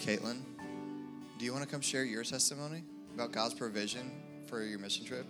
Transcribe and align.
Caitlin, 0.00 0.38
do 1.38 1.44
you 1.44 1.52
want 1.52 1.62
to 1.62 1.70
come 1.70 1.82
share 1.82 2.04
your 2.04 2.24
testimony 2.24 2.82
about 3.14 3.32
God's 3.32 3.52
provision 3.52 4.10
for 4.46 4.62
your 4.62 4.78
mission 4.78 5.04
trip? 5.04 5.26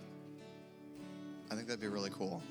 I 1.51 1.55
think 1.55 1.67
that'd 1.67 1.81
be 1.81 1.89
really 1.89 2.09
cool. 2.09 2.41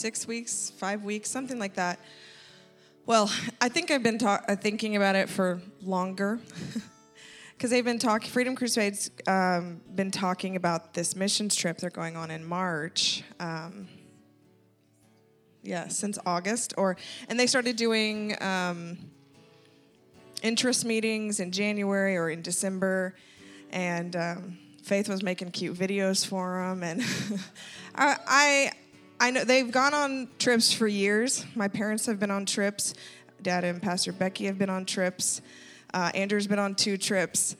Six 0.00 0.26
weeks, 0.26 0.72
five 0.78 1.04
weeks, 1.04 1.30
something 1.30 1.58
like 1.58 1.74
that. 1.74 2.00
Well, 3.04 3.30
I 3.60 3.68
think 3.68 3.90
I've 3.90 4.02
been 4.02 4.18
ta- 4.18 4.42
uh, 4.48 4.56
thinking 4.56 4.96
about 4.96 5.14
it 5.14 5.28
for 5.28 5.60
longer. 5.82 6.40
Because 7.52 7.72
they've 7.72 7.84
been 7.84 7.98
talking, 7.98 8.30
Freedom 8.30 8.56
Crusade's 8.56 9.10
um, 9.26 9.82
been 9.94 10.10
talking 10.10 10.56
about 10.56 10.94
this 10.94 11.14
missions 11.14 11.54
trip 11.54 11.76
they're 11.76 11.90
going 11.90 12.16
on 12.16 12.30
in 12.30 12.42
March. 12.42 13.22
Um, 13.38 13.86
yeah, 15.62 15.88
since 15.88 16.18
August, 16.24 16.72
or 16.78 16.96
and 17.28 17.38
they 17.38 17.46
started 17.46 17.76
doing 17.76 18.34
um, 18.42 18.96
interest 20.42 20.86
meetings 20.86 21.38
in 21.38 21.52
January 21.52 22.16
or 22.16 22.30
in 22.30 22.40
December, 22.40 23.14
and 23.70 24.16
um, 24.16 24.58
Faith 24.82 25.10
was 25.10 25.22
making 25.22 25.50
cute 25.50 25.76
videos 25.76 26.26
for 26.26 26.62
them, 26.62 26.82
and 26.82 27.02
I, 27.94 28.72
I 29.22 29.30
know 29.30 29.44
they've 29.44 29.70
gone 29.70 29.92
on 29.92 30.28
trips 30.38 30.72
for 30.72 30.88
years. 30.88 31.44
My 31.54 31.68
parents 31.68 32.06
have 32.06 32.18
been 32.18 32.30
on 32.30 32.46
trips. 32.46 32.94
Dad 33.42 33.64
and 33.64 33.82
Pastor 33.82 34.12
Becky 34.12 34.46
have 34.46 34.56
been 34.56 34.70
on 34.70 34.86
trips. 34.86 35.42
Uh, 35.92 36.10
Andrew's 36.14 36.46
been 36.46 36.58
on 36.58 36.74
two 36.74 36.96
trips. 36.96 37.54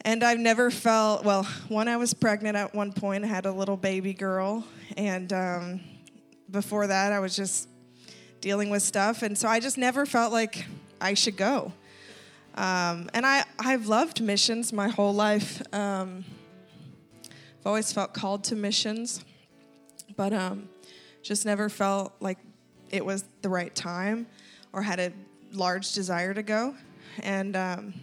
And 0.00 0.24
I've 0.24 0.38
never 0.38 0.70
felt, 0.70 1.26
well, 1.26 1.42
one, 1.68 1.88
I 1.88 1.98
was 1.98 2.14
pregnant 2.14 2.56
at 2.56 2.74
one 2.74 2.94
point, 2.94 3.22
I 3.22 3.26
had 3.26 3.44
a 3.44 3.52
little 3.52 3.76
baby 3.76 4.14
girl. 4.14 4.64
And 4.96 5.30
um, 5.30 5.80
before 6.50 6.86
that, 6.86 7.12
I 7.12 7.18
was 7.18 7.36
just 7.36 7.68
dealing 8.40 8.70
with 8.70 8.82
stuff. 8.82 9.22
And 9.22 9.36
so 9.36 9.46
I 9.46 9.60
just 9.60 9.76
never 9.76 10.06
felt 10.06 10.32
like 10.32 10.64
I 11.02 11.12
should 11.12 11.36
go. 11.36 11.70
Um, 12.54 13.10
and 13.12 13.26
I, 13.26 13.44
I've 13.58 13.88
loved 13.88 14.22
missions 14.22 14.72
my 14.72 14.88
whole 14.88 15.12
life. 15.12 15.60
Um, 15.74 16.24
I've 17.26 17.66
always 17.66 17.92
felt 17.92 18.14
called 18.14 18.42
to 18.44 18.56
missions, 18.56 19.22
but 20.16 20.32
um, 20.32 20.70
just 21.22 21.44
never 21.44 21.68
felt 21.68 22.12
like 22.20 22.38
it 22.90 23.04
was 23.04 23.24
the 23.42 23.48
right 23.48 23.74
time 23.74 24.26
or 24.72 24.82
had 24.82 25.00
a 25.00 25.12
large 25.52 25.92
desire 25.92 26.34
to 26.34 26.42
go. 26.42 26.74
And 27.22 27.56
um, 27.56 27.94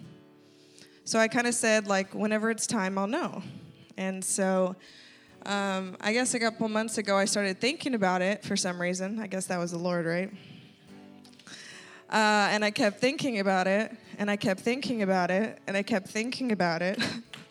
so 1.03 1.19
I 1.19 1.27
kind 1.27 1.47
of 1.47 1.53
said, 1.53 1.87
like, 1.87 2.13
whenever 2.13 2.49
it's 2.49 2.67
time, 2.67 2.97
I'll 2.97 3.07
know. 3.07 3.41
And 3.97 4.23
so 4.23 4.75
um, 5.45 5.95
I 6.01 6.11
guess 6.11 6.33
a 6.33 6.39
couple 6.39 6.67
months 6.69 6.97
ago, 6.97 7.15
I 7.15 7.25
started 7.25 7.61
thinking 7.61 7.93
about 7.93 8.23
it 8.23 8.43
for 8.43 8.55
some 8.55 8.81
reason. 8.81 9.19
I 9.19 9.27
guess 9.27 9.45
that 9.45 9.59
was 9.59 9.71
the 9.71 9.77
Lord, 9.77 10.05
right? 10.05 10.31
Uh, 12.09 12.49
and 12.51 12.65
I 12.65 12.71
kept 12.71 12.99
thinking 12.99 13.39
about 13.39 13.67
it, 13.67 13.95
and 14.17 14.29
I 14.29 14.37
kept 14.37 14.61
thinking 14.61 15.03
about 15.03 15.29
it, 15.29 15.59
and 15.67 15.77
I 15.77 15.83
kept 15.83 16.07
thinking 16.07 16.51
about 16.51 16.81
it, 16.81 16.99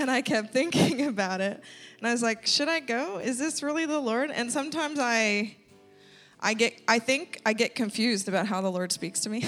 and 0.00 0.10
I 0.10 0.22
kept 0.22 0.50
thinking 0.52 1.06
about 1.06 1.40
it. 1.40 1.62
And 1.98 2.08
I 2.08 2.12
was 2.12 2.22
like, 2.22 2.46
should 2.46 2.68
I 2.68 2.80
go? 2.80 3.18
Is 3.18 3.38
this 3.38 3.62
really 3.62 3.86
the 3.86 3.98
Lord? 3.98 4.30
And 4.30 4.50
sometimes 4.50 4.98
I, 4.98 5.56
I 6.40 6.54
get, 6.54 6.80
I 6.88 6.98
think 6.98 7.40
I 7.44 7.52
get 7.52 7.74
confused 7.74 8.28
about 8.28 8.46
how 8.46 8.60
the 8.60 8.70
Lord 8.70 8.90
speaks 8.90 9.20
to 9.20 9.30
me, 9.30 9.44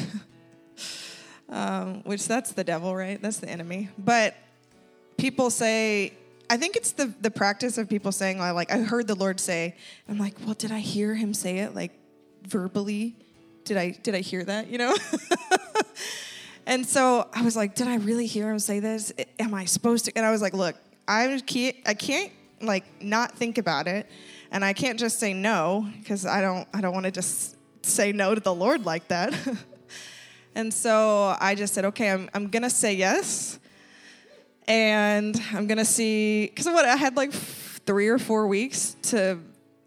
um, 1.48 2.02
which 2.04 2.28
that's 2.28 2.52
the 2.52 2.64
devil, 2.64 2.94
right? 2.94 3.20
That's 3.20 3.38
the 3.38 3.48
enemy. 3.48 3.88
But 3.98 4.36
people 5.16 5.50
say, 5.50 6.12
I 6.50 6.58
think 6.58 6.76
it's 6.76 6.92
the 6.92 7.06
the 7.22 7.30
practice 7.30 7.78
of 7.78 7.88
people 7.88 8.12
saying, 8.12 8.38
I 8.38 8.50
like, 8.50 8.70
I 8.70 8.78
heard 8.78 9.06
the 9.06 9.14
Lord 9.14 9.40
say. 9.40 9.74
I'm 10.06 10.18
like, 10.18 10.34
well, 10.44 10.52
did 10.52 10.70
I 10.70 10.80
hear 10.80 11.14
Him 11.14 11.32
say 11.32 11.60
it 11.60 11.74
like 11.74 11.92
verbally? 12.46 13.16
Did 13.64 13.78
I 13.78 13.90
did 13.92 14.14
I 14.14 14.20
hear 14.20 14.44
that? 14.44 14.68
You 14.68 14.76
know. 14.76 14.94
and 16.66 16.86
so 16.86 17.28
I 17.32 17.42
was 17.42 17.56
like, 17.56 17.74
did 17.74 17.88
I 17.88 17.96
really 17.96 18.26
hear 18.26 18.50
Him 18.50 18.58
say 18.58 18.80
this? 18.80 19.12
Am 19.38 19.54
I 19.54 19.64
supposed 19.64 20.04
to? 20.06 20.12
And 20.16 20.24
I 20.24 20.30
was 20.30 20.42
like, 20.42 20.54
look, 20.54 20.76
I 21.08 21.40
can't, 21.46 21.76
I 21.86 21.94
can't 21.94 22.32
like 22.60 22.84
not 23.02 23.36
think 23.36 23.58
about 23.58 23.88
it, 23.88 24.08
and 24.50 24.64
I 24.64 24.72
can't 24.72 24.98
just 24.98 25.18
say 25.18 25.32
no 25.32 25.88
because 25.98 26.26
I 26.26 26.40
don't 26.40 26.68
I 26.72 26.80
don't 26.80 26.92
want 26.92 27.04
to 27.06 27.12
just 27.12 27.56
say 27.84 28.12
no 28.12 28.34
to 28.34 28.40
the 28.40 28.54
Lord 28.54 28.84
like 28.84 29.08
that. 29.08 29.34
and 30.54 30.72
so 30.72 31.36
I 31.40 31.54
just 31.54 31.74
said, 31.74 31.84
okay, 31.86 32.10
I'm 32.10 32.30
I'm 32.34 32.48
gonna 32.48 32.70
say 32.70 32.94
yes 32.94 33.58
and 34.68 35.40
I'm 35.52 35.66
gonna 35.66 35.84
see 35.84 36.46
because 36.46 36.66
what 36.66 36.84
I 36.84 36.96
had 36.96 37.16
like 37.16 37.32
three 37.32 38.08
or 38.08 38.18
four 38.18 38.46
weeks 38.46 38.96
to 39.02 39.38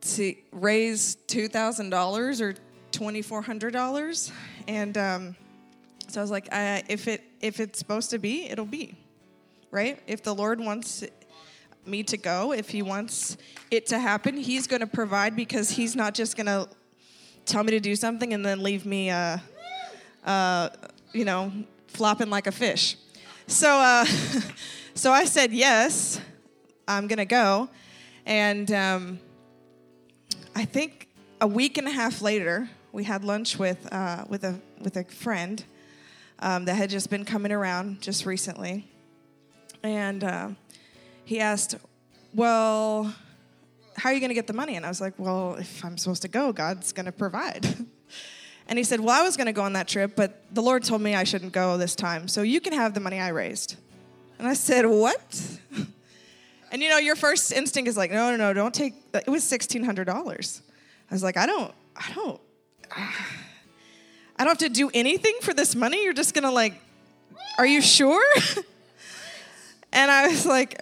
to 0.02 0.35
raise 0.52 1.16
two 1.28 1.47
thousand 1.47 1.90
dollars 1.90 2.41
or 2.41 2.56
twenty 2.91 3.22
four 3.22 3.41
hundred 3.41 3.74
dollars, 3.74 4.31
and 4.68 4.97
um, 4.97 5.35
so 6.16 6.22
I 6.22 6.24
was 6.24 6.31
like, 6.31 6.48
I, 6.53 6.81
if 6.88 7.09
it 7.09 7.22
if 7.42 7.59
it's 7.59 7.78
supposed 7.78 8.09
to 8.12 8.18
be, 8.18 8.46
it'll 8.46 8.64
be, 8.64 8.96
right? 9.70 10.02
If 10.08 10.24
the 10.24 10.34
Lord 10.34 10.62
wants 10.62 11.03
me 11.86 12.03
to 12.03 12.16
go, 12.16 12.53
if 12.53 12.70
He 12.70 12.81
wants 12.81 13.36
it 13.70 13.88
to 13.88 14.00
happen, 14.00 14.38
He's 14.38 14.66
going 14.66 14.80
to 14.80 14.88
provide 14.88 15.36
because 15.36 15.72
He's 15.72 15.94
not 15.94 16.14
just 16.14 16.38
going 16.38 16.46
to 16.46 16.70
tell 17.44 17.66
me 17.66 17.72
to 17.72 17.81
do 17.81 17.98
something 17.98 18.34
and 18.34 18.46
then 18.46 18.64
leave 18.64 18.86
me, 18.86 19.09
uh, 19.09 19.40
uh, 20.26 20.70
you 21.12 21.26
know, 21.26 21.52
flopping 21.88 22.30
like 22.30 22.47
a 22.47 22.53
fish. 22.53 22.96
So, 23.47 23.78
uh, 23.78 24.06
so 24.94 25.12
I 25.12 25.26
said 25.26 25.52
yes, 25.52 26.22
I'm 26.88 27.08
gonna 27.08 27.26
go, 27.26 27.68
and 28.26 28.72
um, 28.72 29.20
I 30.56 30.64
think 30.64 31.09
a 31.42 31.47
week 31.47 31.78
and 31.78 31.90
a 31.90 31.92
half 31.92 32.22
later, 32.22 32.70
we 32.94 33.03
had 33.03 33.26
lunch 33.26 33.59
with 33.59 33.92
uh, 33.92 34.24
with 34.30 34.46
a 34.46 34.62
with 34.80 34.96
a 34.96 35.03
friend 35.03 35.66
um, 36.40 36.66
that 36.66 36.75
had 36.75 36.90
just 36.90 37.09
been 37.09 37.25
coming 37.25 37.51
around 37.51 38.01
just 38.01 38.25
recently, 38.25 38.88
and 39.84 40.23
uh, 40.23 40.49
he 41.23 41.40
asked, 41.40 41.76
"Well, 42.34 43.14
how 43.97 44.09
are 44.09 44.14
you 44.14 44.20
gonna 44.20 44.34
get 44.34 44.47
the 44.47 44.53
money?" 44.53 44.76
And 44.76 44.85
I 44.85 44.90
was 44.90 45.02
like, 45.02 45.14
"Well, 45.17 45.55
if 45.55 45.84
I'm 45.84 45.97
supposed 45.97 46.22
to 46.23 46.28
go, 46.28 46.52
God's 46.52 46.91
gonna 46.91 47.11
provide." 47.11 47.66
And 48.67 48.79
he 48.79 48.84
said, 48.84 48.99
Well, 48.99 49.20
I 49.20 49.23
was 49.23 49.37
going 49.37 49.47
to 49.47 49.53
go 49.53 49.61
on 49.61 49.73
that 49.73 49.87
trip, 49.87 50.16
but 50.16 50.41
the 50.52 50.61
Lord 50.61 50.84
told 50.84 51.02
me 51.02 51.16
I 51.16 51.23
shouldn't 51.23 51.52
go 51.52 51.78
this 51.78 51.96
time. 51.96 52.28
So 52.28 52.41
you 52.41 52.59
can 52.59 52.73
have 52.73 52.93
the 52.93 52.99
money 52.99 53.20
I 53.20 53.29
raised. 53.29 53.76
And 54.40 54.47
I 54.47 54.53
said, 54.53 54.85
What? 54.85 55.59
And 56.72 56.82
you 56.82 56.90
know, 56.90 56.97
your 56.97 57.16
first 57.16 57.53
instinct 57.53 57.87
is 57.87 57.96
like, 57.96 58.11
No, 58.11 58.32
no, 58.32 58.37
no, 58.37 58.52
don't 58.52 58.73
take, 58.73 58.96
it 59.14 59.29
was 59.29 59.43
$1,600. 59.43 60.61
I 61.09 61.14
was 61.14 61.23
like, 61.23 61.37
I 61.37 61.46
don't, 61.46 61.73
I 61.96 62.11
don't, 62.14 62.41
I 64.37 64.43
don't 64.43 64.59
have 64.59 64.70
to 64.70 64.73
do 64.73 64.91
anything 64.93 65.35
for 65.41 65.53
this 65.53 65.76
money. 65.76 66.03
You're 66.03 66.14
just 66.14 66.34
going 66.34 66.43
to 66.43 66.52
like, 66.52 66.73
are 67.58 67.66
you 67.66 67.82
sure? 67.82 68.23
and 69.93 70.11
I 70.11 70.28
was 70.28 70.46
like, 70.46 70.82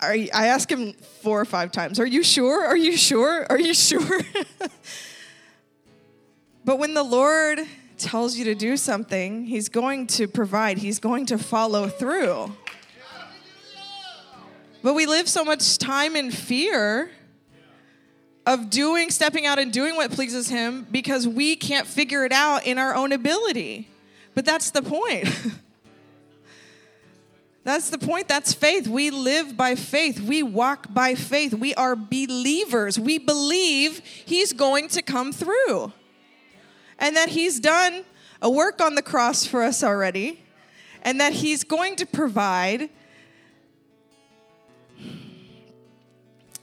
I 0.00 0.28
asked 0.48 0.70
him 0.70 0.92
four 1.22 1.40
or 1.40 1.44
five 1.44 1.72
times, 1.72 1.98
Are 1.98 2.06
you 2.06 2.22
sure? 2.22 2.66
Are 2.66 2.76
you 2.76 2.96
sure? 2.96 3.46
Are 3.48 3.58
you 3.58 3.74
sure? 3.74 4.20
but 6.64 6.78
when 6.78 6.94
the 6.94 7.02
Lord 7.02 7.60
tells 7.96 8.36
you 8.36 8.44
to 8.46 8.54
do 8.54 8.76
something, 8.76 9.46
He's 9.46 9.68
going 9.68 10.06
to 10.08 10.28
provide, 10.28 10.78
He's 10.78 10.98
going 10.98 11.26
to 11.26 11.38
follow 11.38 11.88
through. 11.88 12.52
But 14.82 14.94
we 14.94 15.06
live 15.06 15.28
so 15.28 15.42
much 15.44 15.78
time 15.78 16.14
in 16.14 16.30
fear 16.30 17.10
of 18.46 18.70
doing, 18.70 19.10
stepping 19.10 19.46
out 19.46 19.58
and 19.58 19.72
doing 19.72 19.96
what 19.96 20.10
pleases 20.10 20.48
Him 20.48 20.86
because 20.90 21.26
we 21.26 21.56
can't 21.56 21.86
figure 21.86 22.24
it 22.24 22.32
out 22.32 22.66
in 22.66 22.78
our 22.78 22.94
own 22.94 23.12
ability. 23.12 23.88
But 24.34 24.44
that's 24.44 24.70
the 24.70 24.82
point. 24.82 25.28
That's 27.64 27.88
the 27.88 27.96
point. 27.96 28.28
That's 28.28 28.52
faith. 28.52 28.86
We 28.86 29.08
live 29.10 29.56
by 29.56 29.74
faith. 29.74 30.20
We 30.20 30.42
walk 30.42 30.92
by 30.92 31.14
faith. 31.14 31.54
We 31.54 31.74
are 31.76 31.96
believers. 31.96 33.00
We 33.00 33.16
believe 33.16 34.00
He's 34.04 34.52
going 34.52 34.88
to 34.88 35.00
come 35.00 35.32
through 35.32 35.90
and 36.98 37.16
that 37.16 37.30
He's 37.30 37.58
done 37.58 38.04
a 38.42 38.50
work 38.50 38.82
on 38.82 38.96
the 38.96 39.02
cross 39.02 39.46
for 39.46 39.62
us 39.62 39.82
already 39.82 40.42
and 41.00 41.18
that 41.20 41.32
He's 41.32 41.64
going 41.64 41.96
to 41.96 42.06
provide. 42.06 42.90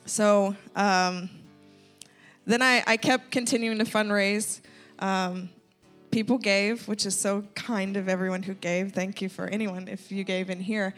So 0.06 0.56
um, 0.76 1.32
then 2.52 2.62
I, 2.62 2.84
I 2.88 2.98
kept 2.98 3.32
continuing 3.32 3.78
to 3.80 3.86
fundraise. 3.86 4.62
Um, 5.00 5.50
people 6.12 6.38
gave, 6.38 6.88
which 6.88 7.06
is 7.06 7.18
so 7.18 7.44
kind 7.56 7.98
of 7.98 8.10
everyone 8.10 8.44
who 8.44 8.54
gave. 8.54 8.92
Thank 8.92 9.22
you 9.22 9.30
for 9.30 9.48
anyone 9.48 9.88
if 9.88 10.12
you 10.12 10.24
gave 10.24 10.50
in 10.50 10.60
here. 10.60 10.94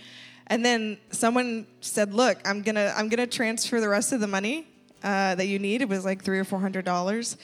And 0.48 0.66
then 0.66 0.98
someone 1.12 1.68
said, 1.82 2.14
"Look, 2.14 2.38
I'm 2.46 2.62
gonna 2.62 2.94
I'm 2.96 3.10
gonna 3.10 3.28
transfer 3.28 3.80
the 3.80 3.90
rest 3.90 4.12
of 4.12 4.20
the 4.20 4.28
money 4.28 4.68
uh, 5.04 5.36
that 5.36 5.48
you 5.48 5.60
need. 5.60 5.82
It 5.82 5.90
was 5.90 6.04
like 6.04 6.24
three 6.24 6.40
or 6.40 6.44
four 6.44 6.60
hundred 6.60 6.86
dollars, 6.86 7.38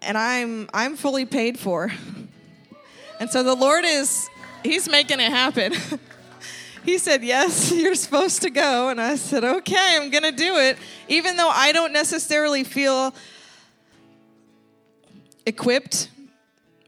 and 0.00 0.18
I'm 0.18 0.68
I'm 0.74 0.96
fully 0.96 1.26
paid 1.26 1.58
for. 1.58 1.92
and 3.20 3.30
so 3.30 3.42
the 3.42 3.54
Lord 3.54 3.84
is 3.84 4.28
He's 4.64 4.88
making 4.88 5.20
it 5.20 5.30
happen." 5.30 5.74
he 6.84 6.98
said, 6.98 7.22
Yes, 7.22 7.72
you're 7.74 7.94
supposed 7.94 8.42
to 8.42 8.50
go. 8.50 8.88
And 8.88 9.00
I 9.00 9.16
said, 9.16 9.44
Okay, 9.44 9.96
I'm 10.00 10.10
going 10.10 10.24
to 10.24 10.32
do 10.32 10.58
it. 10.58 10.78
Even 11.08 11.36
though 11.36 11.50
I 11.50 11.72
don't 11.72 11.92
necessarily 11.92 12.64
feel 12.64 13.14
equipped 15.44 16.08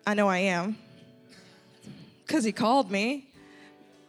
I 0.07 0.15
know 0.15 0.29
I 0.29 0.39
am 0.39 0.77
because 2.27 2.45
he 2.45 2.53
called 2.53 2.91
me. 2.91 3.29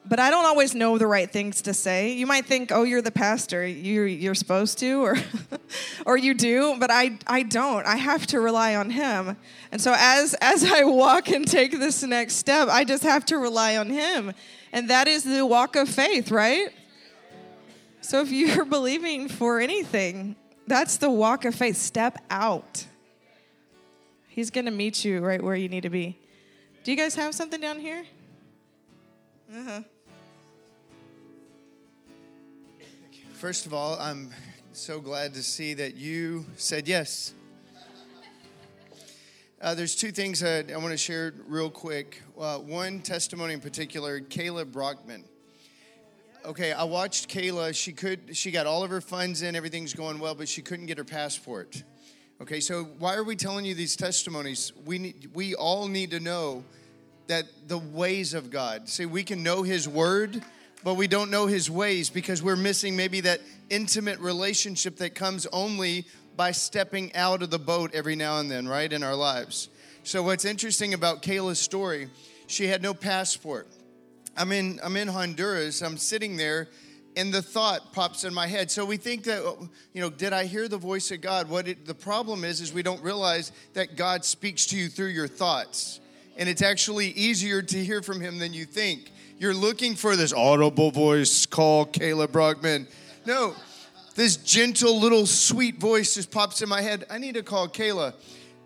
But 0.08 0.20
I 0.20 0.30
don't 0.30 0.46
always 0.46 0.76
know 0.76 1.00
the 1.00 1.08
right 1.08 1.32
things 1.32 1.64
to 1.64 1.74
say. 1.74 2.12
You 2.12 2.28
might 2.28 2.46
think, 2.46 2.72
"Oh, 2.72 2.84
you're 2.84 3.02
the 3.02 3.12
pastor. 3.12 3.66
You're 3.66 4.06
you're 4.06 4.36
supposed 4.36 4.78
to, 4.80 5.02
or 5.02 5.16
or 6.06 6.16
you 6.16 6.36
do." 6.36 6.76
But 6.80 6.92
I 6.92 7.18
I 7.26 7.42
don't. 7.42 7.88
I 7.88 7.96
have 7.96 8.28
to 8.28 8.40
rely 8.40 8.76
on 8.76 8.92
Him. 8.92 9.36
And 9.72 9.82
so 9.82 9.96
as 9.98 10.36
as 10.42 10.64
I 10.64 10.84
walk 10.84 11.30
and 11.30 11.48
take 11.48 11.72
this 11.72 12.04
next 12.04 12.36
step, 12.36 12.68
I 12.68 12.84
just 12.84 13.02
have 13.02 13.26
to 13.26 13.40
rely 13.40 13.78
on 13.78 13.90
Him, 13.90 14.34
and 14.76 14.90
that 14.90 15.08
is 15.08 15.24
the 15.24 15.46
walk 15.46 15.78
of 15.78 15.88
faith, 15.88 16.30
right? 16.30 16.70
So 18.02 18.22
if 18.22 18.30
you're 18.30 18.66
believing 18.78 19.30
for 19.30 19.62
anything, 19.62 20.36
that's 20.68 20.98
the 20.98 21.10
walk 21.10 21.46
of 21.46 21.56
faith. 21.56 21.78
Step 21.78 22.18
out. 22.30 22.86
He's 24.28 24.52
going 24.52 24.66
to 24.66 24.72
meet 24.72 25.06
you 25.06 25.22
right 25.22 25.42
where 25.42 25.56
you 25.56 25.70
need 25.70 25.84
to 25.84 25.90
be. 25.90 26.20
Do 26.84 26.92
you 26.92 26.98
guys 26.98 27.16
have 27.16 27.34
something 27.34 27.62
down 27.62 27.80
here? 27.80 28.04
Uh 29.50 29.64
huh. 29.64 29.82
First 33.32 33.66
of 33.66 33.74
all, 33.74 33.98
I'm 33.98 34.30
so 34.74 35.00
glad 35.00 35.34
to 35.36 35.44
see 35.44 35.74
that 35.76 35.96
you 35.96 36.46
said 36.58 36.86
yes. 36.86 37.34
Uh, 39.66 39.74
there's 39.74 39.96
two 39.96 40.12
things 40.12 40.44
I, 40.44 40.60
I 40.72 40.78
want 40.78 40.92
to 40.92 40.98
share 40.98 41.34
real 41.48 41.72
quick. 41.72 42.22
Uh, 42.40 42.60
one 42.60 43.02
testimony 43.02 43.56
in 43.56 43.60
particular, 43.60 44.20
Kayla 44.20 44.72
Brockman. 44.72 45.24
Okay, 46.46 46.72
I 46.72 46.84
watched 46.84 47.32
Kayla. 47.32 47.76
She 47.76 47.92
could, 47.92 48.38
she 48.38 48.52
got 48.52 48.68
all 48.68 48.84
of 48.84 48.92
her 48.92 49.02
funds 49.02 49.42
in, 49.42 49.56
everything's 49.56 49.96
going 49.96 50.20
well, 50.20 50.36
but 50.36 50.48
she 50.48 50.62
couldn't 50.62 50.86
get 50.86 51.00
her 51.00 51.04
passport. 51.04 51.82
Okay, 52.40 52.60
so 52.60 52.84
why 53.00 53.16
are 53.16 53.24
we 53.24 53.36
telling 53.36 53.66
you 53.66 53.74
these 53.74 53.96
testimonies? 53.96 54.72
We 54.86 55.00
need, 55.00 55.32
we 55.34 55.56
all 55.56 55.88
need 55.88 56.12
to 56.12 56.20
know 56.20 56.64
that 57.26 57.46
the 57.68 57.80
ways 57.80 58.36
of 58.36 58.52
God. 58.52 58.88
See, 58.88 59.08
we 59.08 59.24
can 59.24 59.42
know 59.42 59.64
His 59.64 59.90
Word, 59.90 60.44
but 60.84 60.94
we 60.94 61.08
don't 61.08 61.32
know 61.32 61.48
His 61.48 61.72
ways 61.72 62.12
because 62.12 62.44
we're 62.44 62.56
missing 62.56 62.96
maybe 62.96 63.22
that 63.22 63.42
intimate 63.72 64.20
relationship 64.20 64.98
that 64.98 65.16
comes 65.16 65.48
only 65.48 66.06
by 66.36 66.52
stepping 66.52 67.14
out 67.16 67.42
of 67.42 67.50
the 67.50 67.60
boat 67.60 67.92
every 67.94 68.16
now 68.16 68.40
and 68.40 68.50
then, 68.50 68.68
right, 68.68 68.92
in 68.92 69.04
our 69.04 69.16
lives. 69.16 69.70
So, 70.04 70.24
what's 70.24 70.46
interesting 70.46 70.94
about 70.94 71.22
Kayla's 71.22 71.60
story, 71.60 72.10
she 72.48 72.68
had 72.68 72.82
no 72.82 72.94
passport. 72.94 73.68
I'm 74.38 74.52
in, 74.52 74.80
I'm 74.84 74.98
in 74.98 75.08
Honduras, 75.08 75.82
I'm 75.82 75.98
sitting 75.98 76.38
there 76.38 76.68
and 77.18 77.34
the 77.34 77.42
thought 77.42 77.94
pops 77.94 78.24
in 78.24 78.34
my 78.34 78.48
head. 78.48 78.70
So 78.70 78.86
we 78.86 78.98
think 78.98 79.24
that, 79.24 79.40
oh, 79.40 79.70
you 79.94 80.02
know, 80.02 80.10
did 80.10 80.34
I 80.34 80.46
hear 80.46 80.68
the 80.68 80.78
voice 80.78 81.12
of 81.12 81.22
God? 81.22 81.50
What 81.50 81.68
it, 81.68 81.86
the 81.86 81.96
problem 81.96 82.44
is, 82.44 82.62
is 82.62 82.74
we 82.74 82.84
don't 82.84 83.02
realize 83.02 83.52
that 83.74 83.96
God 83.96 84.26
speaks 84.26 84.66
to 84.68 84.78
you 84.78 84.90
through 84.90 85.08
your 85.08 85.28
thoughts. 85.28 86.00
And 86.38 86.50
it's 86.50 86.62
actually 86.62 87.08
easier 87.08 87.62
to 87.62 87.84
hear 87.84 88.02
from 88.02 88.20
Him 88.20 88.38
than 88.40 88.54
you 88.54 88.66
think. 88.66 89.12
You're 89.38 89.54
looking 89.54 89.96
for 89.96 90.16
this 90.16 90.34
audible 90.34 90.92
voice, 90.92 91.46
call 91.46 91.86
Kayla 91.86 92.32
Brockman. 92.32 92.88
No, 93.26 93.56
this 94.16 94.38
gentle 94.38 94.98
little 94.98 95.26
sweet 95.26 95.78
voice 95.78 96.16
just 96.16 96.32
pops 96.32 96.62
in 96.62 96.70
my 96.70 96.82
head. 96.82 97.06
I 97.10 97.18
need 97.18 97.36
to 97.36 97.44
call 97.44 97.68
Kayla. 97.68 98.14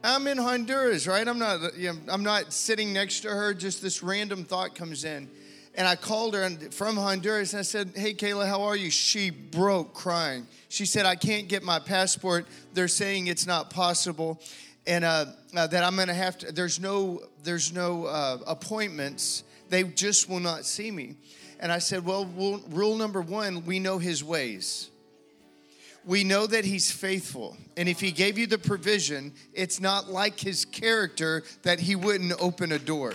I'm 0.03 0.27
in 0.27 0.37
Honduras, 0.37 1.07
right? 1.07 1.27
I'm 1.27 1.39
not, 1.39 1.75
you 1.75 1.91
know, 1.91 1.99
I'm 2.07 2.23
not 2.23 2.53
sitting 2.53 2.93
next 2.93 3.21
to 3.21 3.29
her. 3.29 3.53
Just 3.53 3.81
this 3.81 4.01
random 4.01 4.45
thought 4.45 4.75
comes 4.75 5.03
in. 5.03 5.27
And 5.75 5.87
I 5.87 5.95
called 5.95 6.35
her 6.35 6.49
from 6.71 6.97
Honduras 6.97 7.53
and 7.53 7.59
I 7.59 7.63
said, 7.63 7.91
Hey, 7.95 8.13
Kayla, 8.13 8.47
how 8.47 8.61
are 8.63 8.75
you? 8.75 8.91
She 8.91 9.31
broke 9.31 9.93
crying. 9.93 10.47
She 10.69 10.85
said, 10.85 11.05
I 11.05 11.15
can't 11.15 11.47
get 11.47 11.63
my 11.63 11.79
passport. 11.79 12.45
They're 12.73 12.87
saying 12.87 13.27
it's 13.27 13.47
not 13.47 13.71
possible. 13.71 14.39
And 14.85 15.03
uh, 15.03 15.25
uh, 15.55 15.67
that 15.67 15.83
I'm 15.83 15.95
gonna 15.95 16.13
have 16.13 16.37
to, 16.39 16.51
there's 16.51 16.79
no, 16.79 17.23
there's 17.43 17.73
no 17.73 18.05
uh, 18.05 18.37
appointments. 18.45 19.43
They 19.69 19.83
just 19.83 20.29
will 20.29 20.39
not 20.39 20.65
see 20.65 20.91
me. 20.91 21.15
And 21.59 21.71
I 21.71 21.79
said, 21.79 22.05
Well, 22.05 22.25
rule 22.69 22.95
number 22.95 23.21
one, 23.21 23.65
we 23.65 23.79
know 23.79 23.97
his 23.97 24.23
ways. 24.23 24.89
We 26.05 26.23
know 26.23 26.47
that 26.47 26.65
he's 26.65 26.91
faithful. 26.91 27.57
And 27.77 27.87
if 27.87 27.99
he 27.99 28.11
gave 28.11 28.37
you 28.37 28.47
the 28.47 28.57
provision, 28.57 29.33
it's 29.53 29.79
not 29.79 30.09
like 30.09 30.39
his 30.39 30.65
character 30.65 31.43
that 31.63 31.79
he 31.79 31.95
wouldn't 31.95 32.33
open 32.39 32.71
a 32.71 32.79
door 32.79 33.13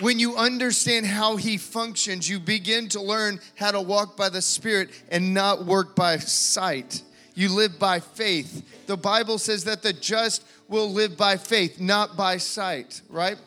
when 0.00 0.18
you 0.18 0.36
understand 0.36 1.06
how 1.06 1.36
he 1.36 1.56
functions, 1.56 2.28
you 2.28 2.40
begin 2.40 2.88
to 2.90 3.00
learn 3.00 3.40
how 3.54 3.70
to 3.70 3.80
walk 3.80 4.16
by 4.16 4.28
the 4.28 4.42
Spirit 4.42 4.90
and 5.10 5.34
not 5.34 5.64
work 5.64 5.94
by 5.94 6.18
sight. 6.18 7.02
You 7.34 7.50
live 7.54 7.78
by 7.78 8.00
faith. 8.00 8.86
The 8.86 8.96
Bible 8.96 9.38
says 9.38 9.64
that 9.64 9.82
the 9.82 9.92
just 9.92 10.44
will 10.68 10.90
live 10.90 11.16
by 11.16 11.36
faith, 11.36 11.80
not 11.80 12.16
by 12.16 12.38
sight, 12.38 13.00
right? 13.08 13.38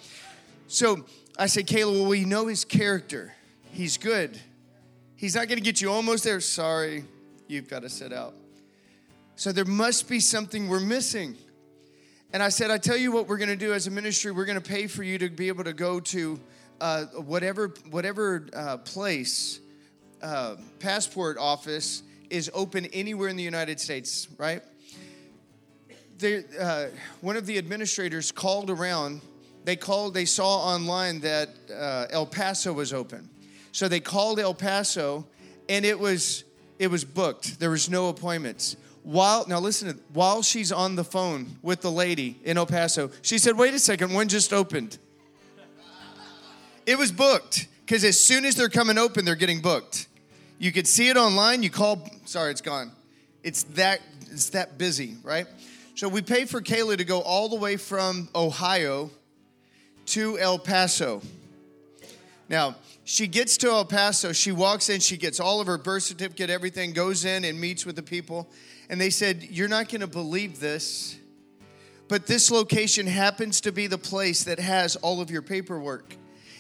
So 0.68 1.06
I 1.38 1.48
said, 1.48 1.68
Kayla, 1.68 1.92
well, 1.92 2.10
we 2.10 2.26
know 2.26 2.48
his 2.48 2.66
character. 2.66 3.34
He's 3.72 3.98
good. 3.98 4.40
He's 5.16 5.36
not 5.36 5.48
going 5.48 5.58
to 5.58 5.64
get 5.64 5.82
you 5.82 5.92
almost 5.92 6.24
there. 6.24 6.40
Sorry, 6.40 7.06
you've 7.48 7.70
got 7.70 7.82
to 7.82 7.90
sit 7.90 8.14
out. 8.14 8.36
So 9.36 9.52
there 9.52 9.66
must 9.66 10.08
be 10.08 10.20
something 10.20 10.68
we're 10.68 10.80
missing. 10.80 11.36
And 12.32 12.42
I 12.42 12.50
said, 12.50 12.72
I 12.72 12.78
tell 12.78 12.98
you 12.98 13.12
what 13.12 13.28
we're 13.28 13.38
going 13.38 13.50
to 13.50 13.56
do 13.56 13.74
as 13.74 13.88
a 13.88 13.92
ministry. 13.92 14.32
We're 14.32 14.46
going 14.46 14.62
to 14.62 14.70
pay 14.70 14.88
for 14.88 15.04
you 15.04 15.18
to 15.18 15.30
be 15.30 15.48
able 15.48 15.64
to 15.64 15.74
go 15.74 16.00
to 16.00 16.40
uh, 16.82 17.06
whatever 17.06 17.74
whatever 17.90 18.48
uh, 18.54 18.78
place 18.78 19.60
uh, 20.22 20.56
passport 20.80 21.38
office 21.38 22.04
is 22.30 22.50
open 22.54 22.86
anywhere 22.88 23.30
in 23.30 23.36
the 23.36 23.44
United 23.44 23.80
States. 23.80 24.28
Right? 24.38 24.62
They, 26.20 26.44
uh, 26.60 26.88
one 27.22 27.38
of 27.38 27.46
the 27.46 27.58
administrators 27.58 28.32
called 28.32 28.70
around. 28.70 29.22
They 29.64 29.76
called. 29.76 30.14
They 30.14 30.26
saw 30.26 30.58
online 30.60 31.22
that 31.22 31.50
uh, 31.74 32.08
El 32.10 32.26
Paso 32.26 32.74
was 32.74 32.94
open, 32.94 33.30
so 33.72 33.88
they 33.88 34.00
called 34.00 34.40
El 34.40 34.54
Paso, 34.54 35.26
and 35.70 35.86
it 35.86 35.98
was 35.98 36.44
it 36.80 36.88
was 36.88 37.06
booked. 37.06 37.60
There 37.60 37.70
was 37.70 37.90
no 37.90 38.10
appointments 38.10 38.76
while 39.04 39.46
now 39.48 39.60
listen 39.60 39.94
to, 39.94 40.00
while 40.14 40.42
she's 40.42 40.72
on 40.72 40.96
the 40.96 41.04
phone 41.04 41.58
with 41.62 41.82
the 41.82 41.92
lady 41.92 42.40
in 42.44 42.58
El 42.58 42.66
Paso, 42.66 43.12
she 43.22 43.38
said, 43.38 43.58
"Wait 43.58 43.74
a 43.74 43.80
second, 43.80 44.14
one 44.14 44.28
just 44.28 44.54
opened." 44.54 44.98
It 46.86 46.98
was 46.98 47.12
booked 47.12 47.68
because 47.86 48.04
as 48.04 48.20
soon 48.20 48.46
as 48.46 48.56
they're 48.56 48.70
coming 48.70 48.98
open, 48.98 49.26
they're 49.26 49.36
getting 49.36 49.62
booked. 49.62 50.08
You 50.58 50.72
could 50.72 50.88
see 50.88 51.10
it 51.10 51.18
online. 51.18 51.64
You 51.64 51.70
call, 51.70 52.10
sorry, 52.26 52.52
it's 52.52 52.62
gone. 52.62 52.92
It's 53.44 53.64
that 53.76 54.02
it's 54.32 54.50
that 54.50 54.78
busy, 54.78 55.18
right? 55.24 55.46
So 55.96 56.10
we 56.10 56.22
pay 56.22 56.46
for 56.46 56.62
Kayla 56.62 56.98
to 56.98 57.04
go 57.04 57.22
all 57.22 57.50
the 57.50 57.56
way 57.56 57.78
from 57.78 58.30
Ohio 58.34 59.12
to 60.08 60.40
El 60.40 60.58
Paso. 60.58 61.22
Now, 62.50 62.76
she 63.06 63.28
gets 63.28 63.58
to 63.58 63.70
El 63.70 63.86
Paso, 63.86 64.32
she 64.32 64.52
walks 64.52 64.90
in, 64.90 65.00
she 65.00 65.18
gets 65.18 65.40
all 65.40 65.62
of 65.62 65.68
her 65.68 65.78
birth 65.78 66.04
certificate, 66.04 66.50
everything, 66.50 66.94
goes 66.94 67.26
in 67.26 67.46
and 67.46 67.60
meets 67.60 67.86
with 67.86 67.96
the 67.96 68.04
people. 68.04 68.50
And 68.90 69.00
they 69.00 69.10
said, 69.10 69.44
You're 69.44 69.68
not 69.68 69.90
going 69.90 70.02
to 70.02 70.08
believe 70.08 70.60
this, 70.60 71.18
but 72.08 72.28
this 72.28 72.52
location 72.52 73.08
happens 73.08 73.62
to 73.62 73.72
be 73.72 73.88
the 73.88 73.98
place 73.98 74.44
that 74.44 74.60
has 74.60 74.96
all 74.98 75.22
of 75.22 75.32
your 75.32 75.42
paperwork. 75.42 76.16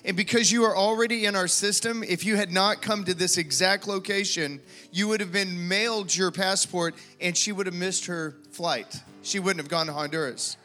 And 0.05 0.17
because 0.17 0.51
you 0.51 0.65
are 0.65 0.75
already 0.75 1.25
in 1.25 1.35
our 1.35 1.47
system, 1.47 2.03
if 2.03 2.25
you 2.25 2.35
had 2.35 2.51
not 2.51 2.81
come 2.81 3.05
to 3.05 3.13
this 3.13 3.37
exact 3.37 3.87
location, 3.87 4.61
you 4.91 5.07
would 5.07 5.21
have 5.21 5.31
been 5.31 5.67
mailed 5.69 6.13
your 6.13 6.29
passport 6.29 6.95
and 7.21 7.37
she 7.37 7.53
would 7.53 7.67
have 7.67 7.75
missed 7.75 8.07
her 8.07 8.35
flight. 8.51 9.01
She 9.21 9.39
wouldn't 9.39 9.61
have 9.61 9.69
gone 9.69 9.87
to 9.87 9.93
Honduras. 9.93 10.57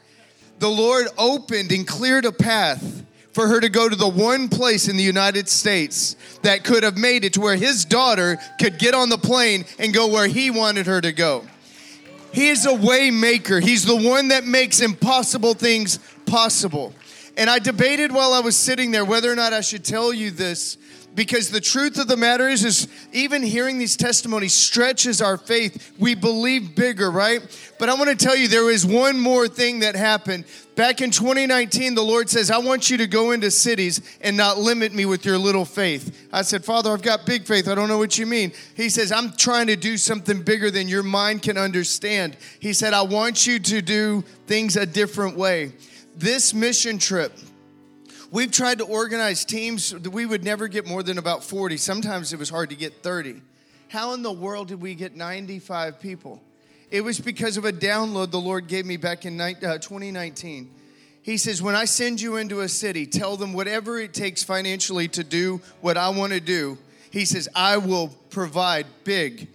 The 0.59 0.69
Lord 0.69 1.07
opened 1.17 1.71
and 1.71 1.87
cleared 1.87 2.25
a 2.25 2.33
path 2.33 3.05
for 3.33 3.47
her 3.47 3.59
to 3.59 3.69
go 3.69 3.87
to 3.87 3.95
the 3.95 4.07
one 4.07 4.49
place 4.49 4.87
in 4.87 4.97
the 4.97 5.03
United 5.03 5.47
States 5.47 6.15
that 6.41 6.63
could 6.63 6.83
have 6.83 6.97
made 6.97 7.23
it 7.25 7.33
to 7.33 7.41
where 7.41 7.55
his 7.55 7.85
daughter 7.85 8.37
could 8.59 8.79
get 8.79 8.93
on 8.93 9.09
the 9.09 9.17
plane 9.17 9.65
and 9.77 9.93
go 9.93 10.07
where 10.07 10.27
he 10.27 10.49
wanted 10.49 10.87
her 10.87 10.99
to 10.99 11.11
go. 11.11 11.45
He 12.31 12.49
is 12.49 12.65
a 12.65 12.73
way 12.73 13.11
maker. 13.11 13.59
He's 13.59 13.85
the 13.85 13.95
one 13.95 14.29
that 14.29 14.45
makes 14.45 14.81
impossible 14.81 15.53
things 15.53 15.99
possible. 16.25 16.93
And 17.37 17.49
I 17.49 17.59
debated 17.59 18.11
while 18.11 18.33
I 18.33 18.39
was 18.39 18.55
sitting 18.55 18.91
there 18.91 19.05
whether 19.05 19.31
or 19.31 19.35
not 19.35 19.53
I 19.53 19.61
should 19.61 19.83
tell 19.85 20.13
you 20.13 20.29
this 20.31 20.77
because 21.15 21.49
the 21.49 21.61
truth 21.61 21.99
of 21.99 22.07
the 22.07 22.17
matter 22.17 22.47
is 22.47 22.63
is 22.63 22.87
even 23.11 23.43
hearing 23.43 23.77
these 23.77 23.97
testimonies 23.97 24.53
stretches 24.53 25.21
our 25.21 25.37
faith. 25.37 25.93
We 25.97 26.15
believe 26.15 26.75
bigger 26.75 27.11
right? 27.11 27.41
But 27.77 27.89
i 27.89 27.93
want 27.93 28.09
to 28.09 28.15
tell 28.15 28.35
you 28.35 28.47
there 28.47 28.69
is 28.69 28.85
one 28.85 29.19
more 29.19 29.47
thing 29.47 29.79
that 29.79 29.95
happened. 29.95 30.45
Back 30.75 31.01
in 31.01 31.11
2019 31.11 31.95
the 31.95 32.01
lord 32.01 32.29
says 32.29 32.51
i 32.51 32.57
want 32.57 32.89
you 32.89 32.97
to 32.97 33.07
go 33.07 33.31
into 33.31 33.51
cities 33.51 34.01
and 34.21 34.37
not 34.37 34.57
limit 34.57 34.93
me 34.93 35.05
with 35.05 35.25
your 35.25 35.37
little 35.37 35.65
faith. 35.65 36.27
I 36.31 36.43
said 36.43 36.63
father 36.63 36.91
i've 36.91 37.01
got 37.01 37.25
big 37.25 37.45
faith. 37.45 37.67
I 37.67 37.75
don't 37.75 37.89
know 37.89 37.97
what 37.97 38.17
you 38.17 38.25
mean. 38.25 38.53
He 38.75 38.89
says 38.89 39.11
i'm 39.11 39.33
trying 39.33 39.67
to 39.67 39.75
do 39.75 39.97
something 39.97 40.41
bigger 40.41 40.71
than 40.71 40.87
your 40.87 41.03
mind 41.03 41.41
can 41.41 41.57
understand. 41.57 42.37
He 42.59 42.73
said 42.73 42.93
i 42.93 43.01
want 43.01 43.47
you 43.47 43.59
to 43.59 43.81
do 43.81 44.23
things 44.47 44.75
a 44.75 44.85
different 44.85 45.35
way. 45.35 45.73
This 46.15 46.53
mission 46.53 46.99
trip 46.99 47.33
We've 48.31 48.51
tried 48.51 48.77
to 48.77 48.85
organize 48.85 49.43
teams 49.43 49.93
we 49.95 50.27
would 50.27 50.43
never 50.43 50.67
get 50.67 50.85
more 50.85 51.01
than 51.01 51.17
about 51.17 51.43
40. 51.43 51.77
Sometimes 51.77 52.31
it 52.31 52.37
was 52.37 52.49
hard 52.49 52.69
to 52.69 52.75
get 52.75 53.01
30. 53.01 53.41
How 53.87 54.13
in 54.13 54.21
the 54.21 54.31
world 54.31 54.67
did 54.67 54.79
we 54.79 54.93
get 54.93 55.15
95 55.15 55.99
people? 55.99 56.39
It 56.91 57.01
was 57.01 57.19
because 57.19 57.57
of 57.57 57.65
a 57.65 57.71
download 57.71 58.29
the 58.29 58.39
Lord 58.39 58.67
gave 58.67 58.85
me 58.85 58.97
back 58.97 59.25
in 59.25 59.41
uh, 59.41 59.53
2019. 59.53 60.69
He 61.23 61.37
says, 61.37 61.59
When 61.59 61.75
I 61.75 61.85
send 61.85 62.21
you 62.21 62.37
into 62.37 62.61
a 62.61 62.69
city, 62.69 63.07
tell 63.07 63.35
them 63.35 63.51
whatever 63.51 63.97
it 63.97 64.13
takes 64.13 64.43
financially 64.43 65.07
to 65.09 65.23
do 65.23 65.59
what 65.81 65.97
I 65.97 66.09
want 66.09 66.33
to 66.33 66.39
do. 66.39 66.77
He 67.09 67.25
says, 67.25 67.49
I 67.55 67.77
will 67.77 68.09
provide 68.29 68.85
big. 69.03 69.47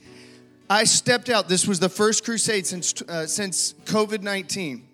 I 0.69 0.83
stepped 0.83 1.29
out. 1.29 1.49
This 1.49 1.69
was 1.69 1.79
the 1.79 1.89
first 1.89 2.25
crusade 2.25 2.67
since, 2.67 3.01
uh, 3.03 3.27
since 3.27 3.75
COVID 3.85 4.23
19 4.23 4.85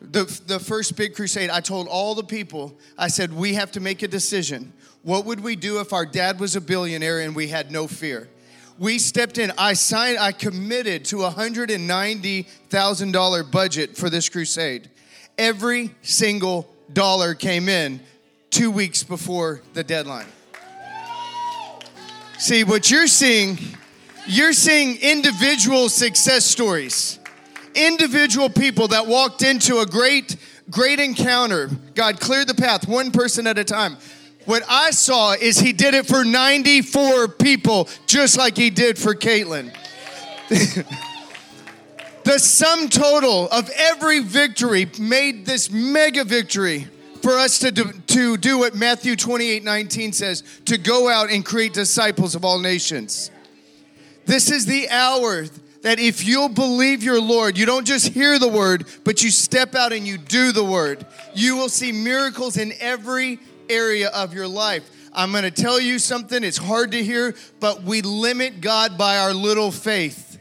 the, 0.00 0.24
the 0.46 0.58
first 0.58 0.96
big 0.96 1.14
crusade, 1.14 1.50
I 1.50 1.60
told 1.60 1.86
all 1.88 2.14
the 2.14 2.24
people, 2.24 2.74
I 2.96 3.08
said, 3.08 3.30
we 3.32 3.54
have 3.54 3.72
to 3.72 3.80
make 3.80 4.02
a 4.02 4.08
decision. 4.08 4.72
What 5.02 5.26
would 5.26 5.40
we 5.40 5.56
do 5.56 5.80
if 5.80 5.92
our 5.92 6.06
dad 6.06 6.40
was 6.40 6.56
a 6.56 6.60
billionaire 6.60 7.20
and 7.20 7.36
we 7.36 7.48
had 7.48 7.70
no 7.70 7.86
fear? 7.86 8.30
We 8.78 8.98
stepped 8.98 9.36
in. 9.36 9.52
I 9.58 9.74
signed, 9.74 10.18
I 10.18 10.32
committed 10.32 11.04
to 11.06 11.24
a 11.24 11.30
$190,000 11.30 13.50
budget 13.50 13.96
for 13.96 14.08
this 14.08 14.30
crusade. 14.30 14.88
Every 15.36 15.90
single 16.02 16.72
dollar 16.92 17.34
came 17.34 17.68
in 17.68 18.00
two 18.48 18.70
weeks 18.70 19.02
before 19.02 19.60
the 19.74 19.82
deadline. 19.84 20.28
See, 22.38 22.64
what 22.64 22.90
you're 22.90 23.06
seeing, 23.06 23.58
you're 24.26 24.54
seeing 24.54 24.96
individual 24.96 25.90
success 25.90 26.46
stories 26.46 27.19
individual 27.74 28.48
people 28.48 28.88
that 28.88 29.06
walked 29.06 29.42
into 29.42 29.78
a 29.78 29.86
great, 29.86 30.36
great 30.70 31.00
encounter. 31.00 31.70
God 31.94 32.20
cleared 32.20 32.48
the 32.48 32.54
path, 32.54 32.88
one 32.88 33.10
person 33.10 33.46
at 33.46 33.58
a 33.58 33.64
time. 33.64 33.96
What 34.46 34.62
I 34.68 34.90
saw 34.90 35.32
is 35.32 35.58
he 35.58 35.72
did 35.72 35.94
it 35.94 36.06
for 36.06 36.24
94 36.24 37.28
people, 37.28 37.88
just 38.06 38.36
like 38.38 38.56
he 38.56 38.70
did 38.70 38.98
for 38.98 39.14
Caitlin. 39.14 39.74
the 42.24 42.38
sum 42.38 42.88
total 42.88 43.48
of 43.50 43.70
every 43.76 44.20
victory 44.20 44.90
made 44.98 45.46
this 45.46 45.70
mega 45.70 46.24
victory 46.24 46.88
for 47.22 47.32
us 47.32 47.58
to 47.58 47.70
do, 47.70 47.92
to 48.08 48.36
do 48.36 48.58
what 48.58 48.74
Matthew 48.74 49.14
28 49.14 49.62
19 49.62 50.12
says 50.12 50.42
to 50.64 50.78
go 50.78 51.08
out 51.08 51.30
and 51.30 51.44
create 51.44 51.72
disciples 51.72 52.34
of 52.34 52.44
all 52.44 52.58
nations. 52.58 53.30
This 54.26 54.50
is 54.50 54.66
the 54.66 54.88
hour 54.88 55.46
that 55.82 55.98
if 55.98 56.26
you'll 56.26 56.48
believe 56.48 57.02
your 57.02 57.20
Lord, 57.20 57.56
you 57.56 57.66
don't 57.66 57.86
just 57.86 58.08
hear 58.08 58.38
the 58.38 58.48
word, 58.48 58.86
but 59.04 59.22
you 59.22 59.30
step 59.30 59.74
out 59.74 59.92
and 59.92 60.06
you 60.06 60.18
do 60.18 60.52
the 60.52 60.64
word, 60.64 61.06
you 61.34 61.56
will 61.56 61.68
see 61.68 61.92
miracles 61.92 62.56
in 62.56 62.72
every 62.80 63.38
area 63.68 64.08
of 64.08 64.34
your 64.34 64.48
life. 64.48 64.88
I'm 65.12 65.32
going 65.32 65.44
to 65.44 65.50
tell 65.50 65.80
you 65.80 65.98
something, 65.98 66.44
it's 66.44 66.58
hard 66.58 66.92
to 66.92 67.02
hear, 67.02 67.34
but 67.58 67.82
we 67.82 68.02
limit 68.02 68.60
God 68.60 68.96
by 68.96 69.18
our 69.18 69.34
little 69.34 69.72
faith. 69.72 70.38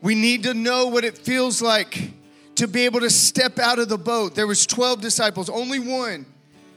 We 0.00 0.14
need 0.14 0.44
to 0.44 0.54
know 0.54 0.86
what 0.86 1.04
it 1.04 1.18
feels 1.18 1.60
like 1.60 2.10
to 2.56 2.68
be 2.68 2.84
able 2.84 3.00
to 3.00 3.10
step 3.10 3.58
out 3.58 3.78
of 3.78 3.88
the 3.88 3.98
boat. 3.98 4.34
There 4.34 4.46
was 4.46 4.66
12 4.66 5.00
disciples, 5.00 5.48
only 5.48 5.78
one 5.78 6.26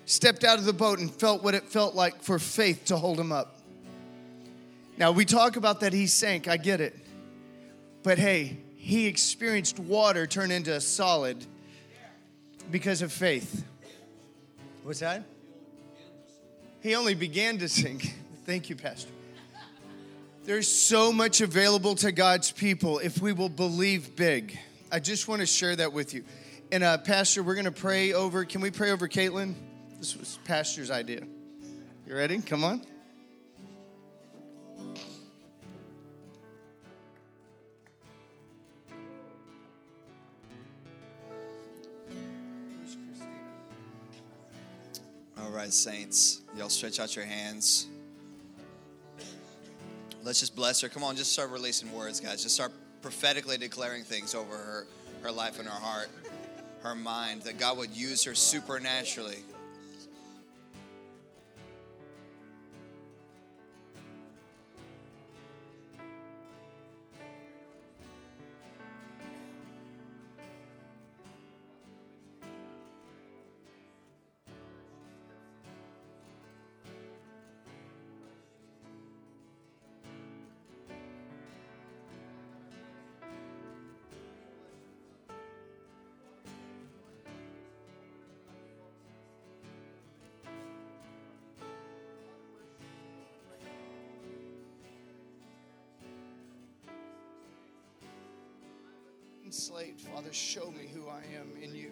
stepped 0.05 0.43
out 0.43 0.57
of 0.57 0.65
the 0.65 0.73
boat 0.73 0.99
and 0.99 1.11
felt 1.11 1.43
what 1.43 1.53
it 1.53 1.65
felt 1.65 1.93
like 1.93 2.23
for 2.23 2.39
faith 2.39 2.85
to 2.85 2.97
hold 2.97 3.19
him 3.19 3.31
up. 3.31 3.59
Now, 4.97 5.11
we 5.11 5.23
talk 5.23 5.55
about 5.55 5.81
that 5.81 5.93
he 5.93 6.07
sank, 6.07 6.47
I 6.47 6.57
get 6.57 6.81
it. 6.81 6.95
But 8.03 8.17
hey, 8.17 8.57
he 8.75 9.07
experienced 9.07 9.79
water 9.79 10.25
turn 10.25 10.51
into 10.51 10.73
a 10.73 10.81
solid 10.81 11.45
because 12.71 13.01
of 13.01 13.11
faith. 13.11 13.65
What's 14.83 14.99
that? 14.99 15.23
He 16.81 16.95
only 16.95 17.13
began 17.13 17.57
to 17.57 17.67
sink. 17.67 18.15
Thank 18.45 18.69
you, 18.69 18.75
Pastor. 18.75 19.11
There's 20.45 20.71
so 20.71 21.11
much 21.11 21.41
available 21.41 21.95
to 21.95 22.11
God's 22.11 22.51
people 22.51 22.99
if 22.99 23.21
we 23.21 23.33
will 23.33 23.49
believe 23.49 24.15
big. 24.15 24.57
I 24.91 24.99
just 24.99 25.27
want 25.27 25.41
to 25.41 25.45
share 25.45 25.75
that 25.75 25.93
with 25.93 26.13
you. 26.13 26.23
And, 26.71 26.83
uh, 26.83 26.97
Pastor, 26.99 27.43
we're 27.43 27.55
going 27.55 27.65
to 27.65 27.71
pray 27.71 28.13
over. 28.13 28.45
Can 28.45 28.61
we 28.61 28.71
pray 28.71 28.91
over 28.91 29.07
Caitlin? 29.07 29.53
This 29.99 30.15
was 30.15 30.39
Pastor's 30.45 30.89
idea. 30.89 31.21
You 32.07 32.15
ready? 32.15 32.39
Come 32.39 32.63
on. 32.63 32.81
All 45.49 45.55
right, 45.55 45.73
saints, 45.73 46.41
y'all 46.55 46.69
stretch 46.69 46.99
out 46.99 47.15
your 47.15 47.25
hands. 47.25 47.87
Let's 50.23 50.39
just 50.39 50.55
bless 50.55 50.79
her. 50.81 50.89
Come 50.89 51.03
on, 51.03 51.15
just 51.15 51.33
start 51.33 51.49
releasing 51.49 51.91
words, 51.91 52.19
guys. 52.19 52.43
Just 52.43 52.53
start 52.53 52.71
prophetically 53.01 53.57
declaring 53.57 54.03
things 54.03 54.35
over 54.35 54.55
her, 54.55 54.85
her 55.23 55.31
life 55.31 55.57
and 55.57 55.67
her 55.67 55.73
heart, 55.73 56.09
her 56.83 56.93
mind, 56.93 57.41
that 57.43 57.57
God 57.57 57.79
would 57.79 57.89
use 57.89 58.23
her 58.25 58.35
supernaturally. 58.35 59.39
Slate, 99.51 99.99
Father, 99.99 100.31
show 100.31 100.71
me 100.71 100.87
who 100.93 101.07
I 101.07 101.21
am 101.35 101.51
in 101.61 101.75
you. 101.75 101.91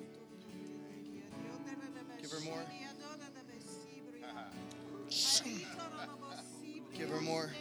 Give 2.21 2.31
her 2.31 2.39
more. 2.41 2.61
Give 6.97 7.09
her 7.09 7.21
more. 7.21 7.51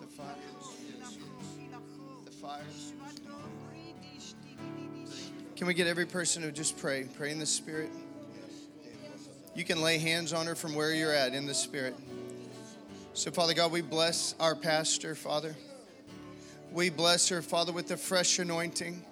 The 0.00 0.06
fire. 0.06 0.36
The 2.24 2.30
fire. 2.30 2.62
Can 5.56 5.68
we 5.68 5.74
get 5.74 5.86
every 5.86 6.06
person 6.06 6.42
to 6.42 6.50
just 6.50 6.76
pray? 6.78 7.06
Pray 7.16 7.30
in 7.30 7.38
the 7.38 7.46
Spirit. 7.46 7.90
You 9.54 9.64
can 9.64 9.80
lay 9.80 9.98
hands 9.98 10.32
on 10.32 10.46
her 10.46 10.56
from 10.56 10.74
where 10.74 10.92
you're 10.92 11.12
at 11.12 11.32
in 11.32 11.46
the 11.46 11.54
Spirit. 11.54 11.94
So, 13.12 13.30
Father 13.30 13.54
God, 13.54 13.70
we 13.70 13.80
bless 13.80 14.34
our 14.40 14.56
pastor, 14.56 15.14
Father. 15.14 15.54
We 16.72 16.90
bless 16.90 17.28
her, 17.28 17.40
Father, 17.40 17.72
with 17.72 17.86
the 17.86 17.96
fresh 17.96 18.40
anointing. 18.40 19.04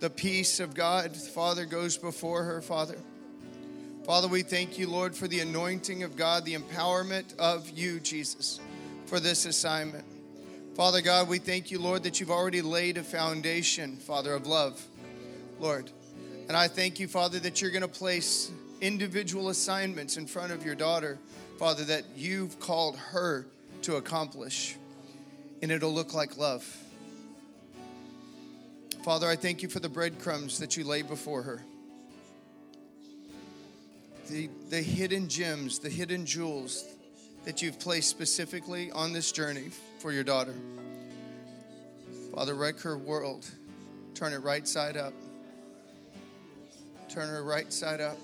The 0.00 0.10
peace 0.10 0.60
of 0.60 0.74
God, 0.74 1.16
Father, 1.16 1.64
goes 1.64 1.96
before 1.96 2.42
her, 2.44 2.60
Father. 2.60 2.98
Father, 4.04 4.28
we 4.28 4.42
thank 4.42 4.78
you, 4.78 4.90
Lord, 4.90 5.16
for 5.16 5.28
the 5.28 5.40
anointing 5.40 6.02
of 6.02 6.14
God, 6.14 6.44
the 6.44 6.56
empowerment 6.56 7.34
of 7.38 7.70
you, 7.70 8.00
Jesus, 8.00 8.60
for 9.06 9.18
this 9.18 9.46
assignment. 9.46 10.04
Father 10.74 11.00
God, 11.00 11.28
we 11.28 11.38
thank 11.38 11.70
you, 11.70 11.78
Lord, 11.78 12.02
that 12.02 12.20
you've 12.20 12.30
already 12.30 12.60
laid 12.60 12.98
a 12.98 13.02
foundation, 13.02 13.96
Father, 13.96 14.34
of 14.34 14.46
love, 14.46 14.84
Lord. 15.62 15.90
And 16.48 16.56
I 16.56 16.66
thank 16.66 16.98
you, 16.98 17.06
Father, 17.06 17.38
that 17.38 17.62
you're 17.62 17.70
going 17.70 17.82
to 17.82 17.88
place 17.88 18.50
individual 18.80 19.48
assignments 19.48 20.16
in 20.16 20.26
front 20.26 20.52
of 20.52 20.66
your 20.66 20.74
daughter, 20.74 21.18
Father, 21.56 21.84
that 21.84 22.04
you've 22.16 22.58
called 22.58 22.96
her 22.96 23.46
to 23.82 23.96
accomplish. 23.96 24.76
And 25.62 25.70
it'll 25.70 25.94
look 25.94 26.14
like 26.14 26.36
love. 26.36 26.64
Father, 29.04 29.28
I 29.28 29.36
thank 29.36 29.62
you 29.62 29.68
for 29.68 29.78
the 29.78 29.88
breadcrumbs 29.88 30.58
that 30.58 30.76
you 30.76 30.82
lay 30.82 31.02
before 31.02 31.42
her. 31.42 31.62
The, 34.28 34.48
the 34.68 34.82
hidden 34.82 35.28
gems, 35.28 35.78
the 35.78 35.90
hidden 35.90 36.26
jewels 36.26 36.84
that 37.44 37.62
you've 37.62 37.78
placed 37.78 38.10
specifically 38.10 38.90
on 38.90 39.12
this 39.12 39.30
journey 39.30 39.70
for 40.00 40.10
your 40.10 40.24
daughter. 40.24 40.54
Father, 42.34 42.54
wreck 42.54 42.80
her 42.80 42.98
world. 42.98 43.48
Turn 44.14 44.32
it 44.32 44.38
right 44.38 44.66
side 44.66 44.96
up. 44.96 45.12
Turn 47.12 47.28
her 47.28 47.42
right 47.42 47.70
side 47.70 48.00
up. 48.00 48.16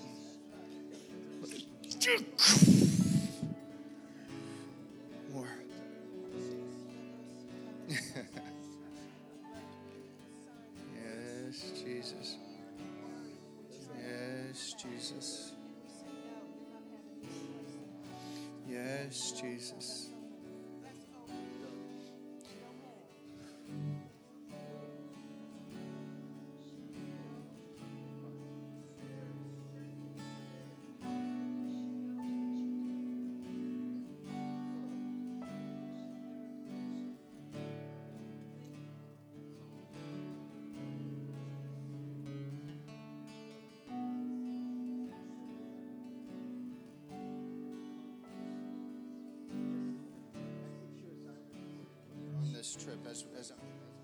As, 53.09 53.25
as 53.39 53.51
I'm 53.51 53.57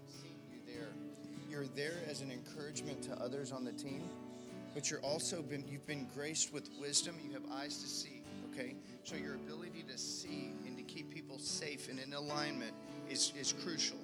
seeing 0.07 0.39
you 0.51 0.59
there. 0.65 0.87
You're 1.49 1.67
there 1.75 2.01
as 2.09 2.21
an 2.21 2.31
encouragement 2.31 3.01
to 3.03 3.13
others 3.21 3.51
on 3.51 3.63
the 3.63 3.71
team, 3.71 4.03
but 4.73 4.89
you're 4.89 5.01
also 5.01 5.41
been 5.41 5.63
you've 5.69 5.85
been 5.85 6.07
graced 6.15 6.53
with 6.53 6.69
wisdom. 6.79 7.15
You 7.23 7.33
have 7.33 7.43
eyes 7.51 7.77
to 7.81 7.87
see. 7.87 8.21
Okay, 8.51 8.75
so 9.03 9.15
your 9.15 9.35
ability 9.35 9.83
to 9.89 9.97
see 9.97 10.53
and 10.65 10.77
to 10.77 10.83
keep 10.83 11.13
people 11.13 11.37
safe 11.37 11.89
and 11.89 11.99
in 11.99 12.13
alignment 12.13 12.73
is 13.09 13.31
is 13.39 13.53
crucial. 13.63 13.97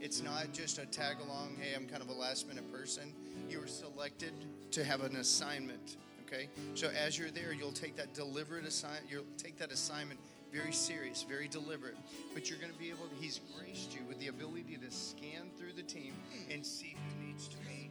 It's 0.00 0.22
not 0.22 0.52
just 0.52 0.78
a 0.78 0.86
tag 0.86 1.16
along. 1.20 1.56
Hey, 1.60 1.74
I'm 1.74 1.86
kind 1.86 2.02
of 2.02 2.08
a 2.08 2.12
last 2.12 2.48
minute 2.48 2.70
person. 2.72 3.12
You 3.48 3.60
were 3.60 3.66
selected 3.66 4.32
to 4.72 4.84
have 4.84 5.02
an 5.02 5.16
assignment. 5.16 5.96
Okay, 6.26 6.48
so 6.74 6.88
as 6.88 7.18
you're 7.18 7.30
there, 7.30 7.52
you'll 7.52 7.72
take 7.72 7.96
that 7.96 8.12
deliberate 8.12 8.66
assignment. 8.66 9.06
You'll 9.08 9.24
take 9.38 9.56
that 9.58 9.72
assignment 9.72 10.20
very 10.52 10.72
serious, 10.72 11.22
very 11.22 11.48
deliberate. 11.48 11.96
But 12.34 12.48
you're 12.48 12.58
going 12.58 12.72
to 12.72 12.78
be 12.78 12.88
able 12.88 13.06
to, 13.06 13.14
he's 13.20 13.40
graced 13.58 13.94
you 13.94 14.00
with 14.08 14.18
the 14.18 14.28
ability 14.28 14.78
to 14.82 14.90
scan 14.90 15.50
through 15.58 15.72
the 15.76 15.82
team 15.82 16.14
and 16.50 16.64
see 16.64 16.96
who 16.96 17.26
needs 17.26 17.48
to 17.48 17.56
be 17.58 17.90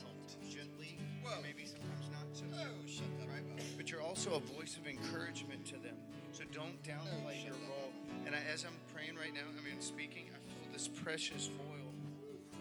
helped 0.00 0.40
gently, 0.50 0.98
maybe 1.42 1.66
sometimes 1.66 2.08
not 2.12 2.26
so 2.32 2.44
gently, 2.86 3.26
right? 3.28 3.44
But 3.76 3.90
you're 3.90 4.02
also 4.02 4.34
a 4.34 4.40
voice 4.40 4.76
of 4.76 4.86
encouragement 4.86 5.66
to 5.66 5.74
them. 5.74 5.96
So 6.32 6.44
don't 6.52 6.82
downplay 6.82 7.44
your 7.44 7.54
role. 7.68 7.92
And 8.26 8.34
I, 8.34 8.38
as 8.52 8.64
I'm 8.64 8.76
praying 8.94 9.16
right 9.16 9.34
now, 9.34 9.40
I 9.58 9.64
mean, 9.64 9.80
speaking, 9.80 10.24
I 10.28 10.38
feel 10.48 10.72
this 10.72 10.88
precious 10.88 11.50
oil, 11.70 11.92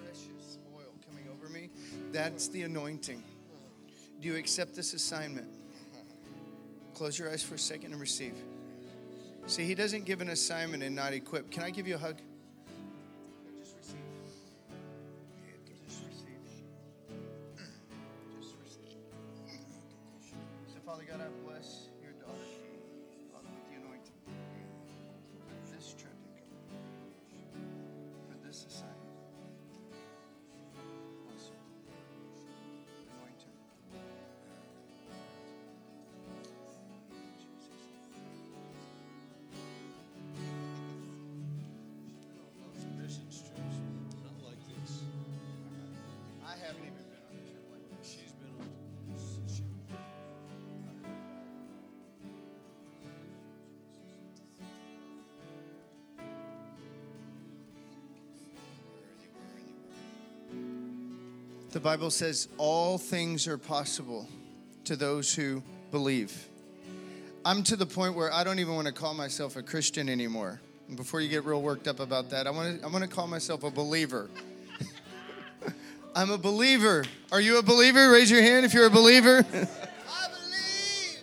precious 0.03 0.57
oil 0.75 0.93
coming 1.07 1.25
over 1.31 1.49
me. 1.51 1.69
That's 2.11 2.47
the 2.47 2.63
anointing. 2.63 3.23
Do 4.19 4.27
you 4.27 4.35
accept 4.35 4.75
this 4.75 4.93
assignment? 4.93 5.47
Close 6.95 7.19
your 7.19 7.29
eyes 7.29 7.43
for 7.43 7.55
a 7.55 7.59
second 7.59 7.91
and 7.91 8.01
receive. 8.01 8.33
See, 9.47 9.63
he 9.63 9.75
doesn't 9.75 10.03
give 10.03 10.19
an 10.19 10.29
assignment 10.29 10.83
and 10.83 10.93
not 10.93 11.13
equip. 11.13 11.49
Can 11.49 11.63
I 11.63 11.69
give 11.69 11.87
you 11.87 11.95
a 11.95 11.97
hug? 11.97 12.17
The 61.77 61.83
Bible 61.83 62.09
says 62.09 62.47
all 62.57 62.97
things 62.97 63.47
are 63.47 63.59
possible 63.59 64.27
to 64.85 64.95
those 64.95 65.35
who 65.35 65.61
believe. 65.91 66.47
I'm 67.45 67.61
to 67.65 67.75
the 67.75 67.85
point 67.85 68.15
where 68.15 68.33
I 68.33 68.43
don't 68.43 68.57
even 68.57 68.73
want 68.73 68.87
to 68.87 68.91
call 68.93 69.13
myself 69.13 69.57
a 69.57 69.61
Christian 69.61 70.09
anymore. 70.09 70.59
And 70.87 70.97
before 70.97 71.21
you 71.21 71.29
get 71.29 71.45
real 71.45 71.61
worked 71.61 71.87
up 71.87 71.99
about 71.99 72.31
that, 72.31 72.47
I 72.47 72.49
want 72.49 72.79
to, 72.79 72.83
I 72.83 72.89
want 72.89 73.03
to 73.03 73.07
call 73.07 73.27
myself 73.27 73.63
a 73.63 73.69
believer. 73.69 74.27
I'm 76.15 76.31
a 76.31 76.37
believer. 76.39 77.05
Are 77.31 77.39
you 77.39 77.59
a 77.59 77.61
believer? 77.61 78.09
Raise 78.09 78.31
your 78.31 78.41
hand 78.41 78.65
if 78.65 78.73
you're 78.73 78.87
a 78.87 78.89
believer. 78.89 79.37
I 79.37 79.41
believe. 79.51 81.19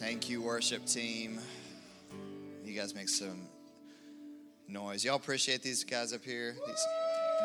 Thank 0.00 0.28
you, 0.28 0.42
worship 0.42 0.86
team. 0.86 1.38
You 2.64 2.74
guys 2.74 2.96
make 2.96 3.08
some 3.08 3.46
noise. 4.68 5.04
Y'all 5.04 5.16
appreciate 5.16 5.62
these 5.62 5.84
guys 5.84 6.12
up 6.12 6.24
here? 6.24 6.56
These 6.66 6.86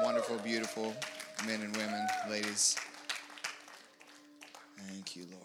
wonderful, 0.04 0.38
beautiful 0.40 0.94
men 1.46 1.62
and 1.62 1.76
women, 1.76 2.08
ladies. 2.30 2.78
Thank 4.88 5.16
you, 5.16 5.26
Lord. 5.32 5.42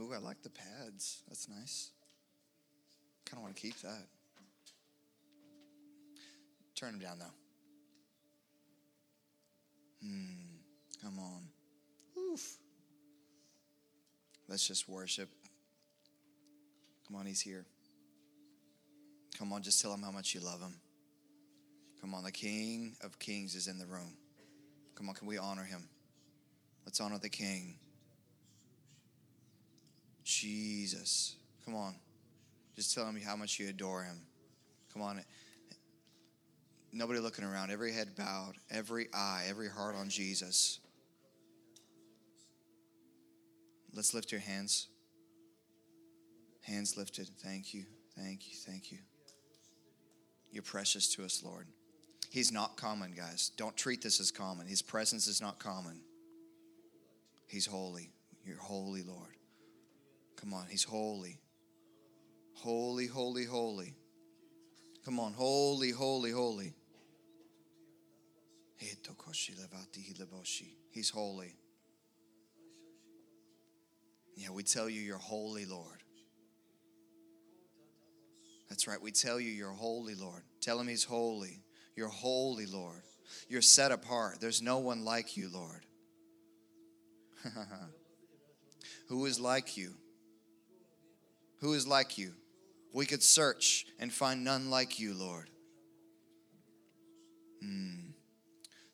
Ooh, 0.00 0.14
I 0.14 0.18
like 0.18 0.42
the 0.42 0.50
pads. 0.50 1.22
That's 1.28 1.48
nice. 1.48 1.90
Kind 3.24 3.38
of 3.38 3.42
want 3.42 3.56
to 3.56 3.62
keep 3.62 3.78
that. 3.80 4.06
Turn 6.74 6.92
them 6.92 7.00
down, 7.00 7.18
though. 7.18 7.24
Hmm. 10.02 10.52
Come 11.02 11.18
on. 11.18 11.42
Oof. 12.18 12.56
Let's 14.48 14.66
just 14.66 14.88
worship. 14.88 15.28
Come 17.06 17.16
on, 17.16 17.26
he's 17.26 17.40
here. 17.40 17.66
Come 19.42 19.52
on, 19.52 19.60
just 19.60 19.82
tell 19.82 19.92
him 19.92 20.02
how 20.02 20.12
much 20.12 20.36
you 20.36 20.40
love 20.40 20.60
him. 20.60 20.76
Come 22.00 22.14
on, 22.14 22.22
the 22.22 22.30
King 22.30 22.94
of 23.02 23.18
Kings 23.18 23.56
is 23.56 23.66
in 23.66 23.76
the 23.76 23.86
room. 23.86 24.16
Come 24.94 25.08
on, 25.08 25.16
can 25.16 25.26
we 25.26 25.36
honor 25.36 25.64
him? 25.64 25.88
Let's 26.86 27.00
honor 27.00 27.18
the 27.18 27.28
King. 27.28 27.74
Jesus. 30.22 31.34
Come 31.64 31.74
on. 31.74 31.96
Just 32.76 32.94
tell 32.94 33.04
him 33.04 33.20
how 33.20 33.34
much 33.34 33.58
you 33.58 33.68
adore 33.68 34.04
him. 34.04 34.20
Come 34.92 35.02
on. 35.02 35.20
Nobody 36.92 37.18
looking 37.18 37.44
around, 37.44 37.72
every 37.72 37.92
head 37.92 38.14
bowed, 38.16 38.52
every 38.70 39.08
eye, 39.12 39.46
every 39.48 39.68
heart 39.68 39.96
on 39.96 40.08
Jesus. 40.08 40.78
Let's 43.92 44.14
lift 44.14 44.30
your 44.30 44.40
hands. 44.40 44.86
Hands 46.60 46.96
lifted. 46.96 47.28
Thank 47.42 47.74
you, 47.74 47.86
thank 48.16 48.46
you, 48.46 48.54
thank 48.64 48.92
you. 48.92 48.98
You're 50.52 50.62
precious 50.62 51.12
to 51.14 51.24
us, 51.24 51.42
Lord. 51.44 51.66
He's 52.30 52.52
not 52.52 52.76
common, 52.76 53.12
guys. 53.12 53.50
Don't 53.56 53.76
treat 53.76 54.02
this 54.02 54.20
as 54.20 54.30
common. 54.30 54.66
His 54.66 54.82
presence 54.82 55.26
is 55.26 55.40
not 55.40 55.58
common. 55.58 56.00
He's 57.46 57.66
holy. 57.66 58.10
You're 58.44 58.58
holy, 58.58 59.02
Lord. 59.02 59.36
Come 60.36 60.54
on, 60.54 60.66
He's 60.70 60.84
holy. 60.84 61.40
Holy, 62.54 63.06
holy, 63.06 63.44
holy. 63.44 63.94
Come 65.04 65.18
on, 65.18 65.32
holy, 65.32 65.90
holy, 65.90 66.30
holy. 66.30 66.74
He's 70.90 71.10
holy. 71.10 71.56
Yeah, 74.36 74.50
we 74.50 74.62
tell 74.62 74.88
you 74.88 75.00
you're 75.00 75.18
holy, 75.18 75.66
Lord. 75.66 76.01
That's 78.72 78.88
right. 78.88 79.02
We 79.02 79.10
tell 79.12 79.38
you 79.38 79.50
you're 79.50 79.68
holy, 79.68 80.14
Lord. 80.14 80.40
Tell 80.62 80.80
him 80.80 80.88
he's 80.88 81.04
holy. 81.04 81.60
You're 81.94 82.08
holy, 82.08 82.64
Lord. 82.64 83.02
You're 83.46 83.60
set 83.60 83.92
apart. 83.92 84.40
There's 84.40 84.62
no 84.62 84.78
one 84.78 85.04
like 85.04 85.36
you, 85.36 85.50
Lord. 85.52 85.84
Who 89.08 89.26
is 89.26 89.38
like 89.38 89.76
you? 89.76 89.92
Who 91.60 91.74
is 91.74 91.86
like 91.86 92.16
you? 92.16 92.32
We 92.94 93.04
could 93.04 93.22
search 93.22 93.84
and 93.98 94.10
find 94.10 94.42
none 94.42 94.70
like 94.70 94.98
you, 94.98 95.12
Lord. 95.12 95.50
Hmm. 97.60 98.12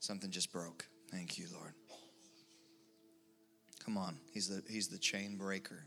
Something 0.00 0.32
just 0.32 0.50
broke. 0.52 0.88
Thank 1.12 1.38
you, 1.38 1.46
Lord. 1.54 1.74
Come 3.84 3.96
on. 3.96 4.16
He's 4.34 4.48
the, 4.48 4.60
he's 4.68 4.88
the 4.88 4.98
chain 4.98 5.36
breaker. 5.36 5.86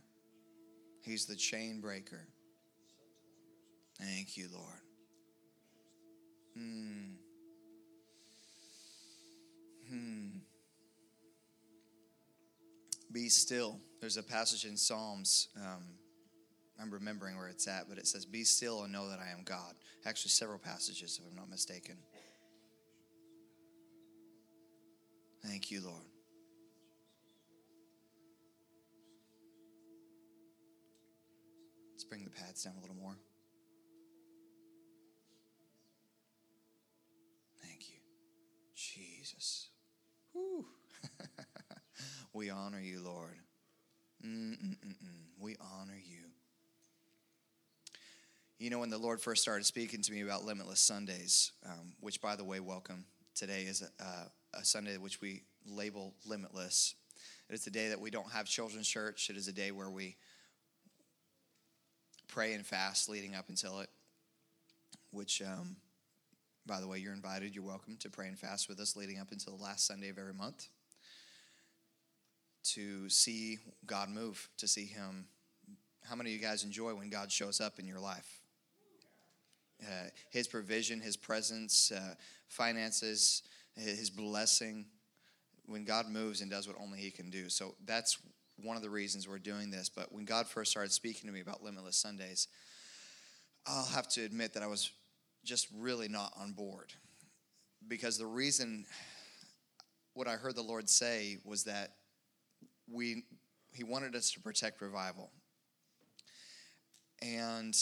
He's 1.02 1.26
the 1.26 1.36
chain 1.36 1.82
breaker. 1.82 2.30
Thank 4.02 4.36
you, 4.36 4.48
Lord. 4.52 4.82
Hmm. 6.58 7.12
Hmm. 9.90 10.28
Be 13.12 13.30
still. 13.30 13.80
There's 14.00 14.18
a 14.18 14.24
passage 14.24 14.66
in 14.66 14.76
Psalms. 14.76 15.50
Um, 15.56 15.84
I'm 16.82 16.92
remembering 16.92 17.38
where 17.38 17.48
it's 17.48 17.68
at, 17.68 17.88
but 17.88 18.00
it 18.00 18.08
says, 18.08 18.26
Be 18.26 18.44
still 18.44 18.84
and 18.84 18.92
know 18.92 19.08
that 19.10 19.20
I 19.20 19.30
am 19.32 19.44
God. 19.46 19.76
Actually, 20.06 20.32
several 20.32 20.58
passages, 20.58 21.20
if 21.22 21.30
I'm 21.30 21.36
not 21.36 21.50
mistaken. 21.50 21.98
Thank 25.46 25.70
you, 25.70 25.82
Lord. 25.82 26.04
Let's 31.92 32.04
bring 32.04 32.24
the 32.24 32.32
pads 32.32 32.64
down 32.64 32.74
a 32.78 32.82
little 32.82 32.96
more. 32.96 33.16
We 42.34 42.50
honor 42.50 42.80
you, 42.80 43.02
Lord. 43.04 43.36
Mm-mm-mm-mm. 44.26 45.26
We 45.40 45.56
honor 45.60 45.98
you. 45.98 46.18
You 48.58 48.70
know, 48.70 48.80
when 48.80 48.90
the 48.90 48.98
Lord 48.98 49.20
first 49.20 49.42
started 49.42 49.66
speaking 49.66 50.02
to 50.04 50.12
me 50.12 50.22
about 50.22 50.46
Limitless 50.46 50.80
Sundays, 50.80 51.52
um, 51.66 51.94
which, 52.00 52.22
by 52.22 52.36
the 52.36 52.44
way, 52.44 52.60
welcome. 52.60 53.06
Today 53.34 53.64
is 53.64 53.82
a, 54.00 54.58
a 54.58 54.64
Sunday 54.64 54.98
which 54.98 55.20
we 55.20 55.44
label 55.66 56.14
Limitless. 56.26 56.96
It 57.50 57.54
is 57.56 57.66
a 57.66 57.72
day 57.72 57.90
that 57.90 58.00
we 58.00 58.12
don't 58.12 58.32
have 58.32 58.46
children's 58.46 58.88
church. 58.88 59.30
It 59.30 59.36
is 59.36 59.48
a 59.48 59.54
day 59.54 59.72
where 59.72 59.90
we 59.90 60.16
pray 62.28 62.54
and 62.54 62.66
fast 62.66 63.10
leading 63.10 63.36
up 63.36 63.50
until 63.50 63.80
it, 63.80 63.90
which, 65.10 65.42
um, 65.42 65.76
by 66.66 66.80
the 66.80 66.88
way, 66.88 67.00
you're 67.00 67.14
invited. 67.14 67.56
You're 67.56 67.64
welcome 67.64 67.98
to 67.98 68.10
pray 68.10 68.28
and 68.28 68.38
fast 68.38 68.70
with 68.70 68.80
us 68.80 68.96
leading 68.96 69.20
up 69.20 69.32
until 69.32 69.58
the 69.58 69.64
last 69.64 69.88
Sunday 69.88 70.10
of 70.10 70.20
every 70.20 70.36
month 70.36 70.68
to 72.64 73.10
see 73.10 73.60
God 73.86 74.10
move, 74.10 74.50
to 74.58 74.68
see 74.68 74.86
Him. 74.86 75.26
How 76.04 76.16
many 76.16 76.32
of 76.32 76.36
you 76.36 76.42
guys 76.42 76.64
enjoy 76.64 76.94
when 76.94 77.10
God 77.10 77.32
shows 77.32 77.62
up 77.62 77.80
in 77.80 77.88
your 77.88 78.00
life? 78.00 78.42
Uh, 79.82 80.10
his 80.30 80.48
provision, 80.48 81.00
His 81.02 81.18
presence, 81.18 81.92
uh, 81.92 82.16
finances, 82.48 83.44
His 83.76 84.10
blessing. 84.10 84.86
When 85.66 85.86
God 85.86 86.10
moves 86.10 86.42
and 86.42 86.52
does 86.52 86.68
what 86.68 86.76
only 86.82 87.00
He 87.00 87.12
can 87.12 87.30
do. 87.30 87.48
So 87.48 87.76
that's 87.86 88.18
one 88.58 88.76
of 88.76 88.84
the 88.84 88.90
reasons 88.90 89.28
we're 89.28 89.40
doing 89.40 89.72
this. 89.72 89.90
But 89.90 90.12
when 90.12 90.26
God 90.26 90.48
first 90.48 90.72
started 90.72 90.92
speaking 90.92 91.28
to 91.28 91.34
me 91.34 91.42
about 91.42 91.64
Limitless 91.64 91.96
Sundays, 91.96 92.48
I'll 93.66 93.86
have 93.86 94.08
to 94.10 94.24
admit 94.24 94.54
that 94.54 94.64
I 94.64 94.68
was 94.68 94.92
just 95.44 95.68
really 95.78 96.08
not 96.08 96.34
on 96.40 96.52
board. 96.52 96.94
Because 97.88 98.18
the 98.18 98.26
reason, 98.26 98.86
what 100.14 100.28
I 100.28 100.34
heard 100.34 100.56
the 100.56 100.62
Lord 100.62 100.90
say 100.90 101.38
was 101.44 101.64
that 101.64 101.94
we, 102.92 103.24
He 103.74 103.84
wanted 103.84 104.16
us 104.16 104.32
to 104.32 104.40
protect 104.40 104.82
revival. 104.82 105.32
And 107.22 107.76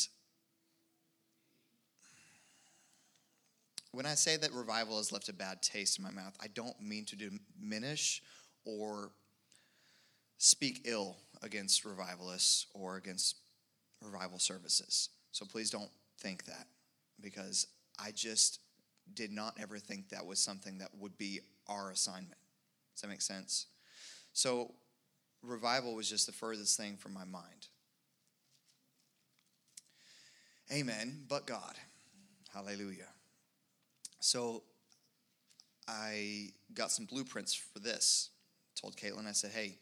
when 3.92 4.06
I 4.06 4.16
say 4.16 4.38
that 4.38 4.52
revival 4.54 4.98
has 4.98 5.12
left 5.12 5.30
a 5.30 5.34
bad 5.34 5.62
taste 5.62 5.98
in 5.98 6.04
my 6.04 6.12
mouth, 6.12 6.36
I 6.42 6.48
don't 6.48 6.80
mean 6.82 7.06
to 7.06 7.16
diminish 7.16 8.22
or 8.66 9.12
speak 10.38 10.82
ill 10.86 11.18
against 11.42 11.86
revivalists 11.86 12.68
or 12.74 12.98
against 12.98 13.38
revival 14.02 14.40
services. 14.40 15.10
So 15.32 15.46
please 15.46 15.70
don't 15.70 15.90
think 16.20 16.46
that 16.46 16.68
because 17.22 17.68
I 17.98 18.12
just 18.12 18.60
did 19.14 19.32
not 19.32 19.58
ever 19.60 19.80
think 19.80 20.10
that 20.10 20.26
was 20.26 20.40
something 20.40 20.78
that 20.80 20.90
would 20.98 21.18
be 21.18 21.40
our 21.68 21.92
assignment. 21.92 22.38
Does 22.94 23.02
that 23.02 23.08
make 23.10 23.22
sense? 23.22 23.68
So 24.34 24.74
revival 25.44 25.96
was 25.96 26.10
just 26.10 26.26
the 26.26 26.32
furthest 26.32 26.78
thing 26.78 26.98
from 26.98 27.14
my 27.14 27.26
mind. 27.26 27.68
Amen. 30.72 31.24
But 31.28 31.48
God. 31.48 31.76
Hallelujah. 32.54 33.08
So 34.20 34.64
I 35.88 36.50
got 36.74 36.92
some 36.92 37.06
blueprints 37.06 37.54
for 37.54 37.80
this. 37.80 38.30
Told 38.80 38.96
Caitlin, 38.96 39.28
I 39.28 39.32
said, 39.32 39.52
hey, 39.52 39.78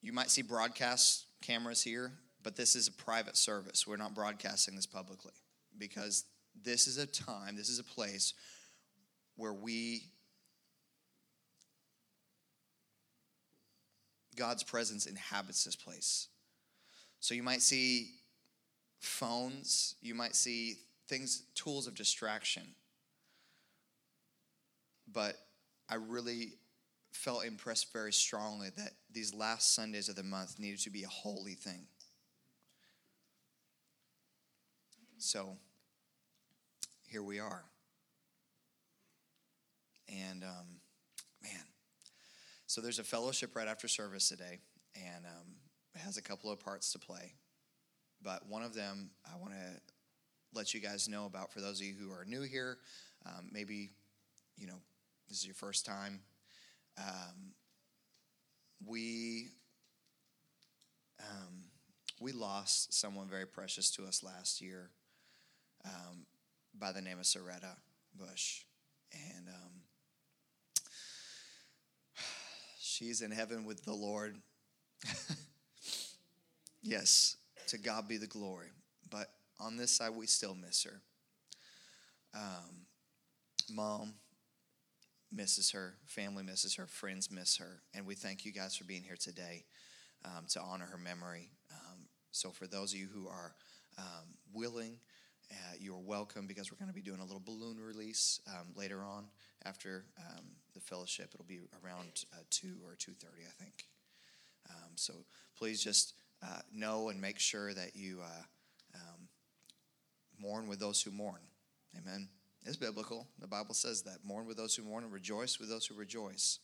you 0.00 0.12
might 0.12 0.30
see 0.30 0.42
broadcast 0.42 1.26
cameras 1.42 1.82
here, 1.82 2.12
but 2.42 2.56
this 2.56 2.74
is 2.74 2.88
a 2.88 2.92
private 2.92 3.36
service. 3.36 3.86
We're 3.86 3.96
not 3.96 4.14
broadcasting 4.14 4.74
this 4.74 4.86
publicly 4.86 5.32
because 5.78 6.24
this 6.60 6.86
is 6.86 6.98
a 6.98 7.06
time, 7.06 7.56
this 7.56 7.68
is 7.68 7.78
a 7.78 7.84
place 7.84 8.34
where 9.36 9.54
we, 9.54 10.02
God's 14.36 14.62
presence 14.62 15.06
inhabits 15.06 15.64
this 15.64 15.76
place. 15.76 16.28
So 17.20 17.34
you 17.34 17.42
might 17.42 17.62
see 17.62 18.10
phones, 19.00 19.96
you 20.00 20.14
might 20.14 20.34
see 20.34 20.76
things, 21.08 21.42
tools 21.54 21.86
of 21.86 21.94
distraction 21.94 22.74
but 25.12 25.36
I 25.88 25.96
really 25.96 26.54
felt 27.12 27.44
impressed 27.44 27.92
very 27.92 28.12
strongly 28.12 28.70
that 28.76 28.92
these 29.12 29.34
last 29.34 29.74
Sundays 29.74 30.08
of 30.08 30.16
the 30.16 30.22
month 30.22 30.58
needed 30.58 30.80
to 30.80 30.90
be 30.90 31.04
a 31.04 31.08
holy 31.08 31.54
thing. 31.54 31.86
So 35.18 35.56
here 37.06 37.22
we 37.22 37.38
are. 37.38 37.62
And 40.08 40.42
um, 40.42 40.80
so 42.72 42.80
there's 42.80 42.98
a 42.98 43.04
fellowship 43.04 43.54
right 43.54 43.68
after 43.68 43.86
service 43.86 44.30
today, 44.30 44.58
and 44.96 45.26
um, 45.26 45.46
it 45.94 45.98
has 45.98 46.16
a 46.16 46.22
couple 46.22 46.50
of 46.50 46.58
parts 46.58 46.90
to 46.92 46.98
play. 46.98 47.34
But 48.22 48.48
one 48.48 48.62
of 48.62 48.72
them 48.72 49.10
I 49.26 49.38
want 49.38 49.52
to 49.52 49.78
let 50.54 50.72
you 50.72 50.80
guys 50.80 51.06
know 51.06 51.26
about 51.26 51.52
for 51.52 51.60
those 51.60 51.82
of 51.82 51.86
you 51.86 51.92
who 51.92 52.10
are 52.12 52.24
new 52.24 52.40
here, 52.40 52.78
um, 53.26 53.50
maybe, 53.52 53.90
you 54.56 54.66
know, 54.66 54.78
this 55.28 55.36
is 55.36 55.44
your 55.44 55.54
first 55.54 55.84
time, 55.84 56.20
um, 56.96 57.52
we 58.86 59.48
um, 61.20 61.64
we 62.22 62.32
lost 62.32 62.94
someone 62.94 63.28
very 63.28 63.46
precious 63.46 63.90
to 63.90 64.04
us 64.04 64.22
last 64.22 64.62
year 64.62 64.88
um, 65.84 66.24
by 66.72 66.90
the 66.90 67.02
name 67.02 67.18
of 67.18 67.26
Soretta 67.26 67.76
Bush, 68.18 68.62
and 69.12 69.46
um, 69.48 69.82
she's 72.92 73.22
in 73.22 73.30
heaven 73.30 73.64
with 73.64 73.84
the 73.84 73.92
Lord. 73.92 74.36
yes, 76.82 77.36
to 77.68 77.78
God 77.78 78.06
be 78.06 78.18
the 78.18 78.26
glory. 78.26 78.68
But 79.10 79.28
on 79.58 79.76
this 79.76 79.90
side, 79.90 80.10
we 80.14 80.26
still 80.26 80.54
miss 80.54 80.84
her. 80.84 81.00
Um, 82.34 82.86
mom 83.70 84.14
misses 85.30 85.70
her, 85.70 85.94
family 86.06 86.42
misses 86.42 86.74
her, 86.76 86.86
friends 86.86 87.30
miss 87.30 87.56
her, 87.56 87.82
and 87.94 88.06
we 88.06 88.14
thank 88.14 88.44
you 88.44 88.52
guys 88.52 88.76
for 88.76 88.84
being 88.84 89.02
here 89.02 89.16
today 89.18 89.64
um, 90.24 90.44
to 90.50 90.60
honor 90.60 90.86
her 90.86 90.98
memory. 90.98 91.50
Um, 91.70 92.06
so, 92.30 92.50
for 92.50 92.66
those 92.66 92.92
of 92.92 92.98
you 92.98 93.08
who 93.12 93.28
are 93.28 93.54
um, 93.98 94.34
willing, 94.52 94.98
uh, 95.50 95.74
you're 95.78 95.98
welcome 95.98 96.46
because 96.46 96.70
we're 96.70 96.78
going 96.78 96.88
to 96.88 96.94
be 96.94 97.02
doing 97.02 97.20
a 97.20 97.24
little 97.24 97.42
balloon 97.44 97.78
release 97.78 98.40
um, 98.48 98.68
later 98.74 99.04
on 99.04 99.26
after 99.64 100.06
um, 100.18 100.46
the 100.74 100.80
fellowship. 100.80 101.30
It'll 101.34 101.44
be 101.44 101.60
around 101.84 102.24
uh, 102.32 102.42
two 102.50 102.76
or 102.84 102.94
two 102.96 103.12
thirty, 103.12 103.42
I 103.46 103.62
think. 103.62 103.86
Um, 104.70 104.92
so 104.96 105.12
please 105.56 105.82
just 105.82 106.14
uh, 106.42 106.60
know 106.72 107.08
and 107.08 107.20
make 107.20 107.38
sure 107.38 107.74
that 107.74 107.94
you 107.94 108.20
uh, 108.22 108.44
um, 108.94 109.28
mourn 110.38 110.68
with 110.68 110.80
those 110.80 111.02
who 111.02 111.10
mourn. 111.10 111.40
Amen. 111.98 112.28
It's 112.64 112.76
biblical. 112.76 113.26
The 113.40 113.46
Bible 113.46 113.74
says 113.74 114.02
that. 114.02 114.18
Mourn 114.24 114.46
with 114.46 114.56
those 114.56 114.74
who 114.74 114.84
mourn 114.84 115.04
and 115.04 115.12
rejoice 115.12 115.58
with 115.58 115.68
those 115.68 115.86
who 115.86 115.94
rejoice. 115.94 116.60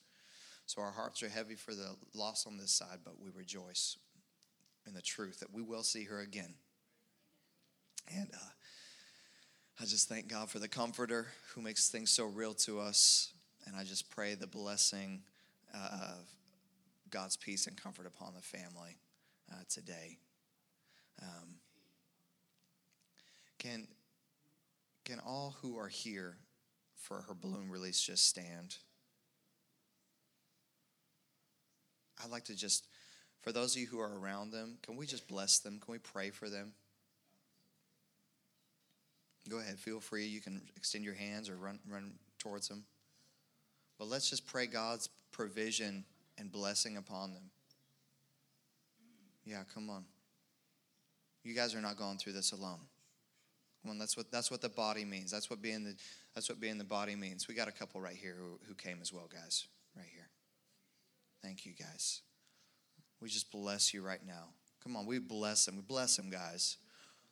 So 0.66 0.81
our 0.83 0.92
hearts 0.92 1.23
are 1.23 1.29
heavy 1.29 1.55
for 1.55 1.75
the 1.75 1.97
loss 2.14 2.47
on 2.47 2.57
this 2.57 2.71
side, 2.71 2.99
but 3.05 3.21
we 3.21 3.31
rejoice 3.35 3.97
in 4.87 4.94
the 4.94 5.03
truth 5.03 5.40
that 5.40 5.53
we 5.53 5.62
will 5.62 5.83
see 5.83 6.05
her 6.05 6.21
again. 6.21 6.55
And 8.14 8.29
uh, 8.33 8.51
I 9.81 9.85
just 9.85 10.09
thank 10.09 10.29
God 10.29 10.51
for 10.51 10.59
the 10.59 10.68
Comforter 10.68 11.29
who 11.55 11.62
makes 11.62 11.88
things 11.88 12.11
so 12.11 12.27
real 12.27 12.55
to 12.55 12.81
us. 12.81 13.33
And 13.69 13.77
I 13.77 13.85
just 13.85 14.09
pray 14.09 14.35
the 14.35 14.47
blessing 14.47 15.23
uh, 15.75 15.89
of 15.93 16.29
God's 17.11 17.37
peace 17.37 17.67
and 17.67 17.77
comfort 17.77 18.07
upon 18.07 18.33
the 18.35 18.41
family 18.41 18.97
uh, 19.53 19.63
today. 19.69 20.19
Um, 21.23 21.57
can 23.59 23.87
can 25.05 25.21
all 25.21 25.57
who 25.63 25.79
are 25.79 25.89
here 25.89 26.37
for 26.95 27.23
her 27.29 27.35
balloon 27.35 27.71
release 27.71 28.01
just 28.01 28.27
stand? 28.27 28.77
I'd 32.23 32.31
like 32.31 32.45
to 32.45 32.55
just, 32.55 32.89
for 33.41 33.53
those 33.53 33.75
of 33.75 33.81
you 33.81 33.87
who 33.87 34.01
are 34.01 34.19
around 34.19 34.51
them, 34.51 34.79
can 34.83 34.97
we 34.97 35.07
just 35.07 35.29
bless 35.29 35.61
them? 35.61 35.81
Can 35.81 35.93
we 35.93 35.99
pray 35.99 36.31
for 36.31 36.51
them? 36.51 36.73
Go 39.49 39.61
ahead, 39.61 39.79
feel 39.79 40.01
free. 40.01 40.27
You 40.27 40.41
can 40.41 40.61
extend 40.77 41.05
your 41.05 41.15
hands 41.15 41.49
or 41.49 41.57
run, 41.57 41.79
run 41.89 42.15
towards 42.39 42.69
them. 42.69 42.85
But 43.99 44.09
let's 44.09 44.31
just 44.31 44.47
pray 44.47 44.67
God's 44.67 45.09
provision 45.33 46.05
and 46.39 46.51
blessing 46.51 46.97
upon 46.97 47.35
them. 47.35 47.51
Yeah, 49.45 49.63
come 49.75 49.91
on. 49.91 50.05
You 51.43 51.55
guys 51.55 51.75
are 51.75 51.81
not 51.81 51.97
going 51.97 52.19
through 52.19 52.35
this 52.35 52.53
alone. 52.53 52.81
Come 53.83 53.93
on, 53.93 53.99
that's 53.99 54.17
what 54.17 54.31
that's 54.31 54.51
what 54.51 54.61
the 54.61 54.69
body 54.69 55.05
means. 55.05 55.31
That's 55.31 55.49
what 55.49 55.63
being 55.63 55.85
the 55.85 55.95
that's 56.35 56.49
what 56.49 56.61
being 56.61 56.79
the 56.79 56.85
body 56.85 57.17
means. 57.17 57.49
We 57.49 57.55
got 57.55 57.69
a 57.69 57.73
couple 57.73 58.01
right 58.01 58.17
here 58.17 58.37
who, 58.39 58.59
who 58.67 58.75
came 58.75 58.99
as 59.01 59.13
well, 59.13 59.29
guys. 59.33 59.67
Right 59.97 60.07
here. 60.13 60.29
Thank 61.43 61.65
you, 61.65 61.73
guys. 61.73 62.23
We 63.21 63.29
just 63.29 63.51
bless 63.51 63.95
you 63.95 64.03
right 64.03 64.25
now. 64.27 64.51
Come 64.83 64.97
on, 64.97 65.07
we 65.07 65.19
bless 65.19 65.65
them. 65.67 65.77
We 65.77 65.83
bless 65.83 66.17
them, 66.17 66.31
guys. 66.31 66.77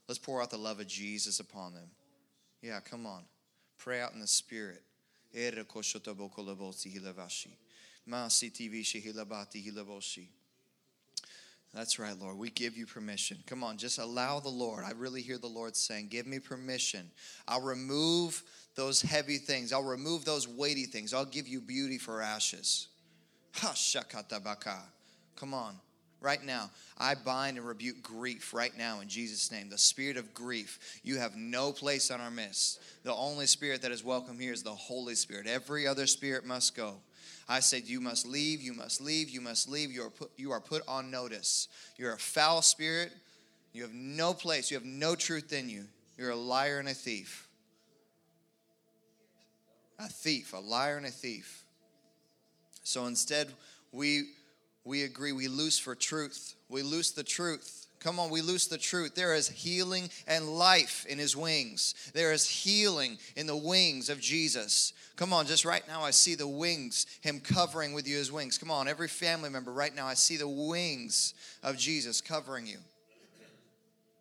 Let's 0.09 0.19
pour 0.19 0.41
out 0.41 0.51
the 0.51 0.59
love 0.59 0.81
of 0.81 0.87
Jesus 0.87 1.41
upon 1.41 1.75
them. 1.75 1.91
Yeah, 2.63 2.81
come 2.81 3.07
on. 3.07 3.25
Pray 3.79 4.01
out 4.01 4.13
in 4.15 4.21
the 4.21 4.27
spirit. 4.27 4.83
That's 11.75 11.99
right, 11.99 12.19
Lord. 12.19 12.39
We 12.39 12.49
give 12.49 12.77
you 12.77 12.87
permission. 12.87 13.37
Come 13.47 13.63
on, 13.63 13.77
just 13.77 13.99
allow 13.99 14.41
the 14.41 14.49
Lord. 14.49 14.83
I 14.85 14.93
really 14.93 15.21
hear 15.21 15.37
the 15.37 15.47
Lord 15.47 15.77
saying, 15.77 16.09
Give 16.09 16.27
me 16.27 16.39
permission. 16.39 17.11
I'll 17.47 17.61
remove 17.61 18.43
those 18.77 19.03
heavy 19.03 19.37
things, 19.37 19.73
I'll 19.73 19.83
remove 19.83 20.25
those 20.25 20.49
weighty 20.49 20.85
things. 20.85 21.13
I'll 21.13 21.25
give 21.27 21.47
you 21.47 21.61
beauty 21.61 21.99
for 21.99 22.23
ashes. 22.23 22.89
Ha 23.57 23.73
shakatabaka. 23.73 24.79
Come 25.37 25.53
on. 25.53 25.79
Right 26.27 26.45
now, 26.45 26.71
I 26.99 27.15
bind 27.15 27.57
and 27.57 27.65
rebuke 27.65 28.03
grief 28.03 28.53
right 28.53 28.77
now 28.77 28.99
in 28.99 29.07
Jesus' 29.07 29.53
name. 29.53 29.69
The 29.69 29.79
spirit 29.79 30.17
of 30.17 30.35
grief, 30.35 30.99
you 31.05 31.19
have 31.19 31.37
no 31.37 31.71
place 31.71 32.11
on 32.11 32.21
our 32.21 32.33
midst. 32.33 32.81
The 33.05 33.15
only 33.15 33.47
spirit 33.47 33.83
that 33.83 33.93
is 33.93 34.03
welcome 34.03 34.37
here 34.37 34.53
is 34.53 34.65
the 34.65 34.75
Holy 34.75 35.15
Spirit. 35.15 35.47
Every 35.47 35.87
other 35.87 36.05
spirit 36.09 36.45
must 36.45 36.75
go. 36.75 36.97
I 37.49 37.61
said, 37.61 37.85
You 37.85 38.01
must 38.01 38.27
leave, 38.27 38.61
you 38.61 38.73
must 38.73 39.01
leave, 39.01 39.31
you 39.31 39.41
must 39.41 39.69
leave. 39.69 39.93
You 39.93 40.03
are 40.03 40.11
put, 40.11 40.33
you 40.37 40.51
are 40.51 40.59
put 40.61 40.83
on 40.89 41.13
notice. 41.13 41.69
You're 41.97 42.15
a 42.15 42.19
foul 42.19 42.61
spirit. 42.61 43.13
You 43.73 43.83
have 43.83 43.95
no 43.95 44.35
place. 44.35 44.69
You 44.69 44.79
have 44.79 44.85
no 44.85 45.15
truth 45.15 45.53
in 45.53 45.69
you. 45.69 45.85
You're 46.19 46.31
a 46.31 46.35
liar 46.35 46.81
and 46.81 46.89
a 46.89 46.95
thief. 46.95 47.47
A 50.01 50.09
thief, 50.09 50.55
a 50.55 50.59
liar 50.59 50.97
and 50.97 51.07
a 51.07 51.11
thief. 51.11 51.63
So 52.83 53.07
instead, 53.07 53.47
we 53.93 54.25
we 54.87 55.03
agree 55.03 55.33
we 55.33 55.49
loose 55.49 55.79
for 55.79 55.95
truth. 55.95 56.55
We 56.69 56.83
loose 56.83 57.11
the 57.11 57.25
truth. 57.25 57.87
Come 57.99 58.21
on, 58.21 58.31
we 58.31 58.41
loose 58.41 58.69
the 58.69 58.79
truth. 58.79 59.17
There 59.17 59.35
is 59.35 59.49
healing 59.49 60.11
and 60.29 60.49
life 60.49 61.05
in 61.09 61.19
his 61.19 61.37
wings. 61.37 61.95
There 62.15 62.33
is 62.33 62.49
healing 62.49 63.19
in 63.35 63.49
the 63.49 63.57
wings 63.57 64.09
of 64.09 64.21
Jesus. 64.21 64.93
Come 65.17 65.33
on, 65.33 65.47
just 65.47 65.65
right 65.65 65.83
now, 65.89 66.03
I 66.03 66.13
see 66.13 66.37
the 66.37 66.47
wings, 66.47 67.07
him 67.21 67.41
covering 67.41 67.95
with 67.95 68.07
you 68.07 68.17
his 68.17 68.31
wings. 68.31 68.59
Come 68.59 68.71
on, 68.71 68.87
every 68.87 69.09
family 69.09 69.51
member, 69.51 69.73
right 69.73 69.95
now, 69.95 70.07
I 70.07 70.15
see 70.15 70.37
the 70.37 70.47
wings 70.47 71.35
of 71.65 71.77
Jesus 71.77 72.21
covering 72.21 72.67
you, 72.67 72.79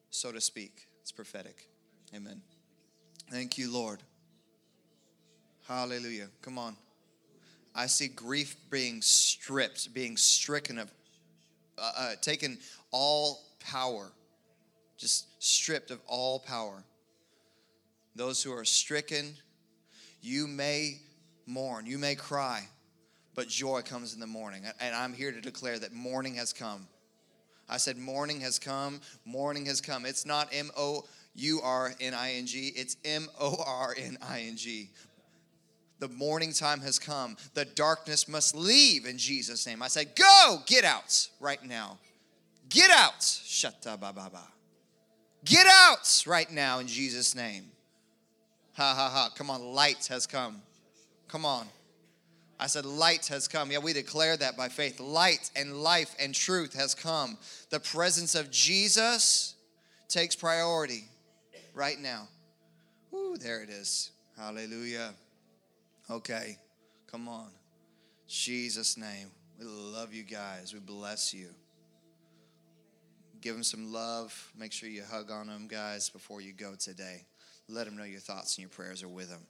so 0.10 0.32
to 0.32 0.41
speak. 0.41 0.88
It's 1.01 1.12
prophetic. 1.12 1.67
Amen. 2.15 2.41
Thank 3.30 3.60
you, 3.60 3.71
Lord. 3.71 4.01
Hallelujah. 5.67 6.30
Come 6.41 6.58
on. 6.58 6.75
I 7.75 7.88
see 7.88 8.07
grief 8.07 8.55
being 8.69 9.01
stripped, 9.01 9.93
being 9.93 10.15
stricken 10.15 10.79
of, 10.79 10.89
uh, 11.77 11.91
uh, 11.97 12.11
taken 12.21 12.57
all 12.91 13.43
power, 13.59 14.11
just 14.97 15.27
stripped 15.43 15.91
of 15.91 15.99
all 16.07 16.39
power. 16.39 16.83
Those 18.15 18.41
who 18.41 18.53
are 18.53 18.63
stricken, 18.63 19.35
you 20.21 20.47
may 20.47 21.01
mourn, 21.45 21.85
you 21.85 21.97
may 21.97 22.15
cry, 22.15 22.65
but 23.35 23.49
joy 23.49 23.81
comes 23.81 24.13
in 24.13 24.21
the 24.21 24.27
morning. 24.27 24.63
And 24.79 24.95
I'm 24.95 25.13
here 25.13 25.33
to 25.33 25.41
declare 25.41 25.77
that 25.79 25.91
morning 25.91 26.35
has 26.35 26.53
come. 26.53 26.88
I 27.67 27.75
said, 27.75 27.97
morning 27.97 28.39
has 28.41 28.57
come, 28.57 29.01
morning 29.25 29.65
has 29.65 29.81
come. 29.81 30.05
It's 30.05 30.25
not 30.25 30.47
M 30.53 30.71
O 30.77 31.03
U 31.35 31.59
R 31.61 31.93
N 31.99 32.13
I 32.13 32.33
N 32.33 32.45
G, 32.45 32.71
it's 32.75 32.95
M 33.03 33.27
O 33.38 33.61
R 33.67 33.93
N 33.97 34.17
I 34.21 34.45
N 34.47 34.55
G. 34.55 34.91
The 36.05 36.13
morning 36.13 36.53
time 36.53 36.81
has 36.81 36.99
come. 36.99 37.35
The 37.55 37.65
darkness 37.65 38.27
must 38.27 38.55
leave 38.55 39.07
in 39.07 39.17
Jesus' 39.17 39.65
name. 39.65 39.81
I 39.81 39.87
say, 39.87 40.05
go, 40.05 40.59
get 40.67 40.83
out 40.83 41.29
right 41.39 41.63
now. 41.65 41.97
Get 42.69 42.91
out. 42.91 43.21
Shatta 43.21 43.99
ba. 43.99 44.13
Get 45.43 45.65
out 45.65 46.23
right 46.27 46.51
now 46.51 46.77
in 46.77 46.85
Jesus' 46.85 47.33
name. 47.33 47.71
Ha 48.73 48.93
ha 48.95 49.09
ha. 49.09 49.31
Come 49.35 49.49
on, 49.49 49.63
light 49.63 50.05
has 50.11 50.27
come. 50.27 50.61
Come 51.27 51.43
on. 51.43 51.65
I 52.59 52.67
said, 52.67 52.85
light 52.85 53.25
has 53.25 53.47
come. 53.47 53.71
Yeah, 53.71 53.79
we 53.79 53.91
declare 53.91 54.37
that 54.37 54.55
by 54.55 54.69
faith. 54.69 54.99
Light 54.99 55.49
and 55.55 55.81
life 55.81 56.15
and 56.19 56.35
truth 56.35 56.75
has 56.75 56.93
come. 56.93 57.35
The 57.71 57.79
presence 57.79 58.35
of 58.35 58.51
Jesus 58.51 59.55
takes 60.07 60.35
priority 60.35 61.05
right 61.73 61.99
now. 61.99 62.27
Ooh, 63.11 63.37
there 63.39 63.63
it 63.63 63.71
is. 63.71 64.11
Hallelujah. 64.37 65.15
Okay, 66.09 66.57
come 67.07 67.27
on. 67.27 67.49
Jesus' 68.27 68.97
name. 68.97 69.31
We 69.59 69.65
love 69.65 70.13
you 70.13 70.23
guys. 70.23 70.73
We 70.73 70.79
bless 70.79 71.33
you. 71.33 71.47
Give 73.41 73.53
them 73.53 73.63
some 73.63 73.91
love. 73.91 74.51
Make 74.57 74.71
sure 74.71 74.89
you 74.89 75.03
hug 75.03 75.31
on 75.31 75.47
them, 75.47 75.67
guys, 75.67 76.09
before 76.09 76.41
you 76.41 76.53
go 76.53 76.75
today. 76.75 77.25
Let 77.67 77.85
them 77.85 77.97
know 77.97 78.03
your 78.03 78.19
thoughts 78.19 78.55
and 78.57 78.63
your 78.63 78.69
prayers 78.69 79.01
are 79.01 79.07
with 79.07 79.29
them. 79.29 79.45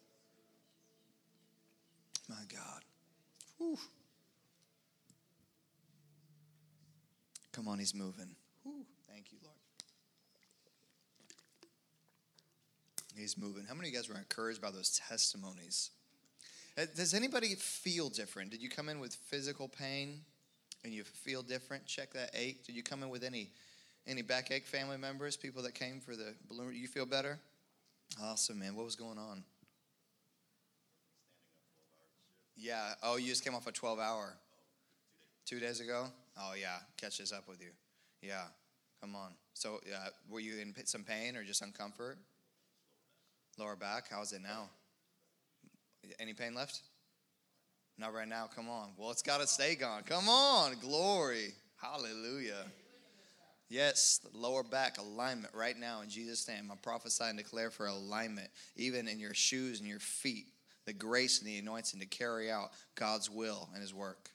My 2.30 2.36
God. 2.52 2.82
Whew. 3.58 3.78
Come 7.52 7.68
on, 7.68 7.80
he's 7.80 7.94
moving. 7.94 8.36
Whew. 8.64 8.86
Thank 9.10 9.32
you, 9.32 9.38
Lord. 9.44 9.56
He's 13.16 13.38
moving. 13.38 13.66
How 13.66 13.76
many 13.76 13.88
of 13.90 13.94
you 13.94 14.00
guys 14.00 14.10
were 14.10 14.18
encouraged 14.18 14.62
by 14.62 14.72
those 14.72 15.00
testimonies? 15.08 15.92
Uh, 16.78 16.86
does 16.96 17.14
anybody 17.14 17.56
feel 17.56 18.10
different? 18.10 18.52
Did 18.52 18.62
you 18.62 18.70
come 18.70 18.90
in 18.90 19.00
with 19.00 19.16
physical 19.16 19.68
pain 19.68 20.20
and 20.84 20.94
you 20.94 21.04
feel 21.04 21.42
different? 21.42 21.86
Check 21.86 22.14
that 22.14 22.32
ache. 22.34 22.66
Did 22.66 22.76
you 22.76 22.84
come 22.84 23.02
in 23.04 23.10
with 23.10 23.24
any 23.24 23.50
any 24.08 24.22
backache 24.22 24.66
family 24.68 24.98
members, 24.98 25.36
people 25.36 25.64
that 25.64 25.74
came 25.74 26.00
for 26.00 26.16
the 26.16 26.36
balloon? 26.48 26.76
You 26.76 26.88
feel 26.88 27.06
better? 27.06 27.40
Awesome, 28.22 28.60
man. 28.60 28.76
What 28.76 28.86
was 28.86 28.96
going 28.96 29.18
on? 29.18 29.44
Yeah. 32.56 32.94
Oh, 33.02 33.18
you 33.18 33.28
just 33.28 33.44
came 33.44 33.56
off 33.56 33.68
a 33.68 33.72
12 33.72 34.00
hour. 34.00 34.34
Two 35.46 35.60
days 35.60 35.80
ago? 35.80 36.08
Oh, 36.38 36.54
yeah. 36.60 36.78
Catches 36.98 37.32
up 37.32 37.48
with 37.48 37.62
you. 37.62 37.70
Yeah. 38.22 38.46
Come 39.02 39.16
on. 39.16 39.32
So, 39.54 39.80
uh, 39.94 40.10
were 40.30 40.40
you 40.40 40.60
in 40.60 40.74
some 40.86 41.04
pain 41.04 41.36
or 41.36 41.44
just 41.44 41.64
uncomfort? 41.64 42.16
Lower 43.58 43.76
back? 43.76 44.06
How's 44.10 44.34
it 44.34 44.42
now? 44.42 44.70
Any 46.20 46.34
pain 46.34 46.54
left? 46.54 46.82
Not 47.98 48.14
right 48.14 48.28
now. 48.28 48.50
Come 48.54 48.70
on. 48.70 48.90
Well, 48.98 49.12
it's 49.12 49.22
got 49.22 49.42
to 49.42 49.48
stay 49.48 49.76
gone. 49.76 50.04
Come 50.04 50.28
on. 50.28 50.76
Glory. 50.82 51.54
Hallelujah. 51.82 52.66
Yes, 53.70 54.22
lower 54.34 54.64
back 54.64 55.00
alignment 55.00 55.54
right 55.56 55.78
now 55.78 56.02
in 56.02 56.10
Jesus' 56.10 56.48
name. 56.48 56.70
I 56.72 56.76
prophesy 56.76 57.24
and 57.26 57.38
declare 57.38 57.72
for 57.72 57.88
alignment, 57.88 58.50
even 58.76 59.08
in 59.08 59.20
your 59.20 59.34
shoes 59.34 59.80
and 59.80 59.90
your 59.90 60.00
feet, 60.00 60.46
the 60.86 60.94
grace 60.94 61.40
and 61.40 61.48
the 61.48 61.58
anointing 61.58 62.00
to 62.00 62.06
carry 62.06 62.52
out 62.52 62.72
God's 62.94 63.30
will 63.30 63.68
and 63.74 63.82
His 63.82 63.94
work. 63.94 64.30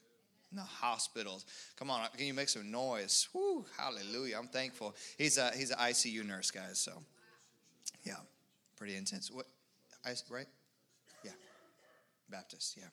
In 0.50 0.56
the 0.56 0.62
hospitals. 0.62 1.46
Come 1.76 1.92
on, 1.92 2.08
can 2.16 2.26
you 2.26 2.34
make 2.34 2.48
some 2.48 2.72
noise? 2.72 3.28
Woo, 3.32 3.64
hallelujah. 3.78 4.36
I'm 4.36 4.48
thankful. 4.48 4.96
He's 5.16 5.38
a 5.38 5.52
he's 5.52 5.70
an 5.70 5.78
ICU 5.78 6.26
nurse, 6.26 6.50
guys, 6.50 6.80
so 6.80 6.92
yeah. 8.02 8.16
Pretty 8.76 8.96
intense. 8.96 9.30
What 9.30 9.46
I 10.04 10.14
right? 10.28 10.48
Baptist, 12.30 12.76
yeah. 12.78 12.84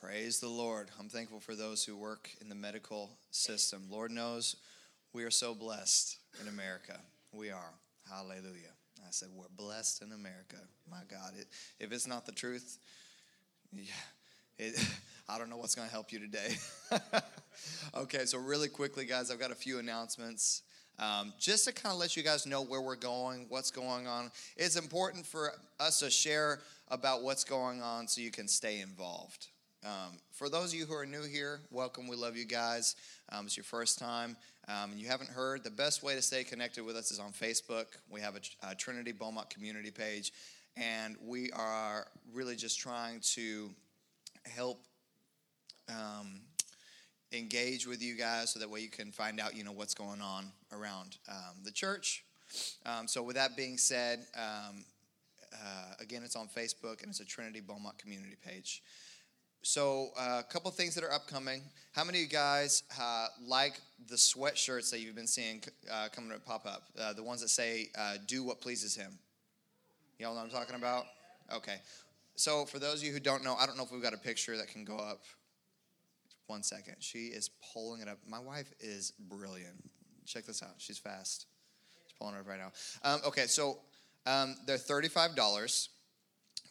Praise 0.00 0.40
the 0.40 0.48
Lord. 0.48 0.90
I'm 0.98 1.08
thankful 1.08 1.38
for 1.38 1.54
those 1.54 1.84
who 1.84 1.96
work 1.96 2.28
in 2.40 2.48
the 2.48 2.54
medical 2.54 3.10
system. 3.30 3.84
Lord 3.88 4.10
knows 4.10 4.56
we 5.12 5.22
are 5.22 5.30
so 5.30 5.54
blessed 5.54 6.18
in 6.40 6.48
America. 6.48 6.98
We 7.32 7.50
are. 7.50 7.72
Hallelujah. 8.10 8.74
I 8.98 9.10
said, 9.10 9.28
we're 9.34 9.44
blessed 9.56 10.02
in 10.02 10.12
America. 10.12 10.56
My 10.90 11.02
God. 11.08 11.32
It, 11.38 11.46
if 11.78 11.92
it's 11.92 12.06
not 12.06 12.26
the 12.26 12.32
truth, 12.32 12.78
yeah, 13.72 13.84
it, 14.58 14.74
I 15.28 15.38
don't 15.38 15.48
know 15.48 15.56
what's 15.56 15.74
going 15.74 15.86
to 15.86 15.92
help 15.92 16.10
you 16.10 16.18
today. 16.18 16.56
okay, 17.94 18.24
so 18.24 18.38
really 18.38 18.68
quickly, 18.68 19.04
guys, 19.04 19.30
I've 19.30 19.40
got 19.40 19.52
a 19.52 19.56
few 19.56 19.78
announcements. 19.78 20.62
Um, 20.98 21.32
just 21.40 21.64
to 21.64 21.72
kind 21.72 21.92
of 21.92 21.98
let 21.98 22.16
you 22.16 22.22
guys 22.22 22.46
know 22.46 22.62
where 22.62 22.80
we're 22.80 22.94
going, 22.94 23.46
what's 23.48 23.70
going 23.70 24.06
on. 24.06 24.30
It's 24.56 24.76
important 24.76 25.26
for 25.26 25.52
us 25.80 26.00
to 26.00 26.10
share 26.10 26.60
about 26.88 27.22
what's 27.22 27.44
going 27.44 27.82
on 27.82 28.08
so 28.08 28.20
you 28.20 28.30
can 28.30 28.48
stay 28.48 28.80
involved. 28.80 29.48
Um, 29.84 30.18
for 30.32 30.48
those 30.48 30.72
of 30.72 30.78
you 30.78 30.86
who 30.86 30.94
are 30.94 31.04
new 31.06 31.24
here, 31.24 31.60
welcome. 31.70 32.08
We 32.08 32.16
love 32.16 32.36
you 32.36 32.46
guys. 32.46 32.96
Um, 33.30 33.46
it's 33.46 33.56
your 33.56 33.64
first 33.64 33.98
time 33.98 34.36
um, 34.68 34.92
and 34.92 35.00
you 35.00 35.08
haven't 35.08 35.30
heard, 35.30 35.62
the 35.62 35.70
best 35.70 36.02
way 36.02 36.14
to 36.14 36.22
stay 36.22 36.42
connected 36.42 36.84
with 36.84 36.96
us 36.96 37.10
is 37.10 37.18
on 37.18 37.32
Facebook. 37.32 37.86
We 38.08 38.20
have 38.20 38.36
a, 38.36 38.70
a 38.70 38.74
Trinity 38.74 39.12
Beaumont 39.12 39.50
community 39.50 39.90
page, 39.90 40.32
and 40.76 41.16
we 41.22 41.50
are 41.52 42.06
really 42.32 42.56
just 42.56 42.80
trying 42.80 43.20
to 43.34 43.70
help 44.44 44.80
um, 45.90 46.40
engage 47.32 47.86
with 47.86 48.02
you 48.02 48.16
guys 48.16 48.54
so 48.54 48.60
that 48.60 48.70
way 48.70 48.80
you 48.80 48.88
can 48.88 49.12
find 49.12 49.38
out, 49.38 49.54
you 49.54 49.64
know, 49.64 49.72
what's 49.72 49.94
going 49.94 50.22
on 50.22 50.46
around 50.72 51.18
um, 51.28 51.56
the 51.62 51.70
church. 51.70 52.24
Um, 52.86 53.06
so, 53.06 53.22
with 53.22 53.36
that 53.36 53.56
being 53.56 53.76
said, 53.76 54.20
uh, 55.54 55.94
again, 56.00 56.22
it's 56.24 56.36
on 56.36 56.48
Facebook 56.48 57.02
and 57.02 57.10
it's 57.10 57.20
a 57.20 57.24
Trinity 57.24 57.60
Beaumont 57.60 57.98
community 57.98 58.36
page. 58.44 58.82
So, 59.66 60.10
uh, 60.18 60.42
a 60.46 60.52
couple 60.52 60.70
things 60.70 60.94
that 60.94 61.04
are 61.04 61.12
upcoming. 61.12 61.62
How 61.92 62.04
many 62.04 62.18
of 62.18 62.24
you 62.24 62.28
guys 62.28 62.82
uh, 63.00 63.28
like 63.46 63.80
the 64.10 64.16
sweatshirts 64.16 64.90
that 64.90 65.00
you've 65.00 65.14
been 65.14 65.26
seeing 65.26 65.62
uh, 65.90 66.08
coming 66.12 66.30
to 66.32 66.38
pop 66.38 66.66
up? 66.66 66.82
Uh, 67.00 67.14
the 67.14 67.22
ones 67.22 67.40
that 67.40 67.48
say, 67.48 67.88
uh, 67.96 68.16
do 68.26 68.44
what 68.44 68.60
pleases 68.60 68.94
him. 68.94 69.18
Y'all 70.18 70.34
know 70.34 70.42
what 70.42 70.44
I'm 70.44 70.50
talking 70.50 70.76
about? 70.76 71.04
Okay. 71.50 71.76
So, 72.36 72.66
for 72.66 72.78
those 72.78 72.96
of 72.96 73.04
you 73.04 73.12
who 73.12 73.20
don't 73.20 73.42
know, 73.42 73.54
I 73.54 73.64
don't 73.64 73.78
know 73.78 73.84
if 73.84 73.90
we've 73.90 74.02
got 74.02 74.12
a 74.12 74.18
picture 74.18 74.54
that 74.58 74.68
can 74.68 74.84
go 74.84 74.98
up. 74.98 75.22
One 76.46 76.62
second. 76.62 76.96
She 76.98 77.28
is 77.28 77.48
pulling 77.72 78.02
it 78.02 78.08
up. 78.08 78.18
My 78.28 78.40
wife 78.40 78.70
is 78.80 79.14
brilliant. 79.18 79.82
Check 80.26 80.44
this 80.44 80.62
out. 80.62 80.74
She's 80.76 80.98
fast. 80.98 81.46
She's 82.04 82.12
pulling 82.18 82.34
it 82.34 82.40
up 82.40 82.48
right 82.48 82.58
now. 82.58 82.72
Um, 83.02 83.20
okay, 83.26 83.46
so 83.46 83.78
um, 84.26 84.56
they're 84.66 84.76
$35, 84.76 85.88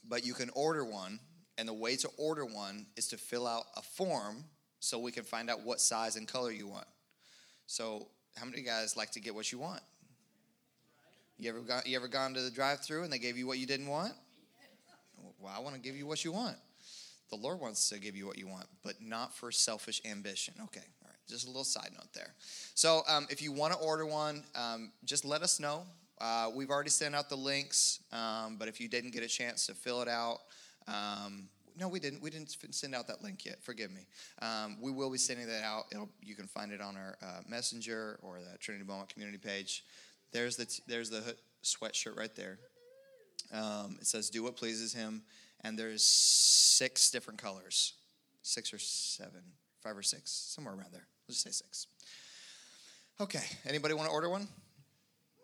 but 0.08 0.26
you 0.26 0.34
can 0.34 0.50
order 0.56 0.84
one 0.84 1.20
and 1.58 1.68
the 1.68 1.74
way 1.74 1.96
to 1.98 2.10
order 2.18 2.46
one 2.46 2.88
is 2.98 3.08
to 3.10 3.18
fill 3.18 3.48
out 3.48 3.66
a 3.76 3.82
form 3.82 4.44
so 4.80 5.00
we 5.00 5.12
can 5.12 5.24
find 5.24 5.50
out 5.50 5.63
what 5.63 5.80
size 5.80 6.16
and 6.16 6.28
color 6.28 6.52
you 6.52 6.68
want. 6.68 6.88
So, 7.68 8.08
how 8.36 8.46
many 8.46 8.58
of 8.58 8.66
you 8.66 8.70
guys 8.70 8.98
like 8.98 9.12
to 9.12 9.20
get 9.20 9.36
what 9.36 9.52
you 9.52 9.60
want? 9.60 9.82
You 11.38 11.50
ever 11.50 11.60
got, 11.60 11.88
you 11.88 11.96
ever 11.96 12.08
gone 12.08 12.34
to 12.34 12.42
the 12.42 12.50
drive-through 12.50 13.04
and 13.04 13.13
they 13.13 13.20
gave 13.20 13.38
you 13.38 13.46
what 13.46 13.60
you 13.60 13.68
didn't 13.68 13.88
want? 13.88 14.13
Well, 15.39 15.54
I 15.56 15.60
want 15.60 15.76
to 15.76 15.82
give 15.82 15.96
you 15.96 16.08
what 16.08 16.26
you 16.26 16.32
want. 16.32 16.58
The 17.30 17.36
Lord 17.36 17.60
wants 17.60 17.89
to 17.89 18.00
give 18.00 18.16
you 18.16 18.26
what 18.26 18.38
you 18.38 18.48
want, 18.48 18.66
but 18.84 18.96
not 19.02 19.34
for 19.36 19.52
selfish 19.52 20.02
ambition. 20.06 20.54
Okay, 20.66 20.82
all 21.02 21.08
right. 21.08 21.18
Just 21.28 21.46
a 21.46 21.48
little 21.48 21.63
side 21.63 21.89
note 21.94 22.12
there. 22.13 22.34
So, 22.76 23.02
um, 23.08 23.28
if 23.30 23.42
you 23.42 23.52
want 23.52 23.74
to 23.74 23.80
order 23.80 24.06
one, 24.06 24.44
um, 24.56 24.92
just 25.06 25.24
let 25.24 25.42
us 25.44 25.60
know. 25.60 25.84
Uh, 26.24 26.50
we've 26.56 26.70
already 26.70 26.90
sent 26.90 27.14
out 27.14 27.28
the 27.28 27.36
links, 27.36 28.00
um, 28.14 28.56
but 28.58 28.70
if 28.70 28.80
you 28.80 28.88
didn't 28.88 29.12
get 29.12 29.24
a 29.24 29.28
chance 29.28 29.66
to 29.66 29.74
fill 29.74 30.02
it 30.02 30.08
out, 30.08 30.38
um, 30.88 31.50
no, 31.78 31.90
we 31.90 32.00
didn't. 32.00 32.22
We 32.22 32.30
didn't 32.30 32.56
send 32.74 32.96
out 32.96 33.08
that 33.08 33.22
link 33.22 33.46
yet. 33.46 33.62
Forgive 33.62 33.92
me. 33.92 34.08
Um, 34.42 34.78
we 34.80 34.90
will 34.90 35.10
be 35.10 35.18
sending 35.18 35.48
that 35.48 35.64
out. 35.64 35.86
It'll, 35.92 36.08
you 36.22 36.34
can 36.36 36.48
find 36.48 36.72
it 36.72 36.80
on 36.80 36.96
our 36.96 37.18
uh, 37.22 37.42
messenger 37.50 38.20
or 38.22 38.38
the 38.40 38.58
Trinity 38.60 38.86
Beaumont 38.86 39.10
community 39.10 39.38
page. 39.38 39.84
There's 40.32 40.56
the 40.56 40.66
t- 40.66 40.84
there's 40.88 41.10
the 41.10 41.36
sweatshirt 41.62 42.18
right 42.18 42.34
there. 42.36 42.58
Um, 43.52 43.98
it 44.00 44.08
says 44.08 44.30
"Do 44.30 44.44
what 44.44 44.56
pleases 44.56 44.94
Him," 44.94 45.24
and 45.62 45.78
there's 45.78 46.04
six 46.06 47.12
different 47.12 47.42
colors, 47.42 47.96
six 48.44 48.72
or 48.72 48.80
seven, 48.80 49.42
five 49.82 49.98
or 49.98 50.04
six, 50.04 50.32
somewhere 50.32 50.74
around 50.74 50.94
there. 50.94 51.08
Let's 51.28 51.44
just 51.44 51.60
say 51.60 51.66
six. 51.66 51.88
Okay. 53.20 53.44
Anybody 53.68 53.94
want 53.94 54.08
to 54.08 54.14
order 54.14 54.30
one? 54.30 54.48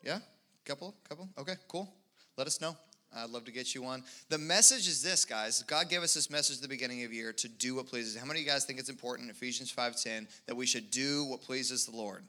Yeah. 0.04 0.20
Couple. 0.70 0.94
Couple. 1.10 1.28
Okay. 1.36 1.56
Cool. 1.68 1.92
Let 2.38 2.46
us 2.46 2.62
know. 2.62 2.78
I'd 3.18 3.32
love 3.32 3.44
to 3.46 3.52
get 3.52 3.74
you 3.74 3.82
one. 3.82 4.04
The 4.30 4.38
message 4.38 4.88
is 4.88 5.02
this, 5.02 5.26
guys. 5.26 5.64
God 5.64 5.90
gave 5.90 6.04
us 6.04 6.14
this 6.14 6.30
message 6.30 6.58
at 6.58 6.62
the 6.62 6.68
beginning 6.68 7.04
of 7.04 7.10
the 7.10 7.16
year 7.16 7.34
to 7.34 7.48
do 7.48 7.74
what 7.74 7.88
pleases. 7.88 8.16
How 8.16 8.24
many 8.28 8.42
of 8.42 8.46
you 8.46 8.52
guys 8.52 8.66
think 8.66 8.78
it's 8.78 8.88
important, 8.88 9.32
Ephesians 9.32 9.74
5.10, 9.74 10.28
that 10.46 10.54
we 10.54 10.68
should 10.68 10.92
do 10.92 11.26
what 11.26 11.42
pleases 11.42 11.88
the 11.88 11.98
Lord? 11.98 12.22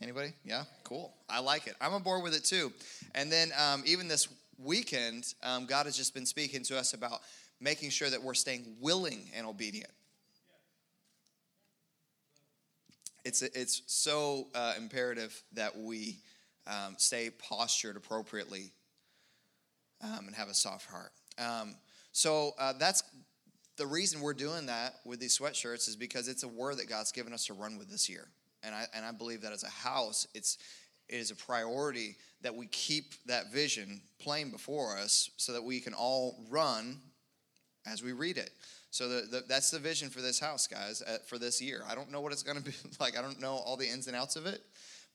Anybody? 0.00 0.32
Yeah? 0.42 0.64
Cool. 0.84 1.12
I 1.28 1.40
like 1.40 1.66
it. 1.66 1.74
I'm 1.82 1.92
on 1.92 2.02
board 2.02 2.22
with 2.22 2.34
it 2.34 2.44
too. 2.44 2.72
And 3.14 3.30
then 3.30 3.50
um, 3.62 3.82
even 3.84 4.08
this 4.08 4.28
weekend, 4.58 5.34
um, 5.42 5.66
God 5.66 5.84
has 5.84 5.98
just 5.98 6.14
been 6.14 6.24
speaking 6.24 6.62
to 6.62 6.78
us 6.78 6.94
about 6.94 7.20
making 7.60 7.90
sure 7.90 8.08
that 8.08 8.22
we're 8.22 8.32
staying 8.32 8.76
willing 8.80 9.28
and 9.36 9.46
obedient. 9.46 9.90
It's, 13.26 13.42
it's 13.42 13.82
so 13.84 14.48
uh, 14.54 14.72
imperative 14.78 15.42
that 15.52 15.76
we 15.76 16.16
um, 16.66 16.94
stay 16.98 17.30
postured 17.30 17.96
appropriately 17.96 18.72
um, 20.02 20.26
and 20.26 20.34
have 20.34 20.48
a 20.48 20.54
soft 20.54 20.88
heart. 20.90 21.12
Um, 21.38 21.76
so 22.12 22.52
uh, 22.58 22.74
that's 22.78 23.02
the 23.76 23.86
reason 23.86 24.20
we're 24.20 24.34
doing 24.34 24.66
that 24.66 24.96
with 25.04 25.18
these 25.18 25.38
sweatshirts 25.38 25.88
is 25.88 25.96
because 25.96 26.28
it's 26.28 26.42
a 26.42 26.48
word 26.48 26.78
that 26.78 26.88
God's 26.88 27.12
given 27.12 27.32
us 27.32 27.46
to 27.46 27.54
run 27.54 27.78
with 27.78 27.90
this 27.90 28.08
year. 28.08 28.28
And 28.62 28.74
I, 28.74 28.86
and 28.94 29.04
I 29.04 29.12
believe 29.12 29.42
that 29.42 29.52
as 29.52 29.64
a 29.64 29.70
house, 29.70 30.26
it's, 30.34 30.58
it 31.08 31.16
is 31.16 31.30
a 31.30 31.36
priority 31.36 32.16
that 32.42 32.54
we 32.54 32.66
keep 32.66 33.14
that 33.26 33.52
vision 33.52 34.02
plain 34.20 34.50
before 34.50 34.96
us 34.96 35.30
so 35.36 35.52
that 35.52 35.62
we 35.62 35.80
can 35.80 35.94
all 35.94 36.44
run 36.50 37.00
as 37.86 38.02
we 38.02 38.12
read 38.12 38.36
it. 38.36 38.50
So 38.90 39.08
the, 39.08 39.26
the, 39.26 39.44
that's 39.48 39.70
the 39.70 39.78
vision 39.78 40.10
for 40.10 40.20
this 40.20 40.38
house, 40.38 40.66
guys, 40.66 41.02
uh, 41.02 41.18
for 41.26 41.38
this 41.38 41.62
year. 41.62 41.82
I 41.88 41.94
don't 41.94 42.10
know 42.10 42.20
what 42.20 42.32
it's 42.32 42.42
going 42.42 42.58
to 42.58 42.62
be 42.62 42.74
like. 43.00 43.18
I 43.18 43.22
don't 43.22 43.40
know 43.40 43.54
all 43.54 43.76
the 43.76 43.88
ins 43.88 44.06
and 44.06 44.14
outs 44.14 44.36
of 44.36 44.46
it, 44.46 44.60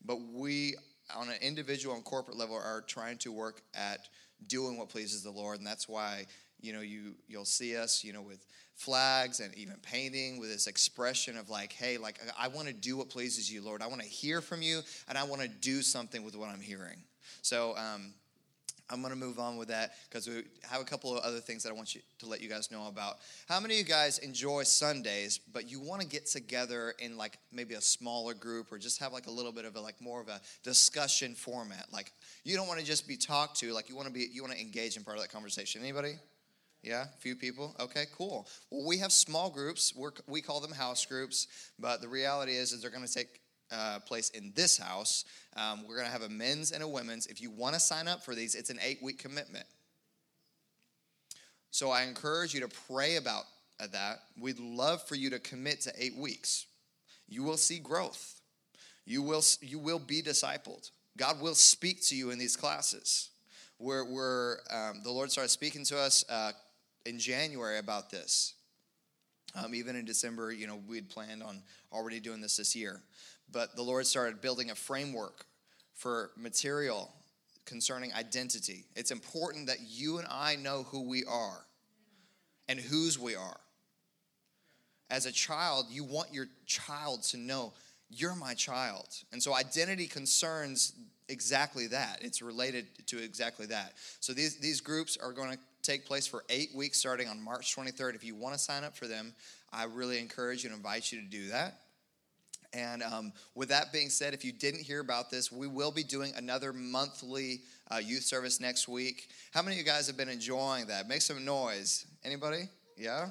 but 0.03 0.17
we, 0.33 0.75
on 1.15 1.29
an 1.29 1.37
individual 1.41 1.95
and 1.95 2.03
corporate 2.03 2.37
level, 2.37 2.55
are 2.55 2.83
trying 2.87 3.17
to 3.19 3.31
work 3.31 3.61
at 3.75 4.07
doing 4.47 4.77
what 4.77 4.89
pleases 4.89 5.23
the 5.23 5.31
Lord, 5.31 5.57
and 5.57 5.67
that's 5.67 5.87
why 5.87 6.25
you 6.59 6.73
know 6.73 6.81
you 6.81 7.15
you'll 7.27 7.45
see 7.45 7.75
us 7.77 8.03
you 8.03 8.13
know 8.13 8.21
with 8.21 8.45
flags 8.75 9.39
and 9.39 9.53
even 9.55 9.75
painting 9.81 10.39
with 10.39 10.49
this 10.49 10.67
expression 10.67 11.37
of 11.37 11.49
like 11.49 11.73
hey 11.73 11.97
like 11.97 12.19
i 12.37 12.47
want 12.47 12.67
to 12.67 12.73
do 12.73 12.95
what 12.97 13.09
pleases 13.09 13.51
you 13.51 13.63
lord. 13.63 13.81
I 13.81 13.87
want 13.87 14.01
to 14.01 14.07
hear 14.07 14.41
from 14.41 14.61
you 14.61 14.81
and 15.07 15.17
i 15.17 15.23
want 15.23 15.41
to 15.41 15.47
do 15.47 15.81
something 15.81 16.23
with 16.23 16.35
what 16.35 16.49
i'm 16.49 16.61
hearing. 16.61 16.97
So 17.41 17.75
um, 17.77 18.13
i'm 18.89 19.01
going 19.01 19.13
to 19.13 19.19
move 19.19 19.39
on 19.39 19.57
with 19.57 19.67
that 19.67 19.91
because 20.09 20.27
we 20.27 20.43
have 20.69 20.81
a 20.81 20.85
couple 20.85 21.15
of 21.15 21.23
other 21.23 21.39
things 21.39 21.63
that 21.63 21.69
i 21.69 21.73
want 21.73 21.95
you 21.95 22.01
to 22.19 22.25
let 22.25 22.41
you 22.41 22.49
guys 22.49 22.71
know 22.71 22.87
about. 22.87 23.17
How 23.47 23.59
many 23.59 23.75
of 23.75 23.79
you 23.79 23.85
guys 23.85 24.17
enjoy 24.19 24.63
sundays 24.63 25.39
but 25.53 25.69
you 25.69 25.79
want 25.79 26.01
to 26.01 26.07
get 26.07 26.25
together 26.25 26.93
in 26.99 27.17
like 27.17 27.37
maybe 27.51 27.75
a 27.75 27.81
smaller 27.81 28.33
group 28.33 28.71
or 28.71 28.77
just 28.77 28.99
have 28.99 29.13
like 29.13 29.27
a 29.27 29.31
little 29.31 29.51
bit 29.51 29.65
of 29.65 29.75
a 29.75 29.81
like 29.81 29.99
more 30.01 30.21
of 30.21 30.27
a 30.27 30.41
discussion 30.63 31.35
format? 31.35 31.87
Like 31.91 32.11
you 32.43 32.55
don't 32.55 32.67
want 32.67 32.79
to 32.79 32.85
just 32.85 33.07
be 33.07 33.17
talked 33.17 33.59
to 33.59 33.73
like 33.73 33.89
you 33.89 33.95
want 33.95 34.07
to 34.07 34.13
be 34.13 34.27
you 34.31 34.41
want 34.41 34.53
to 34.53 34.59
engage 34.59 34.97
in 34.97 35.03
part 35.03 35.17
of 35.17 35.23
that 35.23 35.31
conversation. 35.31 35.81
Anybody? 35.81 36.15
Yeah? 36.83 37.03
A 37.03 37.17
few 37.19 37.35
people? 37.35 37.75
Okay 37.79 38.05
cool. 38.17 38.47
Well 38.71 38.87
we 38.87 38.97
have 38.97 39.11
small 39.11 39.49
groups. 39.49 39.93
We're, 39.95 40.11
we 40.27 40.41
call 40.41 40.59
them 40.59 40.71
house 40.71 41.05
groups 41.05 41.47
but 41.79 42.01
the 42.01 42.07
reality 42.07 42.53
is 42.53 42.71
is 42.71 42.81
they're 42.81 42.91
going 42.91 43.05
to 43.05 43.13
take 43.13 43.41
uh, 43.71 43.99
place 43.99 44.29
in 44.29 44.51
this 44.55 44.77
house 44.77 45.25
um, 45.55 45.83
we're 45.87 45.95
going 45.95 46.05
to 46.05 46.11
have 46.11 46.21
a 46.21 46.29
men's 46.29 46.71
and 46.71 46.83
a 46.83 46.87
women's 46.87 47.27
if 47.27 47.41
you 47.41 47.51
want 47.51 47.73
to 47.73 47.79
sign 47.79 48.07
up 48.07 48.23
for 48.23 48.33
these 48.33 48.55
it's 48.55 48.69
an 48.69 48.79
eight 48.81 49.01
week 49.01 49.19
commitment 49.19 49.65
so 51.71 51.89
i 51.89 52.03
encourage 52.03 52.53
you 52.53 52.61
to 52.61 52.69
pray 52.87 53.17
about 53.17 53.43
that 53.91 54.19
we'd 54.39 54.59
love 54.59 55.05
for 55.07 55.15
you 55.15 55.29
to 55.29 55.39
commit 55.39 55.81
to 55.81 55.91
eight 55.97 56.15
weeks 56.15 56.65
you 57.27 57.43
will 57.43 57.57
see 57.57 57.79
growth 57.79 58.39
you 59.05 59.21
will 59.21 59.43
you 59.61 59.79
will 59.79 59.99
be 59.99 60.21
discipled 60.21 60.91
God 61.17 61.41
will 61.41 61.55
speak 61.55 62.01
to 62.05 62.15
you 62.15 62.29
in 62.29 62.37
these 62.37 62.55
classes. 62.55 63.31
we're, 63.79 64.05
we're 64.05 64.57
um, 64.69 65.01
the 65.03 65.11
Lord 65.11 65.31
started 65.31 65.49
speaking 65.49 65.83
to 65.85 65.97
us 65.97 66.23
uh, 66.29 66.51
in 67.05 67.17
January 67.17 67.79
about 67.79 68.11
this. 68.11 68.53
Um, 69.55 69.73
even 69.73 69.95
in 69.95 70.05
December, 70.05 70.51
you 70.51 70.67
know, 70.67 70.79
we'd 70.87 71.09
planned 71.09 71.41
on 71.41 71.63
already 71.91 72.19
doing 72.19 72.41
this 72.41 72.57
this 72.57 72.75
year. 72.75 73.01
But 73.51 73.75
the 73.75 73.83
Lord 73.83 74.05
started 74.05 74.41
building 74.41 74.71
a 74.71 74.75
framework 74.75 75.45
for 75.93 76.31
material 76.37 77.11
concerning 77.65 78.13
identity. 78.13 78.85
It's 78.95 79.11
important 79.11 79.67
that 79.67 79.77
you 79.87 80.17
and 80.17 80.27
I 80.29 80.55
know 80.55 80.83
who 80.83 81.07
we 81.07 81.25
are 81.25 81.65
and 82.67 82.79
whose 82.79 83.19
we 83.19 83.35
are. 83.35 83.59
As 85.09 85.25
a 85.25 85.31
child, 85.31 85.85
you 85.89 86.03
want 86.03 86.33
your 86.33 86.47
child 86.65 87.23
to 87.23 87.37
know 87.37 87.73
you're 88.09 88.35
my 88.35 88.53
child. 88.53 89.07
And 89.31 89.41
so 89.41 89.53
identity 89.53 90.07
concerns 90.07 90.93
exactly 91.29 91.87
that. 91.87 92.19
It's 92.21 92.41
related 92.41 92.87
to 93.07 93.21
exactly 93.21 93.65
that. 93.67 93.93
So 94.19 94.33
these, 94.33 94.57
these 94.57 94.81
groups 94.81 95.17
are 95.21 95.31
going 95.31 95.51
to 95.51 95.59
take 95.81 96.05
place 96.05 96.27
for 96.27 96.43
eight 96.49 96.69
weeks 96.75 96.97
starting 96.97 97.27
on 97.27 97.41
March 97.41 97.75
23rd. 97.75 98.15
If 98.15 98.23
you 98.23 98.35
want 98.35 98.53
to 98.53 98.59
sign 98.59 98.83
up 98.83 98.95
for 98.95 99.07
them, 99.07 99.33
I 99.71 99.85
really 99.85 100.19
encourage 100.19 100.63
you 100.63 100.69
and 100.69 100.77
invite 100.77 101.11
you 101.11 101.21
to 101.21 101.27
do 101.27 101.49
that. 101.49 101.79
And 102.73 103.01
um, 103.01 103.33
with 103.55 103.69
that 103.69 103.91
being 103.91 104.09
said, 104.09 104.33
if 104.33 104.43
you 104.43 104.51
didn't 104.51 104.81
hear 104.81 104.99
about 104.99 105.29
this, 105.29 105.51
we 105.51 105.67
will 105.67 105.91
be 105.91 106.03
doing 106.03 106.33
another 106.35 106.73
monthly 106.73 107.61
uh, 107.91 107.97
youth 107.97 108.23
service 108.23 108.59
next 108.59 108.87
week. 108.87 109.29
How 109.51 109.61
many 109.61 109.75
of 109.75 109.79
you 109.79 109.85
guys 109.85 110.07
have 110.07 110.17
been 110.17 110.29
enjoying 110.29 110.87
that? 110.87 111.07
Make 111.07 111.21
some 111.21 111.43
noise. 111.45 112.05
Anybody? 112.23 112.69
Yeah? 112.97 113.27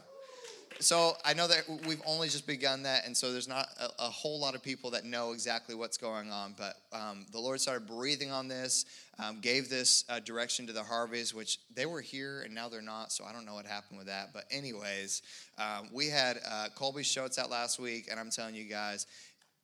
So 0.79 1.17
I 1.25 1.33
know 1.33 1.49
that 1.49 1.65
we've 1.87 2.03
only 2.05 2.29
just 2.29 2.47
begun 2.47 2.83
that, 2.83 3.07
and 3.07 3.17
so 3.17 3.33
there's 3.33 3.49
not 3.49 3.69
a, 3.81 4.05
a 4.05 4.11
whole 4.11 4.39
lot 4.39 4.55
of 4.55 4.63
people 4.63 4.91
that 4.91 5.05
know 5.05 5.33
exactly 5.33 5.75
what's 5.75 5.97
going 5.97 6.31
on. 6.31 6.55
But 6.57 6.77
um, 6.93 7.25
the 7.33 7.39
Lord 7.39 7.61
started 7.61 7.87
breathing 7.87 8.31
on 8.31 8.47
this, 8.47 8.85
um, 9.19 9.41
gave 9.41 9.71
this 9.71 10.05
uh, 10.09 10.21
direction 10.21 10.67
to 10.67 10.75
the 10.75 10.83
Harveys, 10.83 11.33
which 11.33 11.59
they 11.75 11.87
were 11.87 12.03
here 12.03 12.43
and 12.43 12.55
now 12.55 12.69
they're 12.69 12.83
not. 12.83 13.11
So 13.11 13.25
I 13.25 13.33
don't 13.33 13.47
know 13.47 13.55
what 13.55 13.67
happened 13.67 13.99
with 13.99 14.09
that. 14.09 14.35
But 14.35 14.45
anyways, 14.51 15.23
um, 15.57 15.89
we 15.93 16.09
had 16.09 16.39
uh, 16.49 16.67
Colby 16.75 17.03
Schultz 17.03 17.39
out 17.39 17.51
last 17.51 17.79
week, 17.79 18.09
and 18.11 18.21
I'm 18.21 18.31
telling 18.31 18.55
you 18.55 18.65
guys, 18.65 19.07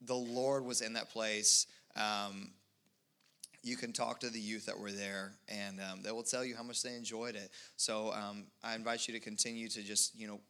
the 0.01 0.15
Lord 0.17 0.65
was 0.65 0.81
in 0.81 0.95
that 0.95 1.11
place. 1.11 1.67
Um, 1.95 2.51
you 3.63 3.77
can 3.77 3.93
talk 3.93 4.21
to 4.21 4.31
the 4.31 4.41
youth 4.41 4.67
that 4.67 4.79
were 4.79 4.91
there, 4.91 5.35
and 5.49 5.79
um, 5.81 6.03
they 6.03 6.11
will 6.11 6.25
tell 6.25 6.45
you 6.45 6.57
how 6.57 6.65
much 6.65 6.83
they 6.83 6.97
enjoyed 6.97 7.37
it. 7.37 7.51
So 7.77 8.13
um, 8.13 8.47
I 8.65 8.75
invite 8.75 9.07
you 9.07 9.15
to 9.15 9.21
continue 9.21 9.69
to 9.69 9.83
just 9.83 10.19
you 10.19 10.27
know 10.27 10.41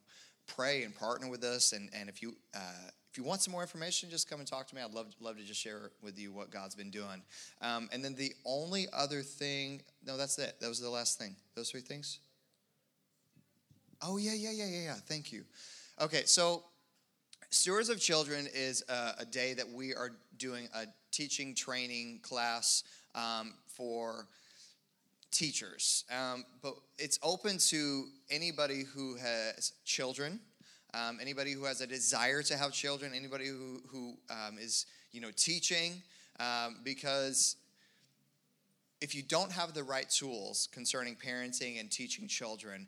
pray 0.47 0.83
and 0.83 0.95
partner 0.95 1.29
with 1.29 1.43
us. 1.43 1.73
And, 1.73 1.89
and 1.93 2.09
if 2.09 2.21
you 2.21 2.35
uh, 2.55 2.89
if 3.11 3.17
you 3.17 3.23
want 3.23 3.41
some 3.41 3.51
more 3.51 3.61
information, 3.61 4.09
just 4.09 4.27
come 4.27 4.39
and 4.39 4.47
talk 4.47 4.67
to 4.67 4.75
me. 4.75 4.81
I'd 4.81 4.91
love 4.91 5.13
love 5.19 5.37
to 5.37 5.43
just 5.43 5.61
share 5.61 5.91
with 6.01 6.17
you 6.17 6.31
what 6.31 6.49
God's 6.49 6.73
been 6.73 6.89
doing. 6.89 7.21
Um, 7.61 7.87
and 7.91 8.03
then 8.03 8.15
the 8.15 8.33
only 8.43 8.87
other 8.91 9.21
thing, 9.21 9.83
no, 10.05 10.17
that's 10.17 10.39
it. 10.39 10.55
That 10.59 10.67
was 10.67 10.79
the 10.79 10.89
last 10.89 11.19
thing. 11.19 11.35
Those 11.55 11.69
three 11.69 11.81
things. 11.81 12.19
Oh 14.01 14.17
yeah, 14.17 14.33
yeah, 14.33 14.51
yeah, 14.51 14.65
yeah, 14.65 14.83
yeah. 14.85 14.95
Thank 15.07 15.31
you. 15.31 15.43
Okay, 16.01 16.23
so 16.25 16.63
Stewards 17.51 17.89
of 17.89 17.99
Children 17.99 18.47
is 18.51 18.83
a, 18.89 19.11
a 19.19 19.25
day 19.25 19.53
that 19.53 19.69
we 19.69 19.93
are 19.93 20.15
doing 20.37 20.67
a 20.75 20.85
teaching 21.11 21.53
training 21.53 22.19
class 22.23 22.83
um, 23.13 23.53
for 23.67 24.27
teachers. 25.33 26.05
Um, 26.11 26.45
but 26.61 26.75
it's 26.97 27.19
open 27.21 27.57
to 27.57 28.05
anybody 28.29 28.83
who 28.83 29.15
has 29.15 29.73
children, 29.83 30.39
um, 30.93 31.17
anybody 31.21 31.51
who 31.51 31.65
has 31.65 31.81
a 31.81 31.87
desire 31.87 32.41
to 32.43 32.55
have 32.55 32.71
children, 32.71 33.11
anybody 33.15 33.47
who, 33.47 33.81
who 33.89 34.13
um, 34.29 34.57
is 34.59 34.85
you 35.11 35.21
know, 35.21 35.31
teaching, 35.35 36.01
um, 36.39 36.77
because 36.83 37.57
if 39.01 39.13
you 39.13 39.21
don't 39.21 39.51
have 39.51 39.73
the 39.73 39.83
right 39.83 40.09
tools 40.09 40.69
concerning 40.71 41.15
parenting 41.15 41.79
and 41.79 41.91
teaching 41.91 42.27
children, 42.27 42.87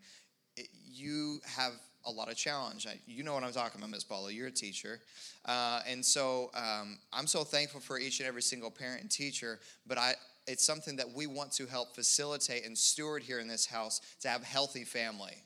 it, 0.55 0.69
you 0.85 1.39
have 1.45 1.73
a 2.05 2.11
lot 2.11 2.29
of 2.29 2.37
challenge. 2.37 2.87
I, 2.87 2.99
you 3.05 3.23
know 3.23 3.33
what 3.33 3.43
I'm 3.43 3.51
talking 3.51 3.81
about, 3.81 3.89
Miss 3.89 4.03
Paula. 4.03 4.31
You're 4.31 4.47
a 4.47 4.51
teacher. 4.51 4.99
Uh, 5.45 5.81
and 5.87 6.03
so 6.05 6.51
um, 6.53 6.97
I'm 7.11 7.27
so 7.27 7.43
thankful 7.43 7.81
for 7.81 7.99
each 7.99 8.19
and 8.19 8.27
every 8.27 8.41
single 8.41 8.71
parent 8.71 9.01
and 9.01 9.11
teacher, 9.11 9.59
but 9.85 9.97
I, 9.97 10.13
it's 10.47 10.65
something 10.65 10.95
that 10.97 11.11
we 11.11 11.27
want 11.27 11.51
to 11.53 11.65
help 11.65 11.95
facilitate 11.95 12.65
and 12.65 12.77
steward 12.77 13.23
here 13.23 13.39
in 13.39 13.47
this 13.47 13.65
house 13.65 14.01
to 14.21 14.27
have 14.27 14.43
healthy 14.43 14.83
family. 14.83 15.43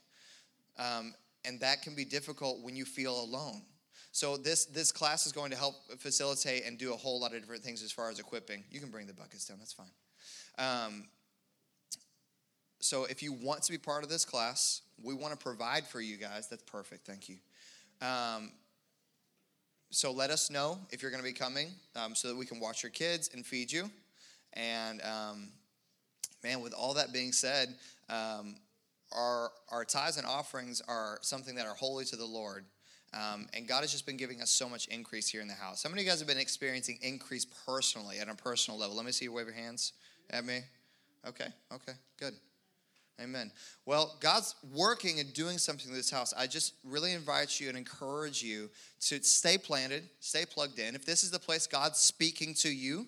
Um, 0.78 1.14
and 1.44 1.60
that 1.60 1.82
can 1.82 1.94
be 1.94 2.04
difficult 2.04 2.62
when 2.62 2.76
you 2.76 2.84
feel 2.84 3.18
alone. 3.20 3.62
So 4.12 4.36
this 4.36 4.66
this 4.66 4.90
class 4.90 5.26
is 5.26 5.32
going 5.32 5.50
to 5.52 5.56
help 5.56 5.74
facilitate 5.98 6.66
and 6.66 6.76
do 6.76 6.92
a 6.92 6.96
whole 6.96 7.20
lot 7.20 7.32
of 7.32 7.40
different 7.40 7.62
things 7.62 7.82
as 7.82 7.92
far 7.92 8.10
as 8.10 8.18
equipping. 8.18 8.64
You 8.70 8.80
can 8.80 8.90
bring 8.90 9.06
the 9.06 9.14
buckets 9.14 9.46
down. 9.46 9.58
That's 9.58 9.72
fine. 9.72 9.86
Um, 10.58 11.04
so 12.80 13.04
if 13.04 13.22
you 13.22 13.32
want 13.32 13.62
to 13.62 13.72
be 13.72 13.78
part 13.78 14.02
of 14.02 14.10
this 14.10 14.24
class, 14.24 14.82
we 15.02 15.14
want 15.14 15.32
to 15.32 15.38
provide 15.38 15.86
for 15.86 16.00
you 16.00 16.16
guys. 16.16 16.48
That's 16.48 16.62
perfect. 16.64 17.06
Thank 17.06 17.28
you. 17.28 17.36
Um, 18.02 18.50
so 19.90 20.12
let 20.12 20.30
us 20.30 20.50
know 20.50 20.78
if 20.90 21.02
you're 21.02 21.10
going 21.10 21.22
to 21.22 21.28
be 21.28 21.34
coming 21.34 21.68
um, 21.96 22.14
so 22.14 22.28
that 22.28 22.36
we 22.36 22.46
can 22.46 22.58
watch 22.58 22.82
your 22.82 22.90
kids 22.90 23.30
and 23.34 23.44
feed 23.44 23.70
you. 23.70 23.90
And 24.54 25.00
um, 25.02 25.48
man, 26.42 26.60
with 26.60 26.72
all 26.72 26.94
that 26.94 27.12
being 27.12 27.32
said, 27.32 27.74
um, 28.08 28.56
our, 29.12 29.50
our 29.70 29.84
tithes 29.84 30.16
and 30.16 30.26
offerings 30.26 30.80
are 30.88 31.18
something 31.22 31.54
that 31.56 31.66
are 31.66 31.74
holy 31.74 32.04
to 32.06 32.16
the 32.16 32.24
Lord. 32.24 32.64
Um, 33.12 33.48
and 33.54 33.66
God 33.66 33.80
has 33.80 33.90
just 33.90 34.06
been 34.06 34.16
giving 34.16 34.40
us 34.40 34.50
so 34.50 34.68
much 34.68 34.86
increase 34.86 35.28
here 35.28 35.40
in 35.40 35.48
the 35.48 35.54
house. 35.54 35.82
How 35.82 35.90
many 35.90 36.02
of 36.02 36.06
you 36.06 36.10
guys 36.12 36.20
have 36.20 36.28
been 36.28 36.38
experiencing 36.38 36.98
increase 37.02 37.44
personally 37.66 38.18
at 38.20 38.28
a 38.28 38.34
personal 38.34 38.78
level? 38.78 38.96
Let 38.96 39.04
me 39.04 39.12
see 39.12 39.24
you 39.24 39.32
wave 39.32 39.46
your 39.46 39.54
hands 39.54 39.94
at 40.30 40.44
me. 40.44 40.60
Okay, 41.26 41.48
okay, 41.72 41.92
good. 42.18 42.34
Amen. 43.20 43.52
Well, 43.84 44.16
God's 44.20 44.54
working 44.74 45.20
and 45.20 45.30
doing 45.34 45.58
something 45.58 45.90
in 45.90 45.94
this 45.94 46.10
house. 46.10 46.32
I 46.34 46.46
just 46.46 46.74
really 46.84 47.12
invite 47.12 47.60
you 47.60 47.68
and 47.68 47.76
encourage 47.76 48.42
you 48.42 48.70
to 49.00 49.22
stay 49.22 49.58
planted, 49.58 50.08
stay 50.20 50.46
plugged 50.46 50.78
in. 50.78 50.94
If 50.94 51.04
this 51.04 51.22
is 51.22 51.30
the 51.30 51.38
place 51.38 51.66
God's 51.66 51.98
speaking 51.98 52.54
to 52.54 52.70
you, 52.70 53.06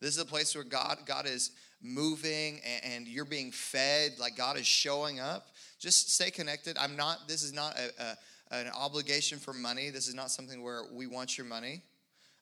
this 0.00 0.16
is 0.16 0.18
a 0.18 0.26
place 0.26 0.54
where 0.54 0.64
God, 0.64 0.98
God 1.06 1.26
is 1.26 1.50
moving 1.82 2.60
and, 2.64 2.94
and 2.94 3.08
you're 3.08 3.24
being 3.24 3.52
fed, 3.52 4.12
like 4.18 4.36
God 4.36 4.58
is 4.58 4.66
showing 4.66 5.20
up. 5.20 5.48
Just 5.78 6.12
stay 6.12 6.30
connected. 6.30 6.76
I'm 6.78 6.96
not, 6.96 7.28
this 7.28 7.42
is 7.42 7.52
not 7.52 7.76
a, 7.78 8.02
a, 8.02 8.58
an 8.58 8.70
obligation 8.76 9.38
for 9.38 9.52
money. 9.52 9.90
This 9.90 10.08
is 10.08 10.14
not 10.14 10.30
something 10.30 10.62
where 10.62 10.82
we 10.92 11.06
want 11.06 11.38
your 11.38 11.46
money. 11.46 11.82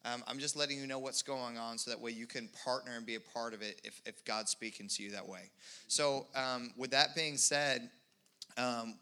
Um, 0.05 0.23
I'm 0.29 0.39
just 0.39 0.57
letting 0.57 0.79
you 0.79 0.87
know 0.87 0.99
what's 0.99 1.23
going 1.23 1.59
on 1.59 1.77
so 1.77 1.91
that 1.91 2.01
way 2.01 2.13
you 2.13 2.27
can 2.27 2.49
partner 2.65 2.93
and 2.97 3.05
be 3.05 3.17
a 3.17 3.21
part 3.21 3.53
of 3.53 3.63
it 3.63 3.81
if, 3.85 4.01
if 4.07 4.25
God's 4.25 4.51
speaking 4.51 4.89
to 4.89 5.03
you 5.03 5.11
that 5.11 5.27
way. 5.27 5.51
So, 5.89 6.27
um, 6.35 6.71
with 6.77 6.93
that 6.93 7.15
being 7.17 7.37
said, 7.37 7.91
um, 8.57 8.97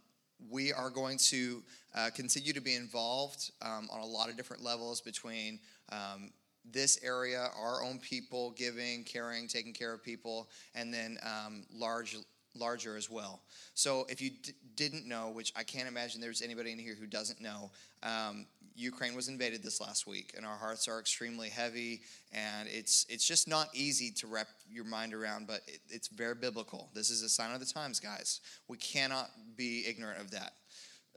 we 0.51 0.73
are 0.73 0.91
going 0.91 1.19
to 1.19 1.63
uh, 1.95 2.11
continue 2.15 2.53
to 2.53 2.61
be 2.61 2.75
involved 2.75 3.53
um, 3.63 3.89
on 3.93 4.01
a 4.01 4.07
lot 4.07 4.29
of 4.29 4.37
different 4.37 4.63
levels 4.63 5.01
between 5.01 5.61
um, 5.93 6.31
this 6.73 6.99
area, 7.03 7.49
our 7.59 7.83
own 7.83 7.99
people 7.99 8.51
giving, 8.53 9.05
caring, 9.05 9.49
taking 9.49 9.73
care 9.73 9.93
of 9.93 10.03
people, 10.03 10.49
and 10.75 10.93
then 10.93 11.19
um, 11.23 11.65
large 11.73 12.17
larger 12.59 12.97
as 12.97 13.11
well. 13.11 13.43
So 13.75 14.07
if 14.09 14.21
you 14.21 14.31
d- 14.31 14.53
didn't 14.77 15.07
know, 15.07 15.31
which 15.31 15.53
I 15.57 15.63
can't 15.63 15.89
imagine 15.89 16.21
there's 16.21 16.43
anybody 16.43 16.73
in 16.73 16.79
here 16.79 16.97
who 16.99 17.07
doesn't 17.07 17.41
know, 17.41 17.71
um, 18.03 18.47
Ukraine 18.75 19.15
was 19.15 19.29
invaded 19.29 19.63
this 19.63 19.81
last 19.81 20.07
week, 20.07 20.35
and 20.37 20.45
our 20.45 20.57
hearts 20.57 20.87
are 20.87 21.01
extremely 21.01 21.49
heavy, 21.49 22.03
and 22.33 22.69
it's 22.69 23.07
it's 23.09 23.27
just 23.27 23.49
not 23.49 23.69
easy 23.73 24.11
to 24.13 24.27
wrap 24.27 24.49
your 24.71 24.85
mind 24.85 25.15
around, 25.15 25.47
but 25.47 25.63
it, 25.67 25.81
it's 25.89 26.09
very 26.09 26.35
biblical. 26.35 26.91
This 26.95 27.09
is 27.09 27.23
a 27.23 27.29
sign 27.29 27.55
of 27.55 27.61
the 27.61 27.67
times, 27.67 28.01
guys. 28.01 28.41
We 28.69 28.77
cannot 28.77 29.31
be 29.57 29.87
ignorant 29.89 30.21
of 30.21 30.31
that. 30.33 30.53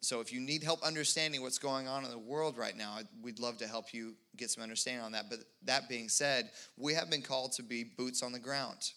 So 0.01 0.21
if 0.21 0.31
you 0.31 0.39
need 0.39 0.63
help 0.63 0.81
understanding 0.83 1.41
what's 1.41 1.57
going 1.57 1.87
on 1.87 2.05
in 2.05 2.11
the 2.11 2.17
world 2.17 2.57
right 2.57 2.75
now, 2.75 2.97
we'd 3.21 3.39
love 3.39 3.57
to 3.57 3.67
help 3.67 3.93
you 3.93 4.15
get 4.37 4.49
some 4.49 4.63
understanding 4.63 5.03
on 5.03 5.11
that. 5.11 5.25
But 5.29 5.39
that 5.65 5.89
being 5.89 6.09
said, 6.09 6.51
we 6.77 6.93
have 6.93 7.09
been 7.09 7.21
called 7.21 7.51
to 7.53 7.63
be 7.63 7.83
boots 7.83 8.23
on 8.23 8.31
the 8.31 8.39
ground. 8.39 8.91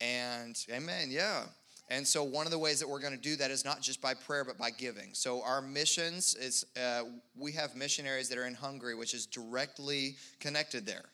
And 0.00 0.56
amen, 0.70 1.08
yeah. 1.10 1.44
And 1.88 2.06
so 2.06 2.24
one 2.24 2.46
of 2.46 2.50
the 2.50 2.58
ways 2.58 2.80
that 2.80 2.88
we're 2.88 3.00
going 3.00 3.14
to 3.14 3.20
do 3.20 3.36
that 3.36 3.50
is 3.50 3.64
not 3.64 3.80
just 3.80 4.02
by 4.02 4.14
prayer, 4.14 4.44
but 4.44 4.58
by 4.58 4.70
giving. 4.70 5.10
So 5.12 5.42
our 5.42 5.62
missions 5.62 6.34
is 6.34 6.66
uh, 6.76 7.02
we 7.36 7.52
have 7.52 7.76
missionaries 7.76 8.28
that 8.28 8.38
are 8.38 8.46
in 8.46 8.54
Hungary, 8.54 8.96
which 8.96 9.14
is 9.14 9.26
directly 9.26 10.16
connected 10.40 10.84
there. 10.84 11.04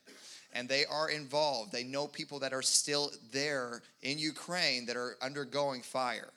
And 0.54 0.68
they 0.68 0.84
are 0.86 1.10
involved. 1.10 1.72
They 1.72 1.84
know 1.84 2.06
people 2.06 2.38
that 2.40 2.52
are 2.52 2.62
still 2.62 3.10
there 3.32 3.82
in 4.02 4.18
Ukraine 4.18 4.86
that 4.86 4.96
are 4.96 5.16
undergoing 5.22 5.82
fire. 5.82 6.30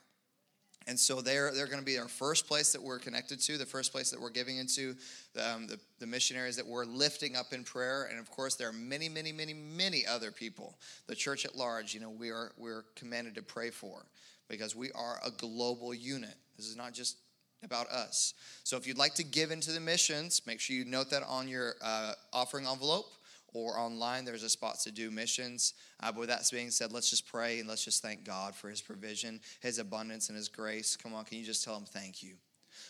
And 0.88 1.00
so 1.00 1.20
they're, 1.20 1.52
they're 1.52 1.66
going 1.66 1.80
to 1.80 1.86
be 1.86 1.98
our 1.98 2.08
first 2.08 2.48
place 2.48 2.72
that 2.74 2.82
we're 2.82 3.00
connected 3.00 3.40
to, 3.42 3.58
the 3.58 3.66
first 3.66 3.92
place 3.92 4.12
that 4.12 4.22
we're 4.22 4.30
giving 4.30 4.58
into, 4.58 4.96
um, 5.44 5.66
the, 5.66 5.80
the 6.00 6.06
missionaries 6.06 6.56
that 6.58 6.68
we're 6.68 6.86
lifting 6.86 7.36
up 7.36 7.54
in 7.54 7.64
prayer. 7.64 8.08
And 8.10 8.20
of 8.20 8.30
course, 8.30 8.56
there 8.56 8.70
are 8.70 8.74
many, 8.74 9.10
many, 9.10 9.32
many, 9.32 9.54
many 9.54 10.06
other 10.06 10.32
people. 10.32 10.78
The 11.08 11.16
church 11.16 11.44
at 11.44 11.56
large, 11.56 11.94
you 11.94 12.00
know, 12.00 12.12
we 12.12 12.30
are, 12.30 12.52
we're 12.58 12.84
commanded 12.96 13.34
to 13.36 13.42
pray 13.42 13.72
for 13.72 14.06
because 14.48 14.76
we 14.76 14.92
are 14.92 15.20
a 15.26 15.32
global 15.32 15.94
unit. 15.94 16.36
This 16.56 16.68
is 16.68 16.78
not 16.78 16.94
just 16.94 17.18
about 17.64 17.88
us. 17.88 18.36
So 18.64 18.78
if 18.78 18.86
you'd 18.86 18.98
like 18.98 19.16
to 19.16 19.24
give 19.24 19.50
into 19.50 19.72
the 19.72 19.80
missions, 19.80 20.44
make 20.46 20.60
sure 20.60 20.76
you 20.76 20.86
note 20.86 21.10
that 21.10 21.24
on 21.24 21.48
your 21.48 21.76
uh, 21.82 22.14
offering 22.32 22.68
envelope 22.68 23.08
or 23.56 23.80
online, 23.80 24.26
there's 24.26 24.43
a 24.43 24.49
spot 24.49 24.80
to 24.82 24.91
do 24.91 25.10
missions. 25.10 25.74
Uh, 26.01 26.12
but 26.12 26.20
with 26.22 26.30
that 26.30 26.47
being 26.51 26.70
said, 26.70 26.91
let's 26.91 27.10
just 27.10 27.26
pray 27.28 27.60
and 27.60 27.70
let's 27.70 27.86
just 27.86 28.01
thank 28.01 28.24
God 28.24 28.56
for 28.56 28.70
His 28.70 28.82
provision, 28.82 29.39
His 29.62 29.80
abundance, 29.80 30.30
and 30.30 30.36
His 30.36 30.49
grace. 30.49 30.95
Come 30.95 31.14
on, 31.14 31.26
can 31.26 31.38
you 31.38 31.45
just 31.45 31.64
tell 31.64 31.78
Him 31.78 31.86
thank 31.86 32.22
you? 32.22 32.36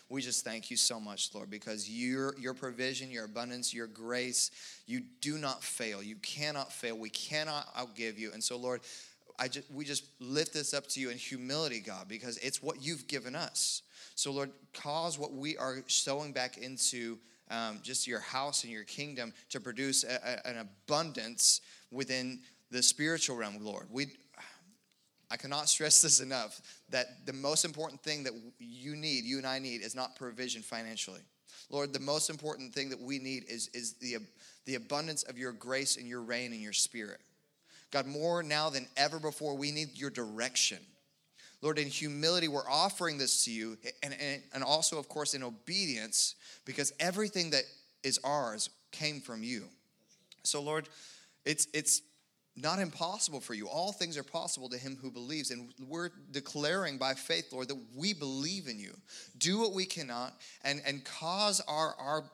We 0.08 0.20
just 0.22 0.44
thank 0.44 0.70
you 0.70 0.76
so 0.76 0.98
much, 0.98 1.34
Lord, 1.34 1.50
because 1.50 1.88
your 1.88 2.36
your 2.38 2.54
provision, 2.54 3.10
your 3.10 3.24
abundance, 3.24 3.72
your 3.72 3.86
grace, 3.86 4.50
you 4.86 5.02
do 5.20 5.38
not 5.38 5.62
fail. 5.62 6.02
You 6.02 6.16
cannot 6.16 6.72
fail. 6.72 6.98
We 6.98 7.10
cannot 7.10 7.72
outgive 7.76 8.18
you. 8.18 8.32
And 8.32 8.42
so, 8.42 8.56
Lord, 8.56 8.80
I 9.38 9.48
just, 9.48 9.70
we 9.70 9.84
just 9.84 10.04
lift 10.18 10.52
this 10.52 10.74
up 10.74 10.86
to 10.88 11.00
you 11.00 11.10
in 11.10 11.18
humility, 11.18 11.80
God, 11.80 12.08
because 12.08 12.38
it's 12.38 12.62
what 12.62 12.82
you've 12.82 13.06
given 13.06 13.36
us. 13.36 13.82
So, 14.14 14.32
Lord, 14.32 14.50
cause 14.72 15.18
what 15.18 15.32
we 15.32 15.56
are 15.58 15.82
sowing 15.86 16.32
back 16.32 16.58
into 16.58 17.18
um, 17.50 17.80
just 17.82 18.06
your 18.06 18.20
house 18.20 18.64
and 18.64 18.72
your 18.72 18.84
kingdom 18.84 19.32
to 19.50 19.60
produce 19.60 20.04
a, 20.04 20.40
a, 20.44 20.48
an 20.48 20.58
abundance 20.58 21.60
within 21.90 22.40
the 22.70 22.82
spiritual 22.82 23.36
realm, 23.36 23.58
Lord. 23.60 23.86
We, 23.90 24.06
I 25.30 25.36
cannot 25.36 25.68
stress 25.68 26.02
this 26.02 26.20
enough 26.20 26.60
that 26.90 27.26
the 27.26 27.32
most 27.32 27.64
important 27.64 28.00
thing 28.02 28.24
that 28.24 28.32
you 28.58 28.96
need, 28.96 29.24
you 29.24 29.38
and 29.38 29.46
I 29.46 29.58
need, 29.58 29.82
is 29.82 29.94
not 29.94 30.16
provision 30.16 30.62
financially. 30.62 31.20
Lord, 31.70 31.92
the 31.92 32.00
most 32.00 32.30
important 32.30 32.72
thing 32.74 32.90
that 32.90 33.00
we 33.00 33.18
need 33.18 33.44
is, 33.48 33.68
is 33.74 33.94
the, 33.94 34.16
the 34.66 34.76
abundance 34.76 35.24
of 35.24 35.38
your 35.38 35.52
grace 35.52 35.96
and 35.96 36.06
your 36.06 36.22
reign 36.22 36.52
and 36.52 36.60
your 36.60 36.72
spirit. 36.72 37.20
God, 37.90 38.06
more 38.06 38.42
now 38.42 38.70
than 38.70 38.86
ever 38.96 39.18
before, 39.18 39.56
we 39.56 39.72
need 39.72 39.90
your 39.94 40.10
direction. 40.10 40.78
Lord, 41.62 41.78
in 41.78 41.88
humility, 41.88 42.48
we're 42.48 42.68
offering 42.68 43.18
this 43.18 43.44
to 43.44 43.50
you, 43.50 43.78
and, 44.02 44.14
and, 44.20 44.42
and 44.54 44.62
also, 44.62 44.98
of 44.98 45.08
course, 45.08 45.34
in 45.34 45.42
obedience, 45.42 46.34
because 46.64 46.92
everything 47.00 47.50
that 47.50 47.64
is 48.02 48.20
ours 48.22 48.70
came 48.92 49.20
from 49.20 49.42
you. 49.42 49.64
So, 50.42 50.62
Lord, 50.62 50.88
it's, 51.44 51.66
it's 51.72 52.02
not 52.56 52.78
impossible 52.78 53.40
for 53.40 53.54
you. 53.54 53.68
All 53.68 53.92
things 53.92 54.16
are 54.16 54.22
possible 54.22 54.68
to 54.70 54.78
him 54.78 54.96
who 55.00 55.10
believes. 55.10 55.50
And 55.50 55.72
we're 55.86 56.10
declaring 56.30 56.96
by 56.96 57.14
faith, 57.14 57.52
Lord, 57.52 57.68
that 57.68 57.78
we 57.94 58.14
believe 58.14 58.66
in 58.66 58.78
you. 58.78 58.94
Do 59.38 59.58
what 59.58 59.72
we 59.72 59.84
cannot 59.84 60.34
and, 60.64 60.80
and 60.86 61.04
cause 61.04 61.60
our, 61.68 61.94
our, 61.98 62.24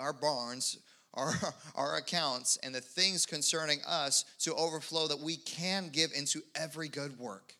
our 0.00 0.12
barns, 0.12 0.78
our, 1.14 1.32
our 1.76 1.96
accounts, 1.96 2.58
and 2.62 2.74
the 2.74 2.80
things 2.80 3.26
concerning 3.26 3.78
us 3.86 4.24
to 4.40 4.54
overflow 4.54 5.06
that 5.08 5.20
we 5.20 5.36
can 5.36 5.90
give 5.90 6.10
into 6.16 6.42
every 6.56 6.88
good 6.88 7.18
work. 7.18 7.54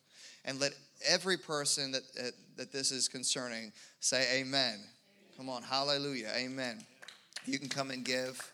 And 0.45 0.59
let 0.59 0.73
every 1.07 1.37
person 1.37 1.91
that, 1.91 2.03
that, 2.15 2.33
that 2.57 2.71
this 2.71 2.91
is 2.91 3.07
concerning 3.07 3.71
say, 3.99 4.39
Amen. 4.39 4.79
Come 5.37 5.49
on, 5.49 5.63
hallelujah, 5.63 6.31
amen. 6.35 6.83
You 7.45 7.59
can 7.59 7.69
come 7.69 7.91
and 7.91 8.03
give. 8.03 8.51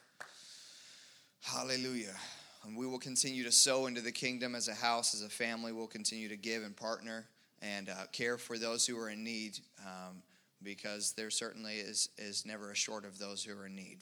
Hallelujah. 1.42 2.16
And 2.64 2.76
we 2.78 2.88
will 2.88 3.00
continue 3.00 3.44
to 3.44 3.52
sow 3.52 3.86
into 3.86 4.02
the 4.02 4.12
kingdom 4.12 4.56
as 4.56 4.68
a 4.68 4.74
house, 4.74 5.14
as 5.14 5.22
a 5.22 5.30
family. 5.30 5.72
We'll 5.72 5.88
continue 5.88 6.30
to 6.30 6.38
give 6.38 6.64
and 6.64 6.76
partner 6.76 7.26
and 7.62 7.90
uh, 7.90 8.06
care 8.12 8.38
for 8.38 8.58
those 8.58 8.86
who 8.86 8.98
are 8.98 9.10
in 9.10 9.24
need 9.24 9.60
um, 9.86 10.22
because 10.64 11.14
there 11.14 11.30
certainly 11.30 11.76
is, 11.76 12.10
is 12.18 12.46
never 12.46 12.72
a 12.72 12.76
short 12.76 13.06
of 13.06 13.20
those 13.20 13.44
who 13.44 13.58
are 13.58 13.68
in 13.68 13.76
need. 13.76 14.00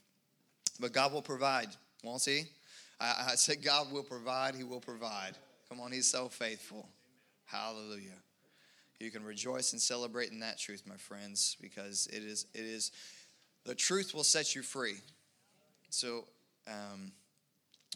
But 0.79 0.93
God 0.93 1.13
will 1.13 1.21
provide, 1.21 1.67
won't 2.03 2.23
He? 2.23 2.43
I, 2.99 3.29
I 3.31 3.35
said, 3.35 3.63
God 3.63 3.91
will 3.91 4.03
provide, 4.03 4.55
He 4.55 4.63
will 4.63 4.79
provide. 4.79 5.33
Come 5.69 5.79
on, 5.79 5.91
He's 5.91 6.07
so 6.07 6.29
faithful. 6.29 6.87
Hallelujah. 7.45 8.17
You 8.99 9.11
can 9.11 9.23
rejoice 9.23 9.73
and 9.73 9.81
celebrate 9.81 10.31
in 10.31 10.39
that 10.39 10.57
truth, 10.57 10.83
my 10.87 10.95
friends, 10.95 11.57
because 11.61 12.07
it 12.07 12.23
is, 12.23 12.45
it 12.53 12.61
is, 12.65 12.91
the 13.65 13.75
truth 13.75 14.13
will 14.13 14.23
set 14.23 14.55
you 14.55 14.61
free. 14.61 14.95
So, 15.89 16.25
um, 16.67 17.11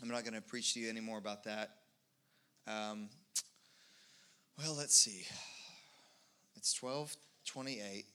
I'm 0.01 0.09
not 0.09 0.23
going 0.23 0.33
to 0.35 0.41
preach 0.41 0.73
to 0.73 0.79
you 0.79 0.89
anymore 0.89 1.17
about 1.17 1.43
that. 1.45 1.71
Um, 2.67 3.09
well, 4.57 4.75
let's 4.75 4.95
see. 4.95 5.25
It's 6.55 6.81
1228. 6.81 8.05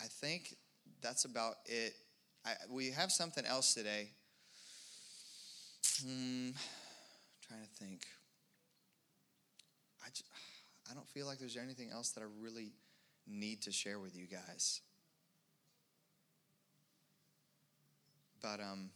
I 0.00 0.04
think 0.04 0.56
that's 1.02 1.24
about 1.24 1.54
it. 1.66 1.94
I, 2.46 2.52
we 2.70 2.90
have 2.90 3.10
something 3.10 3.44
else 3.44 3.74
today. 3.74 4.10
Hmm, 6.02 6.50
trying 7.46 7.62
to 7.62 7.84
think. 7.84 8.02
I, 10.90 10.94
don't 10.94 11.08
feel 11.08 11.26
like 11.26 11.38
there's 11.38 11.56
anything 11.56 11.90
else 11.90 12.10
that 12.10 12.22
I 12.22 12.26
really 12.40 12.72
need 13.26 13.62
to 13.62 13.72
share 13.72 13.98
with 13.98 14.16
you 14.16 14.26
guys. 14.26 14.80
But, 18.42 18.60
um, 18.60 18.90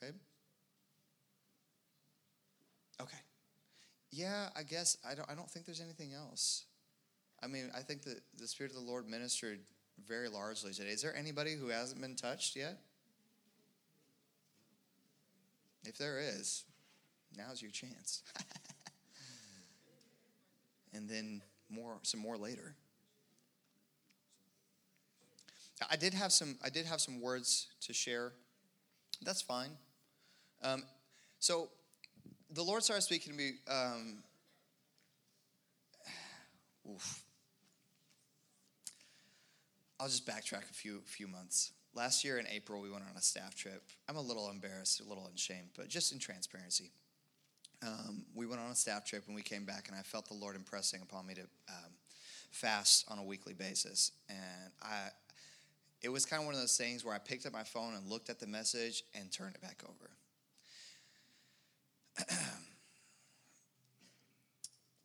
babe? 0.00 0.14
Okay. 3.00 3.16
Yeah, 4.10 4.48
I 4.56 4.62
guess 4.62 4.98
I 5.08 5.14
don't 5.14 5.30
I 5.30 5.34
don't 5.34 5.48
think 5.48 5.66
there's 5.66 5.80
anything 5.80 6.12
else. 6.12 6.64
I 7.42 7.46
mean, 7.46 7.70
I 7.74 7.80
think 7.80 8.02
that 8.02 8.20
the 8.36 8.46
Spirit 8.46 8.72
of 8.72 8.76
the 8.76 8.84
Lord 8.84 9.08
ministered 9.08 9.60
very 10.06 10.28
largely 10.28 10.72
today. 10.72 10.90
Is 10.90 11.02
there 11.02 11.16
anybody 11.16 11.54
who 11.54 11.68
hasn't 11.68 12.00
been 12.00 12.16
touched 12.16 12.56
yet? 12.56 12.78
If 15.84 15.96
there 15.96 16.20
is, 16.20 16.64
now's 17.36 17.62
your 17.62 17.70
chance. 17.70 18.22
and 20.92 21.08
then 21.08 21.42
more 21.68 21.98
some 22.02 22.20
more 22.20 22.36
later. 22.36 22.74
I 25.88 25.96
did 25.96 26.12
have 26.14 26.32
some 26.32 26.58
I 26.62 26.68
did 26.68 26.86
have 26.86 27.00
some 27.00 27.20
words 27.20 27.68
to 27.82 27.92
share. 27.92 28.32
That's 29.22 29.42
fine. 29.42 29.70
Um, 30.62 30.82
so 31.38 31.68
the 32.52 32.62
Lord 32.62 32.82
started 32.82 33.02
speaking 33.02 33.32
to 33.32 33.38
me. 33.38 33.52
Um, 33.68 34.22
oof. 36.90 37.22
I'll 39.98 40.08
just 40.08 40.26
backtrack 40.26 40.70
a 40.70 40.74
few 40.74 41.00
few 41.04 41.28
months. 41.28 41.72
Last 41.94 42.24
year 42.24 42.38
in 42.38 42.46
April, 42.46 42.80
we 42.80 42.90
went 42.90 43.04
on 43.10 43.16
a 43.16 43.22
staff 43.22 43.54
trip. 43.54 43.82
I'm 44.08 44.16
a 44.16 44.20
little 44.20 44.48
embarrassed, 44.48 45.00
a 45.00 45.08
little 45.08 45.28
ashamed, 45.34 45.70
but 45.76 45.88
just 45.88 46.12
in 46.12 46.18
transparency. 46.18 46.92
Um, 47.82 48.24
we 48.34 48.46
went 48.46 48.60
on 48.60 48.70
a 48.70 48.74
staff 48.74 49.04
trip 49.06 49.24
and 49.26 49.34
we 49.34 49.42
came 49.42 49.64
back, 49.64 49.88
and 49.88 49.96
I 49.96 50.02
felt 50.02 50.28
the 50.28 50.34
Lord 50.34 50.54
impressing 50.56 51.00
upon 51.02 51.26
me 51.26 51.34
to 51.34 51.42
um, 51.42 51.92
fast 52.50 53.06
on 53.08 53.18
a 53.18 53.24
weekly 53.24 53.54
basis. 53.54 54.12
And 54.28 54.72
I, 54.82 55.08
it 56.02 56.10
was 56.10 56.26
kind 56.26 56.40
of 56.40 56.46
one 56.46 56.54
of 56.54 56.60
those 56.60 56.76
things 56.76 57.04
where 57.04 57.14
I 57.14 57.18
picked 57.18 57.46
up 57.46 57.52
my 57.52 57.62
phone 57.62 57.94
and 57.94 58.06
looked 58.08 58.28
at 58.28 58.38
the 58.38 58.46
message 58.46 59.02
and 59.14 59.32
turned 59.32 59.54
it 59.54 59.62
back 59.62 59.82
over. 59.88 60.10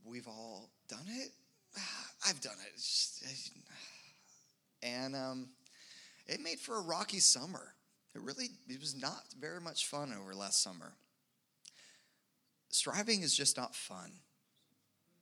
We've 0.05 0.27
all 0.27 0.69
done 0.87 1.07
it. 1.07 1.29
I've 2.27 2.41
done 2.41 2.57
it. 2.73 2.81
And 4.83 5.15
um, 5.15 5.47
it 6.27 6.41
made 6.41 6.59
for 6.59 6.77
a 6.77 6.81
rocky 6.81 7.19
summer. 7.19 7.73
It 8.13 8.21
really 8.21 8.49
it 8.69 8.79
was 8.79 8.95
not 8.95 9.23
very 9.39 9.59
much 9.59 9.87
fun 9.87 10.13
over 10.13 10.35
last 10.35 10.61
summer. 10.61 10.93
Striving 12.75 13.21
is 13.21 13.33
just 13.33 13.55
not 13.55 13.73
fun. 13.73 14.11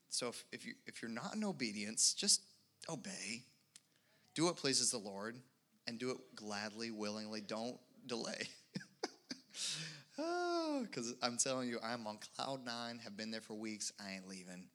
So 0.09 0.29
if, 0.29 0.43
if 0.51 0.65
you 0.65 0.73
if 0.87 1.03
you're 1.03 1.11
not 1.11 1.35
in 1.35 1.43
obedience, 1.43 2.15
just 2.15 2.41
obey. 2.89 3.43
Do 4.33 4.45
what 4.45 4.55
pleases 4.55 4.89
the 4.89 4.97
Lord 4.97 5.37
and 5.85 5.99
do 5.99 6.09
it 6.09 6.17
gladly, 6.35 6.89
willingly. 6.89 7.41
Don't 7.41 7.77
delay. 8.07 8.47
Oh, 10.19 10.83
because 10.83 11.15
I'm 11.23 11.37
telling 11.37 11.67
you, 11.69 11.79
I'm 11.83 12.05
on 12.05 12.19
cloud 12.35 12.63
nine, 12.63 12.99
have 13.03 13.17
been 13.17 13.31
there 13.31 13.41
for 13.41 13.55
weeks. 13.55 13.91
I 13.99 14.11
ain't 14.13 14.27
leaving. 14.27 14.67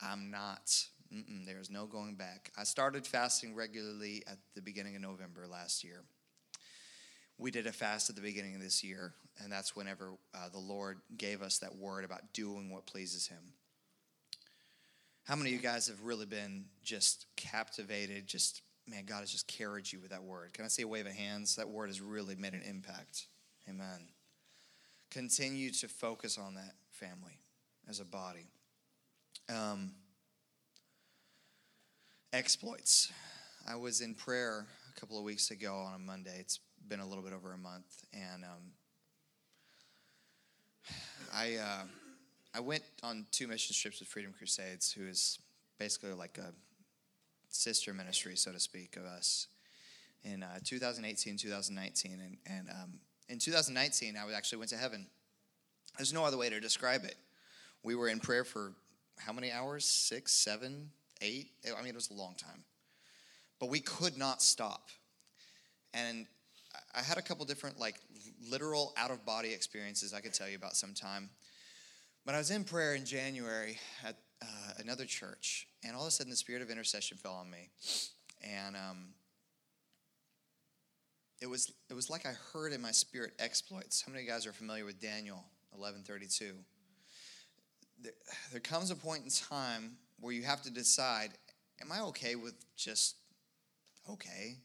I'm 0.00 0.30
not. 0.30 0.74
Mm-mm, 1.12 1.44
there's 1.44 1.68
no 1.68 1.84
going 1.84 2.14
back. 2.14 2.50
I 2.56 2.64
started 2.64 3.06
fasting 3.06 3.54
regularly 3.54 4.22
at 4.26 4.38
the 4.54 4.62
beginning 4.62 4.96
of 4.96 5.02
November 5.02 5.46
last 5.46 5.84
year. 5.84 6.02
We 7.36 7.50
did 7.50 7.66
a 7.66 7.72
fast 7.72 8.08
at 8.08 8.16
the 8.16 8.22
beginning 8.22 8.54
of 8.54 8.62
this 8.62 8.82
year, 8.82 9.12
and 9.42 9.52
that's 9.52 9.74
whenever 9.74 10.12
uh, 10.34 10.48
the 10.50 10.58
Lord 10.58 10.98
gave 11.16 11.42
us 11.42 11.58
that 11.58 11.76
word 11.76 12.04
about 12.04 12.32
doing 12.32 12.72
what 12.72 12.86
pleases 12.86 13.26
Him. 13.26 13.52
How 15.24 15.36
many 15.36 15.50
of 15.50 15.56
you 15.56 15.62
guys 15.62 15.88
have 15.88 16.02
really 16.02 16.26
been 16.26 16.66
just 16.82 17.26
captivated? 17.36 18.26
Just, 18.26 18.62
man, 18.86 19.04
God 19.06 19.20
has 19.20 19.30
just 19.30 19.46
carried 19.46 19.90
you 19.90 20.00
with 20.00 20.10
that 20.10 20.22
word. 20.22 20.52
Can 20.52 20.64
I 20.64 20.68
see 20.68 20.82
a 20.82 20.88
wave 20.88 21.06
of 21.06 21.12
hands? 21.12 21.56
That 21.56 21.68
word 21.68 21.88
has 21.88 22.00
really 22.00 22.36
made 22.36 22.52
an 22.52 22.62
impact. 22.62 23.26
Amen 23.68 24.08
continue 25.14 25.70
to 25.70 25.86
focus 25.86 26.36
on 26.38 26.54
that 26.54 26.74
family 26.90 27.38
as 27.88 28.00
a 28.00 28.04
body. 28.04 28.48
Um, 29.48 29.92
exploits. 32.32 33.12
I 33.68 33.76
was 33.76 34.00
in 34.00 34.16
prayer 34.16 34.66
a 34.90 35.00
couple 35.00 35.16
of 35.16 35.22
weeks 35.22 35.52
ago 35.52 35.72
on 35.76 35.94
a 35.94 35.98
Monday. 36.00 36.36
It's 36.40 36.58
been 36.88 36.98
a 36.98 37.06
little 37.06 37.22
bit 37.22 37.32
over 37.32 37.52
a 37.52 37.58
month, 37.58 38.04
and 38.12 38.42
um, 38.42 38.72
I 41.34 41.56
uh, 41.56 41.82
I 42.54 42.60
went 42.60 42.84
on 43.02 43.26
two 43.32 43.48
mission 43.48 43.74
trips 43.74 43.98
with 43.98 44.08
Freedom 44.08 44.32
Crusades, 44.36 44.92
who 44.92 45.06
is 45.06 45.40
basically 45.78 46.12
like 46.12 46.38
a 46.38 46.52
sister 47.48 47.92
ministry, 47.92 48.36
so 48.36 48.52
to 48.52 48.60
speak, 48.60 48.96
of 48.96 49.04
us. 49.04 49.48
in 50.22 50.44
uh, 50.44 50.58
2018, 50.62 51.36
2019, 51.36 52.12
and 52.12 52.36
and 52.46 52.68
um, 52.70 52.92
in 53.28 53.40
2019, 53.40 54.16
I 54.16 54.32
actually 54.32 54.58
went 54.58 54.70
to 54.70 54.76
heaven. 54.76 55.06
There's 55.96 56.12
no 56.12 56.24
other 56.24 56.36
way 56.36 56.50
to 56.50 56.60
describe 56.60 57.04
it. 57.04 57.16
We 57.82 57.96
were 57.96 58.08
in 58.08 58.20
prayer 58.20 58.44
for 58.44 58.72
how 59.18 59.32
many 59.32 59.50
hours? 59.50 59.84
Six, 59.84 60.32
seven, 60.32 60.90
eight? 61.20 61.48
I 61.66 61.80
mean, 61.80 61.88
it 61.88 61.94
was 61.94 62.10
a 62.10 62.14
long 62.14 62.34
time. 62.36 62.62
But 63.58 63.70
we 63.70 63.80
could 63.80 64.16
not 64.16 64.40
stop. 64.40 64.88
And 65.92 66.26
I 66.94 67.02
had 67.02 67.18
a 67.18 67.22
couple 67.22 67.44
different, 67.44 67.78
like, 67.78 67.96
literal 68.50 68.92
out 68.96 69.10
of 69.10 69.24
body 69.24 69.52
experiences 69.52 70.12
I 70.14 70.20
could 70.20 70.34
tell 70.34 70.48
you 70.48 70.56
about 70.56 70.76
sometime. 70.76 71.30
But 72.24 72.34
I 72.34 72.38
was 72.38 72.50
in 72.50 72.64
prayer 72.64 72.94
in 72.94 73.04
January 73.04 73.78
at 74.04 74.16
uh, 74.42 74.72
another 74.78 75.04
church, 75.04 75.68
and 75.84 75.94
all 75.94 76.02
of 76.02 76.08
a 76.08 76.10
sudden 76.10 76.30
the 76.30 76.36
spirit 76.36 76.62
of 76.62 76.70
intercession 76.70 77.18
fell 77.18 77.34
on 77.34 77.50
me. 77.50 77.68
And 78.42 78.76
um, 78.76 79.08
it 81.40 81.46
was 81.46 81.72
it 81.90 81.94
was 81.94 82.08
like 82.08 82.26
I 82.26 82.32
heard 82.52 82.72
in 82.72 82.80
my 82.80 82.92
spirit 82.92 83.32
exploits. 83.38 84.02
How 84.06 84.12
many 84.12 84.26
guys 84.26 84.46
are 84.46 84.52
familiar 84.52 84.84
with 84.84 85.00
Daniel 85.00 85.44
11:32? 85.78 86.52
There, 88.02 88.12
there 88.52 88.60
comes 88.60 88.90
a 88.90 88.96
point 88.96 89.24
in 89.24 89.30
time 89.30 89.96
where 90.20 90.32
you 90.32 90.42
have 90.44 90.62
to 90.62 90.70
decide: 90.70 91.30
Am 91.80 91.92
I 91.92 92.00
okay 92.00 92.34
with 92.34 92.54
just 92.76 93.16
okay, 94.08 94.56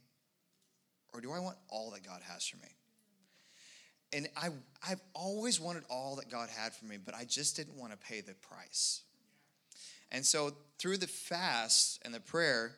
or 1.14 1.20
do 1.20 1.32
I 1.32 1.40
want 1.40 1.58
all 1.70 1.92
that 1.92 2.04
God 2.06 2.22
has 2.24 2.48
for 2.48 2.58
me? 2.58 2.79
And 4.12 4.28
I 4.36 4.50
I've 4.88 5.02
always 5.14 5.60
wanted 5.60 5.84
all 5.90 6.16
that 6.16 6.30
God 6.30 6.50
had 6.50 6.74
for 6.74 6.86
me, 6.86 6.98
but 6.98 7.16
I 7.16 7.26
just 7.26 7.56
didn't 7.56 7.76
want 7.76 7.92
to 7.92 7.98
pay 7.98 8.22
the 8.22 8.34
price. 8.34 9.02
And 10.12 10.26
so 10.26 10.54
through 10.80 10.98
the 10.98 11.08
fast 11.08 12.02
and 12.04 12.14
the 12.14 12.20
prayer, 12.20 12.76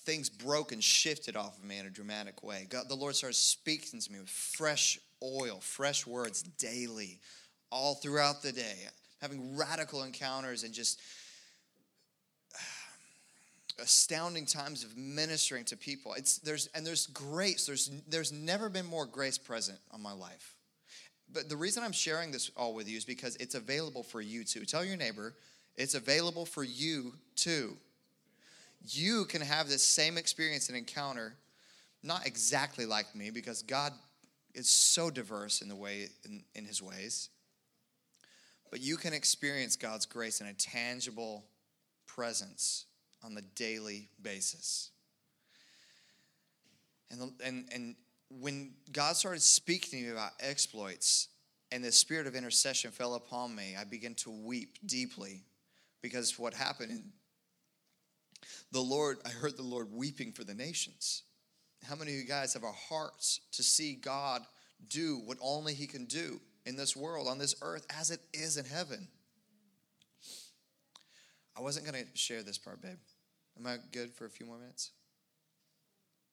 things 0.00 0.30
broke 0.30 0.72
and 0.72 0.82
shifted 0.82 1.36
off 1.36 1.58
of 1.58 1.64
me 1.64 1.78
in 1.78 1.86
a 1.86 1.90
dramatic 1.90 2.42
way. 2.42 2.66
God, 2.68 2.88
the 2.88 2.94
Lord 2.94 3.14
started 3.14 3.36
speaking 3.36 4.00
to 4.00 4.12
me 4.12 4.20
with 4.20 4.30
fresh 4.30 4.98
oil, 5.22 5.60
fresh 5.60 6.06
words 6.06 6.42
daily, 6.42 7.20
all 7.70 7.94
throughout 7.94 8.42
the 8.42 8.52
day, 8.52 8.86
having 9.20 9.56
radical 9.56 10.02
encounters 10.02 10.64
and 10.64 10.72
just 10.72 11.00
astounding 13.82 14.46
times 14.46 14.84
of 14.84 14.96
ministering 14.96 15.64
to 15.66 15.76
people. 15.76 16.14
It's 16.14 16.38
there's 16.38 16.68
and 16.74 16.86
there's 16.86 17.06
grace. 17.08 17.66
There's 17.66 17.90
there's 18.08 18.32
never 18.32 18.68
been 18.68 18.86
more 18.86 19.06
grace 19.06 19.38
present 19.38 19.78
on 19.92 20.02
my 20.02 20.12
life. 20.12 20.54
But 21.32 21.48
the 21.48 21.56
reason 21.56 21.84
I'm 21.84 21.92
sharing 21.92 22.32
this 22.32 22.50
all 22.56 22.74
with 22.74 22.88
you 22.88 22.96
is 22.96 23.04
because 23.04 23.36
it's 23.36 23.54
available 23.54 24.02
for 24.02 24.20
you 24.20 24.42
too. 24.44 24.64
Tell 24.64 24.84
your 24.84 24.96
neighbor, 24.96 25.34
it's 25.76 25.94
available 25.94 26.44
for 26.44 26.64
you 26.64 27.14
too 27.36 27.76
you 28.88 29.24
can 29.26 29.42
have 29.42 29.68
this 29.68 29.84
same 29.84 30.16
experience 30.16 30.68
and 30.68 30.76
encounter, 30.76 31.34
not 32.02 32.26
exactly 32.26 32.86
like 32.86 33.14
me, 33.14 33.30
because 33.30 33.62
God 33.62 33.92
is 34.54 34.68
so 34.68 35.10
diverse 35.10 35.62
in 35.62 35.68
the 35.68 35.76
way 35.76 36.08
in, 36.24 36.42
in 36.54 36.64
his 36.64 36.82
ways. 36.82 37.28
But 38.70 38.80
you 38.80 38.96
can 38.96 39.12
experience 39.12 39.76
God's 39.76 40.06
grace 40.06 40.40
in 40.40 40.46
a 40.46 40.54
tangible 40.54 41.44
presence 42.06 42.86
on 43.24 43.34
the 43.34 43.42
daily 43.54 44.08
basis. 44.22 44.90
And, 47.10 47.32
and, 47.44 47.68
and 47.72 47.96
when 48.30 48.72
God 48.92 49.16
started 49.16 49.42
speaking 49.42 50.00
to 50.00 50.06
me 50.06 50.12
about 50.12 50.30
exploits 50.40 51.28
and 51.72 51.84
the 51.84 51.92
spirit 51.92 52.26
of 52.26 52.34
intercession 52.34 52.90
fell 52.90 53.14
upon 53.14 53.54
me, 53.54 53.74
I 53.78 53.84
began 53.84 54.14
to 54.16 54.30
weep 54.30 54.78
deeply 54.86 55.42
because 56.02 56.38
what 56.38 56.54
happened 56.54 57.02
the 58.72 58.80
Lord, 58.80 59.18
I 59.24 59.30
heard 59.30 59.56
the 59.56 59.62
Lord 59.62 59.88
weeping 59.92 60.32
for 60.32 60.44
the 60.44 60.54
nations. 60.54 61.24
How 61.84 61.96
many 61.96 62.12
of 62.12 62.18
you 62.18 62.24
guys 62.24 62.54
have 62.54 62.64
our 62.64 62.72
hearts 62.72 63.40
to 63.52 63.62
see 63.62 63.94
God 63.94 64.42
do 64.88 65.20
what 65.24 65.38
only 65.40 65.74
He 65.74 65.86
can 65.86 66.06
do 66.06 66.40
in 66.66 66.76
this 66.76 66.96
world, 66.96 67.26
on 67.28 67.38
this 67.38 67.54
earth, 67.62 67.86
as 67.98 68.10
it 68.10 68.20
is 68.32 68.56
in 68.56 68.64
heaven? 68.64 69.08
I 71.60 71.62
wasn't 71.62 71.84
going 71.84 72.02
to 72.02 72.10
share 72.14 72.42
this 72.42 72.56
part, 72.56 72.80
babe. 72.80 72.96
Am 73.58 73.66
I 73.66 73.76
good 73.92 74.14
for 74.14 74.24
a 74.24 74.30
few 74.30 74.46
more 74.46 74.56
minutes? 74.56 74.92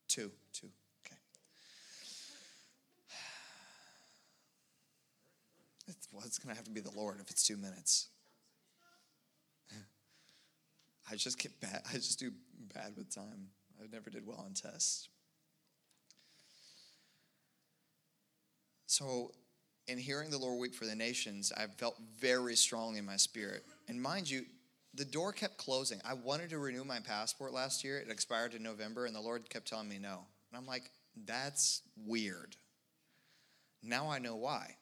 Two, 0.07 0.31
two, 0.53 0.69
okay. 1.05 1.17
It's, 5.89 6.07
well, 6.13 6.23
it's 6.25 6.37
going 6.37 6.53
to 6.53 6.55
have 6.55 6.63
to 6.63 6.71
be 6.71 6.79
the 6.79 6.95
Lord 6.95 7.17
if 7.19 7.29
it's 7.29 7.45
two 7.45 7.57
minutes. 7.57 8.07
I 11.11 11.15
just 11.15 11.37
get 11.39 11.59
bad. 11.59 11.81
I 11.89 11.95
just 11.95 12.19
do 12.19 12.31
bad 12.73 12.93
with 12.95 13.13
time. 13.13 13.49
I 13.81 13.87
never 13.91 14.09
did 14.09 14.25
well 14.25 14.41
on 14.45 14.53
tests. 14.53 15.09
So, 18.85 19.33
in 19.87 19.97
hearing 19.97 20.29
the 20.29 20.37
Lord 20.37 20.57
weep 20.57 20.73
for 20.73 20.85
the 20.85 20.95
nations, 20.95 21.51
I 21.55 21.67
felt 21.67 21.97
very 22.17 22.55
strongly 22.55 22.99
in 22.99 23.05
my 23.05 23.17
spirit. 23.17 23.65
And 23.89 24.01
mind 24.01 24.29
you, 24.29 24.45
the 24.97 25.05
door 25.05 25.31
kept 25.31 25.57
closing. 25.57 26.01
I 26.03 26.15
wanted 26.15 26.49
to 26.49 26.57
renew 26.57 26.83
my 26.83 26.99
passport 26.99 27.53
last 27.53 27.83
year. 27.83 27.99
It 27.99 28.09
expired 28.09 28.55
in 28.55 28.63
November, 28.63 29.05
and 29.05 29.15
the 29.15 29.21
Lord 29.21 29.47
kept 29.47 29.67
telling 29.67 29.87
me 29.87 29.99
no. 29.99 30.25
And 30.51 30.57
I'm 30.57 30.65
like, 30.65 30.89
that's 31.25 31.83
weird. 32.05 32.55
Now 33.83 34.09
I 34.09 34.17
know 34.17 34.35
why. 34.35 34.75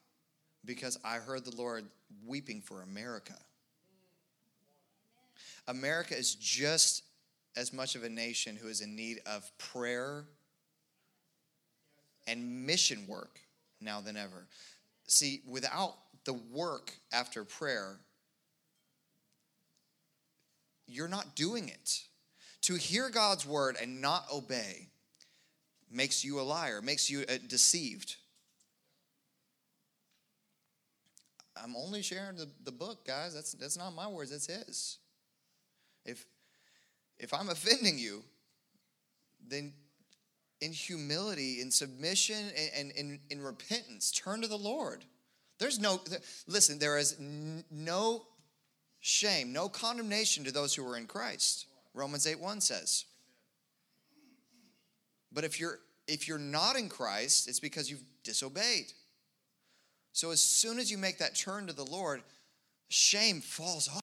Because 0.64 0.98
I 1.04 1.18
heard 1.18 1.44
the 1.44 1.56
Lord 1.56 1.86
weeping 2.26 2.62
for 2.62 2.82
America. 2.82 3.36
America 5.68 6.18
is 6.18 6.36
just 6.36 7.04
as 7.58 7.74
much 7.74 7.96
of 7.96 8.04
a 8.04 8.10
nation 8.10 8.56
who 8.56 8.70
is 8.70 8.80
in 8.80 8.96
need 8.96 9.20
of 9.26 9.52
prayer 9.58 10.26
and 12.26 12.66
mission 12.66 13.06
work 13.06 13.42
now 13.82 14.00
than 14.00 14.16
ever. 14.16 14.48
See, 15.08 15.42
without 15.46 15.96
the 16.24 16.34
work 16.34 16.94
after 17.12 17.44
prayer, 17.44 18.00
you're 20.88 21.08
not 21.08 21.36
doing 21.36 21.70
it. 21.70 22.02
To 22.62 22.76
hear 22.76 23.10
God's 23.10 23.46
word 23.46 23.78
and 23.82 24.02
not 24.02 24.26
obey 24.34 24.90
makes 25.92 26.24
you 26.24 26.40
a 26.40 26.44
liar, 26.44 26.82
makes 26.82 27.10
you 27.10 27.26
uh, 27.30 27.38
deceived. 27.48 28.16
I'm 31.62 31.76
only 31.76 32.02
sharing 32.02 32.38
the, 32.38 32.50
the 32.64 32.72
book, 32.72 33.06
guys. 33.06 33.34
That's, 33.34 33.54
that's 33.54 33.78
not 33.78 33.92
my 33.92 34.08
words, 34.08 34.32
that's 34.32 34.48
his. 34.48 34.98
If 36.06 36.26
if 37.18 37.34
I'm 37.34 37.50
offending 37.50 37.98
you, 37.98 38.24
then 39.48 39.74
in 40.62 40.74
humility, 40.74 41.62
in 41.62 41.72
submission, 41.72 42.52
and 42.78 42.92
in, 42.92 43.20
in 43.30 43.42
repentance, 43.42 44.12
turn 44.12 44.42
to 44.42 44.48
the 44.48 44.58
Lord. 44.58 45.06
There's 45.60 45.80
no, 45.80 46.02
listen, 46.48 46.80
there 46.80 46.98
is 46.98 47.18
no 47.72 48.26
shame, 49.06 49.54
no 49.54 49.70
condemnation 49.70 50.44
to 50.44 50.52
those 50.52 50.74
who 50.74 50.86
are 50.88 50.98
in 50.98 51.06
Christ. 51.06 51.68
Romans 51.94 52.26
8 52.26 52.40
1 52.40 52.60
says. 52.60 53.06
But 55.32 55.44
if 55.44 55.60
you're 55.60 55.80
if 56.08 56.28
you're 56.28 56.40
not 56.40 56.76
in 56.76 56.90
Christ, 56.90 57.48
it's 57.48 57.60
because 57.60 57.90
you've 57.90 58.04
disobeyed. 58.24 58.92
So 60.12 60.32
as 60.32 60.40
soon 60.40 60.80
as 60.80 60.90
you 60.90 60.98
make 60.98 61.20
that 61.20 61.36
turn 61.36 61.68
to 61.68 61.74
the 61.74 61.86
Lord, 61.86 62.22
shame 62.90 63.42
falls 63.42 63.88
off. 63.90 64.02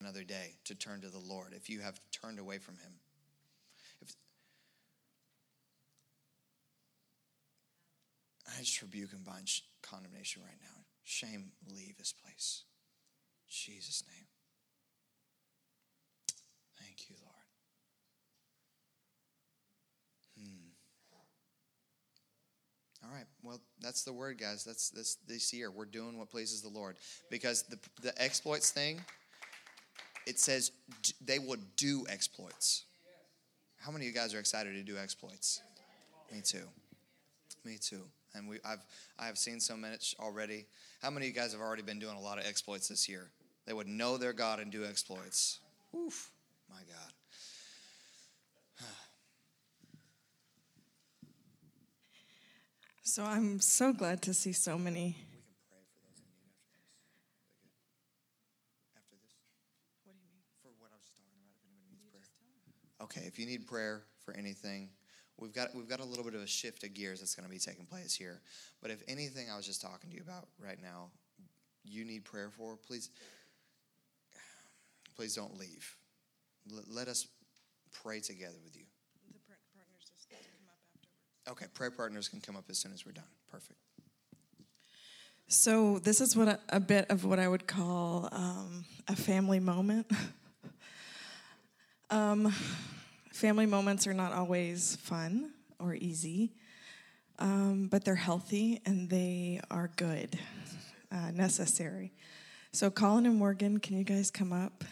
another 0.00 0.22
day 0.22 0.54
to 0.64 0.74
turn 0.74 1.02
to 1.02 1.08
the 1.08 1.18
Lord 1.18 1.52
if 1.54 1.68
you 1.68 1.80
have 1.80 2.00
turned 2.12 2.38
away 2.38 2.58
from 2.58 2.74
Him. 2.74 2.92
If, 4.00 4.14
I 8.48 8.60
just 8.60 8.80
rebuke 8.80 9.12
and 9.12 9.24
bind 9.24 9.50
condemnation 9.82 10.42
right 10.42 10.58
now. 10.62 10.87
Shame, 11.10 11.52
leave 11.74 11.96
this 11.96 12.12
place. 12.12 12.64
In 13.40 13.48
Jesus' 13.48 14.04
name. 14.06 14.26
Thank 16.78 17.08
you, 17.08 17.16
Lord. 17.22 17.34
Hmm. 20.38 20.68
All 23.02 23.10
right. 23.10 23.24
Well, 23.42 23.62
that's 23.80 24.04
the 24.04 24.12
word, 24.12 24.38
guys. 24.38 24.64
That's 24.64 24.90
this 24.90 25.16
this 25.26 25.50
year. 25.54 25.70
We're 25.70 25.86
doing 25.86 26.18
what 26.18 26.28
pleases 26.28 26.60
the 26.60 26.68
Lord 26.68 26.98
because 27.30 27.62
the 27.62 27.78
the 28.02 28.12
exploits 28.20 28.70
thing 28.70 29.00
it 30.26 30.38
says 30.38 30.72
they 31.24 31.38
will 31.38 31.56
do 31.78 32.04
exploits. 32.10 32.84
How 33.78 33.90
many 33.90 34.04
of 34.04 34.12
you 34.12 34.14
guys 34.14 34.34
are 34.34 34.40
excited 34.40 34.74
to 34.74 34.82
do 34.82 34.98
exploits? 34.98 35.62
Me 36.30 36.42
too. 36.44 36.68
Me 37.64 37.78
too. 37.80 38.02
And 38.38 38.48
we, 38.48 38.58
I've, 38.64 38.84
I've 39.18 39.36
seen 39.36 39.60
so 39.60 39.76
much 39.76 40.14
already. 40.18 40.66
How 41.02 41.10
many 41.10 41.26
of 41.26 41.34
you 41.34 41.40
guys 41.40 41.52
have 41.52 41.60
already 41.60 41.82
been 41.82 41.98
doing 41.98 42.16
a 42.16 42.20
lot 42.20 42.38
of 42.38 42.46
exploits 42.46 42.88
this 42.88 43.08
year? 43.08 43.30
They 43.66 43.72
would 43.72 43.88
know 43.88 44.16
their 44.16 44.32
God 44.32 44.60
and 44.60 44.72
do 44.72 44.84
exploits. 44.84 45.60
Oof, 45.94 46.30
my 46.70 46.76
God. 46.76 47.12
So 53.02 53.24
I'm 53.24 53.58
so 53.60 53.92
glad 53.92 54.22
to 54.22 54.34
see 54.34 54.52
so 54.52 54.78
many 54.78 55.16
Okay, 63.00 63.22
if 63.26 63.38
you 63.38 63.46
need 63.46 63.66
prayer 63.66 64.02
for 64.24 64.36
anything, 64.36 64.90
we've 65.38 65.52
got 65.52 65.74
we've 65.74 65.88
got 65.88 66.00
a 66.00 66.04
little 66.04 66.24
bit 66.24 66.34
of 66.34 66.42
a 66.42 66.46
shift 66.46 66.84
of 66.84 66.94
gears 66.94 67.20
that's 67.20 67.34
going 67.34 67.46
to 67.46 67.52
be 67.52 67.58
taking 67.58 67.86
place 67.86 68.14
here. 68.14 68.40
But 68.82 68.90
if 68.90 69.02
anything 69.08 69.48
I 69.52 69.56
was 69.56 69.66
just 69.66 69.80
talking 69.80 70.10
to 70.10 70.16
you 70.16 70.22
about 70.22 70.48
right 70.62 70.80
now, 70.82 71.10
you 71.84 72.04
need 72.04 72.24
prayer 72.24 72.50
for, 72.50 72.76
please 72.76 73.10
please 75.16 75.34
don't 75.34 75.58
leave. 75.58 75.96
L- 76.72 76.84
let 76.88 77.08
us 77.08 77.26
pray 78.02 78.20
together 78.20 78.58
with 78.62 78.76
you. 78.76 78.84
The 79.32 79.38
prayer 79.40 79.58
partners 79.74 80.10
just 80.14 80.28
come 80.28 80.38
up 80.38 80.78
afterwards. 80.84 81.62
Okay, 81.62 81.66
prayer 81.74 81.90
partners 81.90 82.28
can 82.28 82.40
come 82.40 82.56
up 82.56 82.64
as 82.68 82.78
soon 82.78 82.92
as 82.92 83.06
we're 83.06 83.12
done. 83.12 83.24
Perfect. 83.50 83.78
So 85.50 85.98
this 85.98 86.20
is 86.20 86.36
what 86.36 86.48
a, 86.48 86.60
a 86.68 86.78
bit 86.78 87.06
of 87.08 87.24
what 87.24 87.38
I 87.38 87.48
would 87.48 87.66
call 87.66 88.28
um, 88.32 88.84
a 89.08 89.16
family 89.16 89.60
moment. 89.60 90.10
um, 92.10 92.52
family 93.38 93.66
moments 93.66 94.04
are 94.08 94.12
not 94.12 94.32
always 94.32 94.96
fun 94.96 95.52
or 95.78 95.94
easy, 95.94 96.50
um, 97.38 97.86
but 97.88 98.04
they're 98.04 98.16
healthy 98.16 98.80
and 98.84 99.08
they 99.08 99.60
are 99.70 99.92
good, 99.94 100.36
uh, 101.12 101.30
necessary. 101.30 102.12
So 102.72 102.90
Colin 102.90 103.26
and 103.26 103.36
Morgan, 103.36 103.78
can 103.78 103.96
you 103.96 104.02
guys 104.02 104.32
come 104.32 104.52
up? 104.52 104.82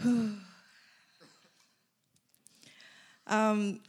um, 3.26 3.80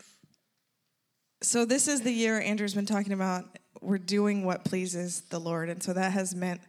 so 1.44 1.64
this 1.64 1.88
is 1.88 2.02
the 2.02 2.12
year 2.12 2.42
Andrew's 2.42 2.74
been 2.74 2.88
talking 2.88 3.14
about. 3.14 3.46
We're 3.82 4.00
doing 4.00 4.46
what 4.46 4.66
pleases 4.66 5.22
the 5.30 5.38
Lord, 5.40 5.70
and 5.70 5.84
so 5.84 5.94
that 5.94 6.12
has 6.12 6.34
meant 6.34 6.62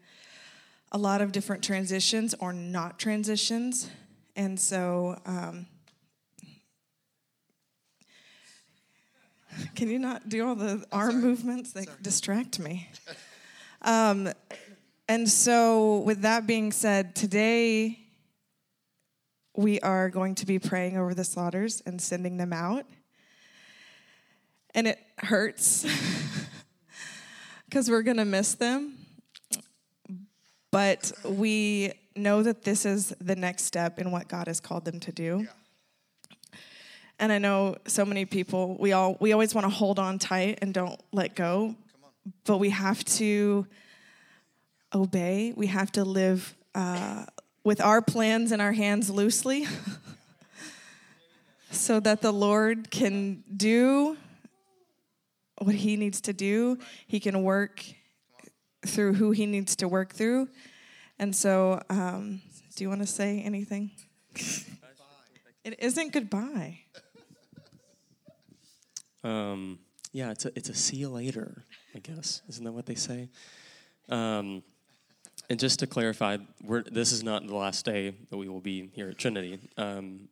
a 0.92 0.98
lot 0.98 1.22
of 1.22 1.32
different 1.32 1.64
transitions 1.64 2.34
or 2.40 2.52
not 2.52 2.98
transitions. 2.98 3.88
And 4.36 4.60
so, 4.60 5.18
um, 5.24 5.66
can 9.74 9.88
you 9.88 9.98
not 9.98 10.28
do 10.28 10.46
all 10.46 10.54
the 10.54 10.84
arm 10.92 11.22
movements 11.22 11.72
that 11.72 12.02
distract 12.02 12.58
me? 12.58 12.90
Um, 13.80 14.28
and 15.08 15.26
so, 15.26 16.00
with 16.00 16.20
that 16.20 16.46
being 16.46 16.70
said, 16.70 17.14
today 17.14 17.98
we 19.56 19.80
are 19.80 20.10
going 20.10 20.34
to 20.34 20.44
be 20.44 20.58
praying 20.58 20.98
over 20.98 21.14
the 21.14 21.24
slaughters 21.24 21.82
and 21.86 22.00
sending 22.00 22.36
them 22.36 22.52
out. 22.52 22.84
And 24.74 24.86
it 24.86 24.98
hurts 25.18 25.86
because 27.64 27.88
we're 27.88 28.02
going 28.02 28.18
to 28.18 28.26
miss 28.26 28.54
them. 28.54 28.98
But 30.70 31.10
we 31.24 31.94
know 32.16 32.42
that 32.42 32.62
this 32.62 32.84
is 32.86 33.14
the 33.20 33.36
next 33.36 33.64
step 33.64 33.98
in 33.98 34.10
what 34.10 34.28
God 34.28 34.46
has 34.46 34.60
called 34.60 34.84
them 34.84 35.00
to 35.00 35.12
do. 35.12 35.46
And 37.18 37.32
I 37.32 37.38
know 37.38 37.76
so 37.86 38.04
many 38.04 38.24
people, 38.24 38.76
we 38.78 38.92
all 38.92 39.16
we 39.20 39.32
always 39.32 39.54
want 39.54 39.64
to 39.64 39.70
hold 39.70 39.98
on 39.98 40.18
tight 40.18 40.58
and 40.60 40.74
don't 40.74 41.00
let 41.12 41.34
go. 41.34 41.74
But 42.44 42.58
we 42.58 42.70
have 42.70 43.04
to 43.04 43.66
obey. 44.94 45.52
We 45.56 45.68
have 45.68 45.92
to 45.92 46.04
live 46.04 46.54
uh, 46.74 47.26
with 47.64 47.80
our 47.80 48.02
plans 48.02 48.52
in 48.52 48.60
our 48.60 48.72
hands 48.72 49.08
loosely 49.10 49.66
so 51.70 52.00
that 52.00 52.20
the 52.20 52.32
Lord 52.32 52.90
can 52.90 53.44
do 53.56 54.16
what 55.58 55.74
he 55.74 55.96
needs 55.96 56.20
to 56.22 56.32
do. 56.32 56.78
He 57.06 57.20
can 57.20 57.42
work 57.42 57.84
through 58.86 59.14
who 59.14 59.30
he 59.30 59.46
needs 59.46 59.76
to 59.76 59.88
work 59.88 60.14
through. 60.14 60.48
And 61.18 61.34
so, 61.34 61.80
um, 61.88 62.42
do 62.74 62.84
you 62.84 62.88
want 62.88 63.00
to 63.00 63.06
say 63.06 63.40
anything? 63.40 63.90
it 65.64 65.78
isn't 65.78 66.12
goodbye. 66.12 66.80
Um, 69.24 69.78
yeah, 70.12 70.30
it's 70.30 70.44
a 70.44 70.52
it's 70.54 70.68
a 70.68 70.74
see 70.74 70.96
you 70.96 71.08
later, 71.08 71.64
I 71.94 71.98
guess. 71.98 72.42
Isn't 72.48 72.64
that 72.64 72.72
what 72.72 72.86
they 72.86 72.94
say? 72.94 73.28
Um, 74.08 74.62
and 75.48 75.58
just 75.58 75.78
to 75.80 75.86
clarify, 75.86 76.38
this 76.90 77.12
is 77.12 77.22
not 77.22 77.46
the 77.46 77.54
last 77.54 77.84
day 77.84 78.14
that 78.30 78.36
we 78.36 78.48
will 78.48 78.60
be 78.60 78.90
here 78.94 79.08
at 79.08 79.18
Trinity. 79.18 79.58
Um, 79.76 80.28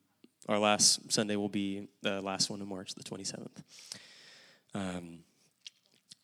our 0.49 0.59
last 0.59 1.12
Sunday 1.12 1.37
will 1.37 1.49
be 1.49 1.89
the 2.03 2.20
last 2.20 2.51
one 2.51 2.61
in 2.61 2.68
March, 2.68 2.95
the 2.95 3.03
27th. 3.03 3.62
Um, 4.74 5.20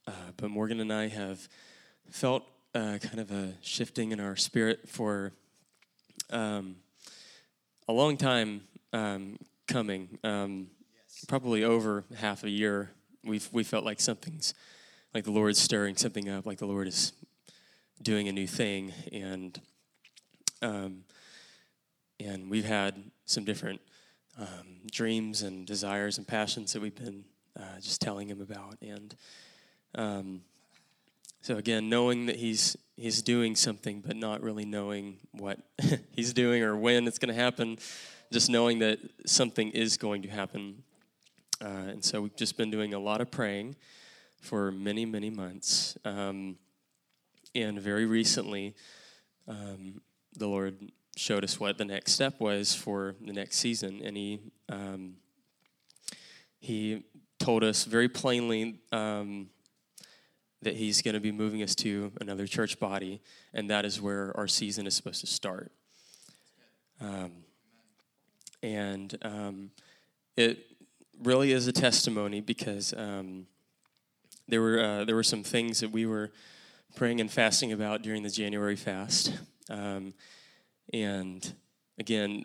uh, 0.07 0.13
but 0.37 0.51
Morgan 0.51 0.81
and 0.81 0.93
I 0.93 1.09
have 1.09 1.49
felt 2.11 2.45
uh, 2.75 2.99
kind 2.99 3.19
of 3.19 3.31
a 3.31 3.55
shifting 3.63 4.13
in 4.13 4.21
our 4.21 4.37
spirit 4.37 4.89
for 4.89 5.33
um, 6.31 6.77
a 7.89 7.93
long 7.93 8.17
time 8.17 8.63
um, 8.93 9.39
coming. 9.67 10.19
Um, 10.25 10.69
Probably 11.29 11.65
over 11.65 12.05
half 12.17 12.45
a 12.45 12.49
year, 12.49 12.93
we've 13.25 13.47
we 13.53 13.63
felt 13.63 13.85
like 13.85 14.01
something's 14.01 14.55
like 15.13 15.25
the 15.25 15.31
Lord's 15.31 15.61
stirring 15.61 15.97
something 15.97 16.31
up, 16.31 16.47
like 16.47 16.59
the 16.59 16.67
Lord 16.67 16.89
is 16.89 17.13
doing 18.01 18.29
a 18.29 18.33
new 18.33 18.47
thing, 18.47 18.93
and 19.13 19.61
um, 20.63 21.05
and 22.19 22.49
we've 22.49 22.65
had 22.65 22.95
some 23.27 23.45
different 23.45 23.81
um, 24.39 24.81
dreams 24.91 25.43
and 25.43 25.67
desires 25.67 26.17
and 26.17 26.27
passions 26.27 26.73
that 26.73 26.81
we've 26.81 26.95
been 26.95 27.25
uh, 27.59 27.81
just 27.81 28.01
telling 28.01 28.29
Him 28.31 28.41
about, 28.41 28.77
and 28.81 29.15
um, 29.97 30.41
so 31.43 31.57
again, 31.57 31.89
knowing 31.89 32.27
that 32.27 32.37
He's 32.37 32.77
He's 32.97 33.23
doing 33.23 33.57
something, 33.57 34.03
but 34.07 34.15
not 34.15 34.43
really 34.43 34.67
knowing 34.67 35.17
what 35.33 35.59
He's 36.15 36.35
doing 36.35 36.63
or 36.63 36.77
when 36.77 37.07
it's 37.07 37.19
going 37.19 37.35
to 37.35 37.41
happen, 37.41 37.79
just 38.31 38.51
knowing 38.51 38.81
that 38.81 38.99
something 39.27 39.71
is 39.71 39.97
going 39.97 40.21
to 40.23 40.29
happen. 40.29 40.83
Uh, 41.63 41.89
and 41.89 42.05
so 42.05 42.21
we've 42.21 42.37
just 42.37 42.59
been 42.59 42.71
doing 42.71 42.93
a 42.93 42.99
lot 42.99 43.23
of 43.23 43.31
praying 43.31 43.77
for 44.41 44.71
many, 44.71 45.07
many 45.07 45.31
months. 45.31 45.97
Um, 46.05 46.57
and 47.55 47.81
very 47.81 48.07
recently, 48.07 48.75
um, 49.49 50.03
the 50.37 50.47
Lord 50.47 50.93
showed 51.17 51.43
us 51.43 51.59
what 51.59 51.79
the 51.79 51.85
next 51.85 52.13
step 52.13 52.39
was 52.39 52.75
for 52.75 53.15
the 53.21 53.33
next 53.33 53.57
season. 53.57 54.01
And 54.05 54.17
He, 54.17 54.41
um, 54.69 55.15
he 56.61 57.05
told 57.39 57.65
us 57.65 57.85
very 57.85 58.09
plainly 58.09 58.81
um, 58.93 59.49
that 60.63 60.77
He's 60.77 61.03
going 61.03 61.15
to 61.15 61.21
be 61.21 61.33
moving 61.33 61.63
us 61.63 61.75
to 61.77 62.13
another 62.21 62.47
church 62.47 62.79
body, 62.79 63.21
and 63.55 63.71
that 63.71 63.85
is 63.85 64.01
where 64.01 64.37
our 64.37 64.49
season 64.49 64.87
is 64.87 64.95
supposed 64.95 65.21
to 65.21 65.27
start. 65.27 65.73
Um, 67.01 67.33
and 68.63 69.17
um, 69.23 69.71
it 70.37 70.67
really 71.23 71.53
is 71.53 71.67
a 71.67 71.73
testimony 71.73 72.41
because 72.41 72.93
um, 72.97 73.47
there 74.49 74.61
were 74.61 74.81
uh, 74.81 75.05
there 75.05 75.15
were 75.15 75.23
some 75.23 75.43
things 75.43 75.81
that 75.81 75.91
we 75.91 76.07
were 76.07 76.31
praying 76.97 77.21
and 77.21 77.31
fasting 77.31 77.73
about 77.73 78.03
during 78.03 78.23
the 78.23 78.31
January 78.31 78.77
fast, 78.77 79.33
um, 79.71 80.13
and 80.93 81.55
again, 81.99 82.45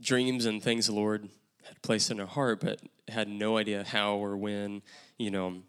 dreams 0.00 0.44
and 0.44 0.62
things 0.62 0.86
the 0.86 0.92
Lord 0.92 1.28
had 1.64 1.80
placed 1.82 2.10
in 2.10 2.20
our 2.20 2.26
heart, 2.26 2.60
but 2.60 2.80
had 3.08 3.28
no 3.28 3.56
idea 3.56 3.84
how 3.84 4.16
or 4.16 4.36
when, 4.36 4.82
you 5.16 5.30
know, 5.30 5.62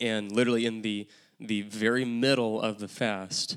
and 0.00 0.32
literally 0.32 0.66
in 0.66 0.82
the 0.82 1.06
the 1.46 1.62
very 1.62 2.04
middle 2.04 2.60
of 2.60 2.78
the 2.78 2.88
fast, 2.88 3.56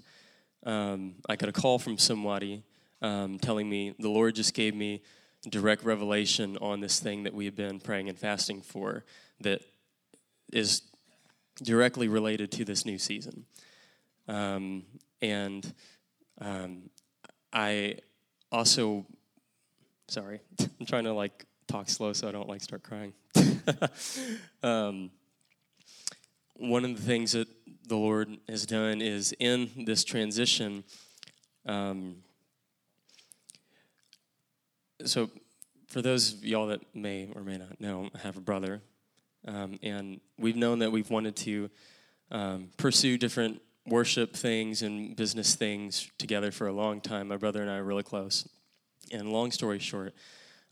um, 0.66 1.16
I 1.30 1.36
got 1.36 1.50
a 1.50 1.52
call 1.52 1.80
from 1.80 1.98
somebody 1.98 2.64
um, 3.02 3.38
telling 3.40 3.70
me 3.70 3.94
the 4.00 4.10
Lord 4.10 4.36
just 4.36 4.54
gave 4.54 4.76
me 4.76 5.02
direct 5.50 5.84
revelation 5.84 6.58
on 6.60 6.80
this 6.80 7.00
thing 7.00 7.24
that 7.24 7.34
we 7.34 7.46
have 7.46 7.56
been 7.56 7.80
praying 7.80 8.10
and 8.10 8.18
fasting 8.18 8.62
for 8.62 9.06
that 9.42 9.62
is 10.52 10.82
directly 11.62 12.08
related 12.08 12.52
to 12.52 12.66
this 12.66 12.86
new 12.86 12.98
season. 12.98 13.46
Um, 14.28 14.84
and 15.22 15.74
um, 16.42 16.90
I 17.54 18.00
also, 18.52 19.06
sorry, 20.08 20.40
I'm 20.80 20.86
trying 20.86 21.04
to 21.06 21.14
like 21.14 21.46
talk 21.68 21.90
slow 21.90 22.14
so 22.14 22.28
I 22.28 22.32
don't 22.32 22.50
like 22.50 22.62
start 22.62 22.84
crying. 22.84 23.14
um, 24.64 25.12
one 26.56 26.86
of 26.86 26.96
the 26.96 27.02
things 27.02 27.34
that 27.34 27.48
the 27.88 27.96
Lord 27.96 28.38
has 28.50 28.66
done 28.66 29.02
is 29.02 29.34
in 29.40 29.70
this 29.86 30.04
transition. 30.04 30.84
Um, 31.66 32.18
so 35.06 35.30
for 35.88 36.02
those 36.02 36.34
of 36.34 36.44
y'all 36.44 36.68
that 36.68 36.82
may 36.96 37.30
or 37.36 37.42
may 37.42 37.58
not 37.58 37.80
know, 37.80 38.10
I 38.14 38.20
have 38.20 38.38
a 38.38 38.42
brother, 38.42 38.82
um, 39.48 39.80
and 39.84 40.20
we've 40.38 40.56
known 40.56 40.80
that 40.80 40.92
we've 40.92 41.10
wanted 41.10 41.36
to 41.38 41.70
um, 42.32 42.70
pursue 42.78 43.18
different 43.18 43.62
worship 43.88 44.36
things 44.36 44.82
and 44.82 45.16
business 45.16 45.54
things 45.54 46.10
together 46.18 46.52
for 46.52 46.68
a 46.68 46.74
long 46.74 47.02
time. 47.02 47.28
My 47.28 47.38
brother 47.38 47.62
and 47.62 47.70
I 47.70 47.78
are 47.78 47.84
really 47.84 48.04
close, 48.04 48.48
and 49.12 49.32
long 49.32 49.52
story 49.52 49.80
short, 49.80 50.14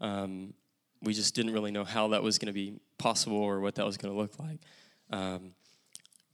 um, 0.01 0.53
we 1.01 1.13
just 1.13 1.35
didn't 1.35 1.53
really 1.53 1.71
know 1.71 1.83
how 1.83 2.07
that 2.09 2.23
was 2.23 2.39
going 2.39 2.47
to 2.47 2.53
be 2.53 2.79
possible 2.97 3.37
or 3.37 3.59
what 3.59 3.75
that 3.75 3.85
was 3.85 3.97
going 3.97 4.13
to 4.13 4.19
look 4.19 4.39
like. 4.39 4.59
Um, 5.11 5.51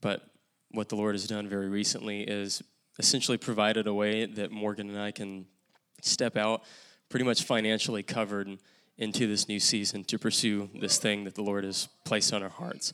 but 0.00 0.29
what 0.70 0.88
the 0.88 0.96
Lord 0.96 1.14
has 1.14 1.26
done 1.26 1.48
very 1.48 1.68
recently 1.68 2.22
is 2.22 2.62
essentially 2.98 3.38
provided 3.38 3.86
a 3.86 3.94
way 3.94 4.26
that 4.26 4.50
Morgan 4.50 4.88
and 4.88 4.98
I 4.98 5.10
can 5.10 5.46
step 6.02 6.36
out 6.36 6.62
pretty 7.08 7.24
much 7.24 7.42
financially 7.42 8.02
covered 8.02 8.58
into 8.98 9.26
this 9.26 9.48
new 9.48 9.58
season 9.58 10.04
to 10.04 10.18
pursue 10.18 10.68
this 10.78 10.98
thing 10.98 11.24
that 11.24 11.34
the 11.34 11.42
Lord 11.42 11.64
has 11.64 11.88
placed 12.04 12.32
on 12.32 12.42
our 12.42 12.50
hearts. 12.50 12.92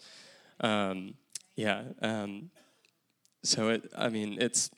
Um, 0.61 1.15
yeah. 1.57 1.83
Um, 2.01 2.51
so 3.43 3.71
it, 3.71 3.93
I 3.97 4.09
mean, 4.09 4.39
it's 4.41 4.71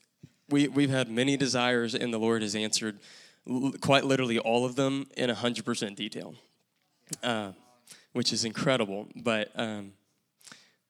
we 0.48 0.68
we've 0.68 0.90
had 0.90 1.10
many 1.10 1.36
desires, 1.36 1.94
and 1.94 2.12
the 2.12 2.18
Lord 2.18 2.42
has 2.42 2.54
answered 2.54 2.98
l- 3.48 3.72
quite 3.80 4.04
literally 4.04 4.38
all 4.38 4.64
of 4.64 4.76
them 4.76 5.06
in 5.16 5.30
hundred 5.30 5.64
percent 5.64 5.96
detail, 5.96 6.34
uh, 7.22 7.52
which 8.12 8.32
is 8.32 8.44
incredible. 8.44 9.08
But 9.14 9.50
um, 9.54 9.92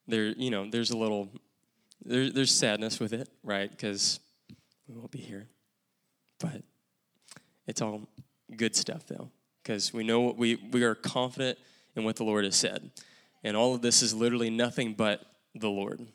there, 0.07 0.27
you 0.27 0.49
know, 0.49 0.69
there's 0.69 0.91
a 0.91 0.97
little 0.97 1.29
there, 2.03 2.29
there's 2.29 2.51
sadness 2.51 2.99
with 2.99 3.13
it, 3.13 3.29
right? 3.43 3.69
Because 3.69 4.19
we 4.87 4.95
won't 4.95 5.11
be 5.11 5.19
here, 5.19 5.47
but 6.39 6.61
it's 7.67 7.81
all 7.81 8.07
good 8.55 8.75
stuff 8.75 9.05
though, 9.07 9.29
because 9.61 9.93
we 9.93 10.03
know 10.03 10.21
what 10.21 10.37
we 10.37 10.55
we 10.71 10.83
are 10.83 10.95
confident 10.95 11.57
in 11.95 12.03
what 12.03 12.15
the 12.15 12.23
Lord 12.23 12.45
has 12.45 12.55
said, 12.55 12.89
and 13.43 13.55
all 13.55 13.75
of 13.75 13.81
this 13.81 14.01
is 14.01 14.13
literally 14.13 14.49
nothing 14.49 14.93
but 14.93 15.21
the 15.55 15.69
Lord. 15.69 16.05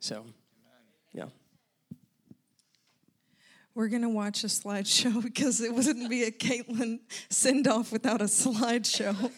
So, 0.00 0.26
yeah. 1.12 1.26
We're 3.74 3.88
gonna 3.88 4.08
watch 4.08 4.44
a 4.44 4.48
slideshow 4.48 5.22
because 5.22 5.60
it 5.60 5.74
wouldn't 5.74 6.08
be 6.08 6.24
a 6.24 6.30
Caitlin 6.30 7.00
send 7.30 7.66
off 7.66 7.90
without 7.90 8.20
a 8.20 8.26
slideshow. 8.26 9.30